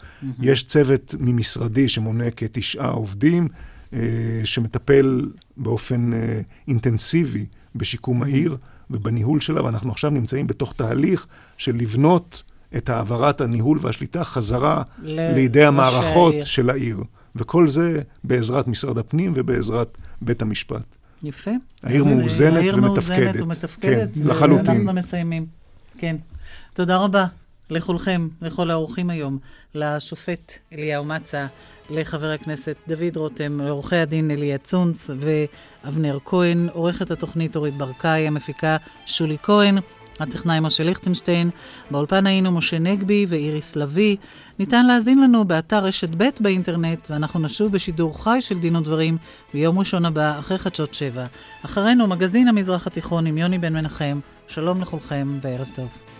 יש 0.40 0.62
צוות 0.62 1.14
ממשרדי 1.18 1.88
שמונה 1.88 2.30
כתשעה 2.30 2.90
עובדים, 2.90 3.48
אה, 3.92 4.00
שמטפל 4.44 5.30
באופן 5.56 6.12
אה, 6.12 6.40
אינטנסיבי 6.68 7.46
בשיקום 7.76 8.22
העיר 8.22 8.56
ובניהול 8.90 9.40
שלה, 9.40 9.64
ואנחנו 9.64 9.90
עכשיו 9.90 10.10
נמצאים 10.10 10.46
בתוך 10.46 10.72
תהליך 10.76 11.26
של 11.58 11.76
לבנות 11.76 12.42
את 12.76 12.88
העברת 12.88 13.40
הניהול 13.40 13.78
והשליטה 13.80 14.24
חזרה 14.24 14.82
לידי 15.02 15.64
המערכות 15.64 16.34
של 16.42 16.70
העיר. 16.70 16.98
וכל 17.36 17.68
זה 17.68 18.02
בעזרת 18.24 18.68
משרד 18.68 18.98
הפנים 18.98 19.32
ובעזרת 19.36 19.98
בית 20.22 20.42
המשפט. 20.42 20.84
יפה. 21.26 21.50
העיר 21.82 22.04
מאוזנת 22.04 22.56
העיר 22.56 22.74
ומתפקדת. 22.76 23.10
העיר 23.10 23.24
מאוזנת 23.24 23.42
ומתפקדת. 23.42 24.08
כן, 24.14 24.20
לחלוטין. 24.28 24.66
ואנחנו 24.66 24.92
מסיימים. 24.92 25.46
כן. 25.98 26.16
תודה 26.74 26.96
רבה 26.96 27.26
לכולכם, 27.70 28.28
לכל 28.42 28.70
האורחים 28.70 29.10
היום, 29.10 29.38
לשופט 29.74 30.58
אליהו 30.72 31.04
מצה, 31.04 31.46
לחבר 31.90 32.30
הכנסת 32.30 32.76
דוד 32.88 33.16
רותם, 33.16 33.60
לעורכי 33.60 33.96
הדין 33.96 34.30
אליה 34.30 34.58
צונץ 34.58 35.10
ואבנר 35.18 36.18
כהן, 36.24 36.68
עורכת 36.72 37.10
התוכנית 37.10 37.56
אורית 37.56 37.74
ברקאי, 37.74 38.26
המפיקה 38.26 38.76
שולי 39.06 39.36
כהן. 39.42 39.78
הטכנאי 40.20 40.60
משה 40.60 40.84
ליכטנשטיין, 40.84 41.50
באולפן 41.90 42.26
היינו 42.26 42.52
משה 42.52 42.78
נגבי 42.78 43.26
ואיריס 43.28 43.76
לביא. 43.76 44.16
ניתן 44.58 44.86
להזין 44.86 45.22
לנו 45.22 45.44
באתר 45.44 45.84
רשת 45.84 46.10
ב' 46.16 46.28
באינטרנט, 46.40 47.10
ואנחנו 47.10 47.40
נשוב 47.40 47.72
בשידור 47.72 48.24
חי 48.24 48.38
של 48.40 48.58
דין 48.58 48.76
ודברים 48.76 49.16
ביום 49.54 49.78
ראשון 49.78 50.04
הבא, 50.04 50.38
אחרי 50.38 50.58
חדשות 50.58 50.94
שבע. 50.94 51.26
אחרינו, 51.64 52.06
מגזין 52.06 52.48
המזרח 52.48 52.86
התיכון 52.86 53.26
עם 53.26 53.38
יוני 53.38 53.58
בן 53.58 53.72
מנחם. 53.72 54.20
שלום 54.48 54.80
לכולכם 54.80 55.38
וערב 55.42 55.70
טוב. 55.74 56.13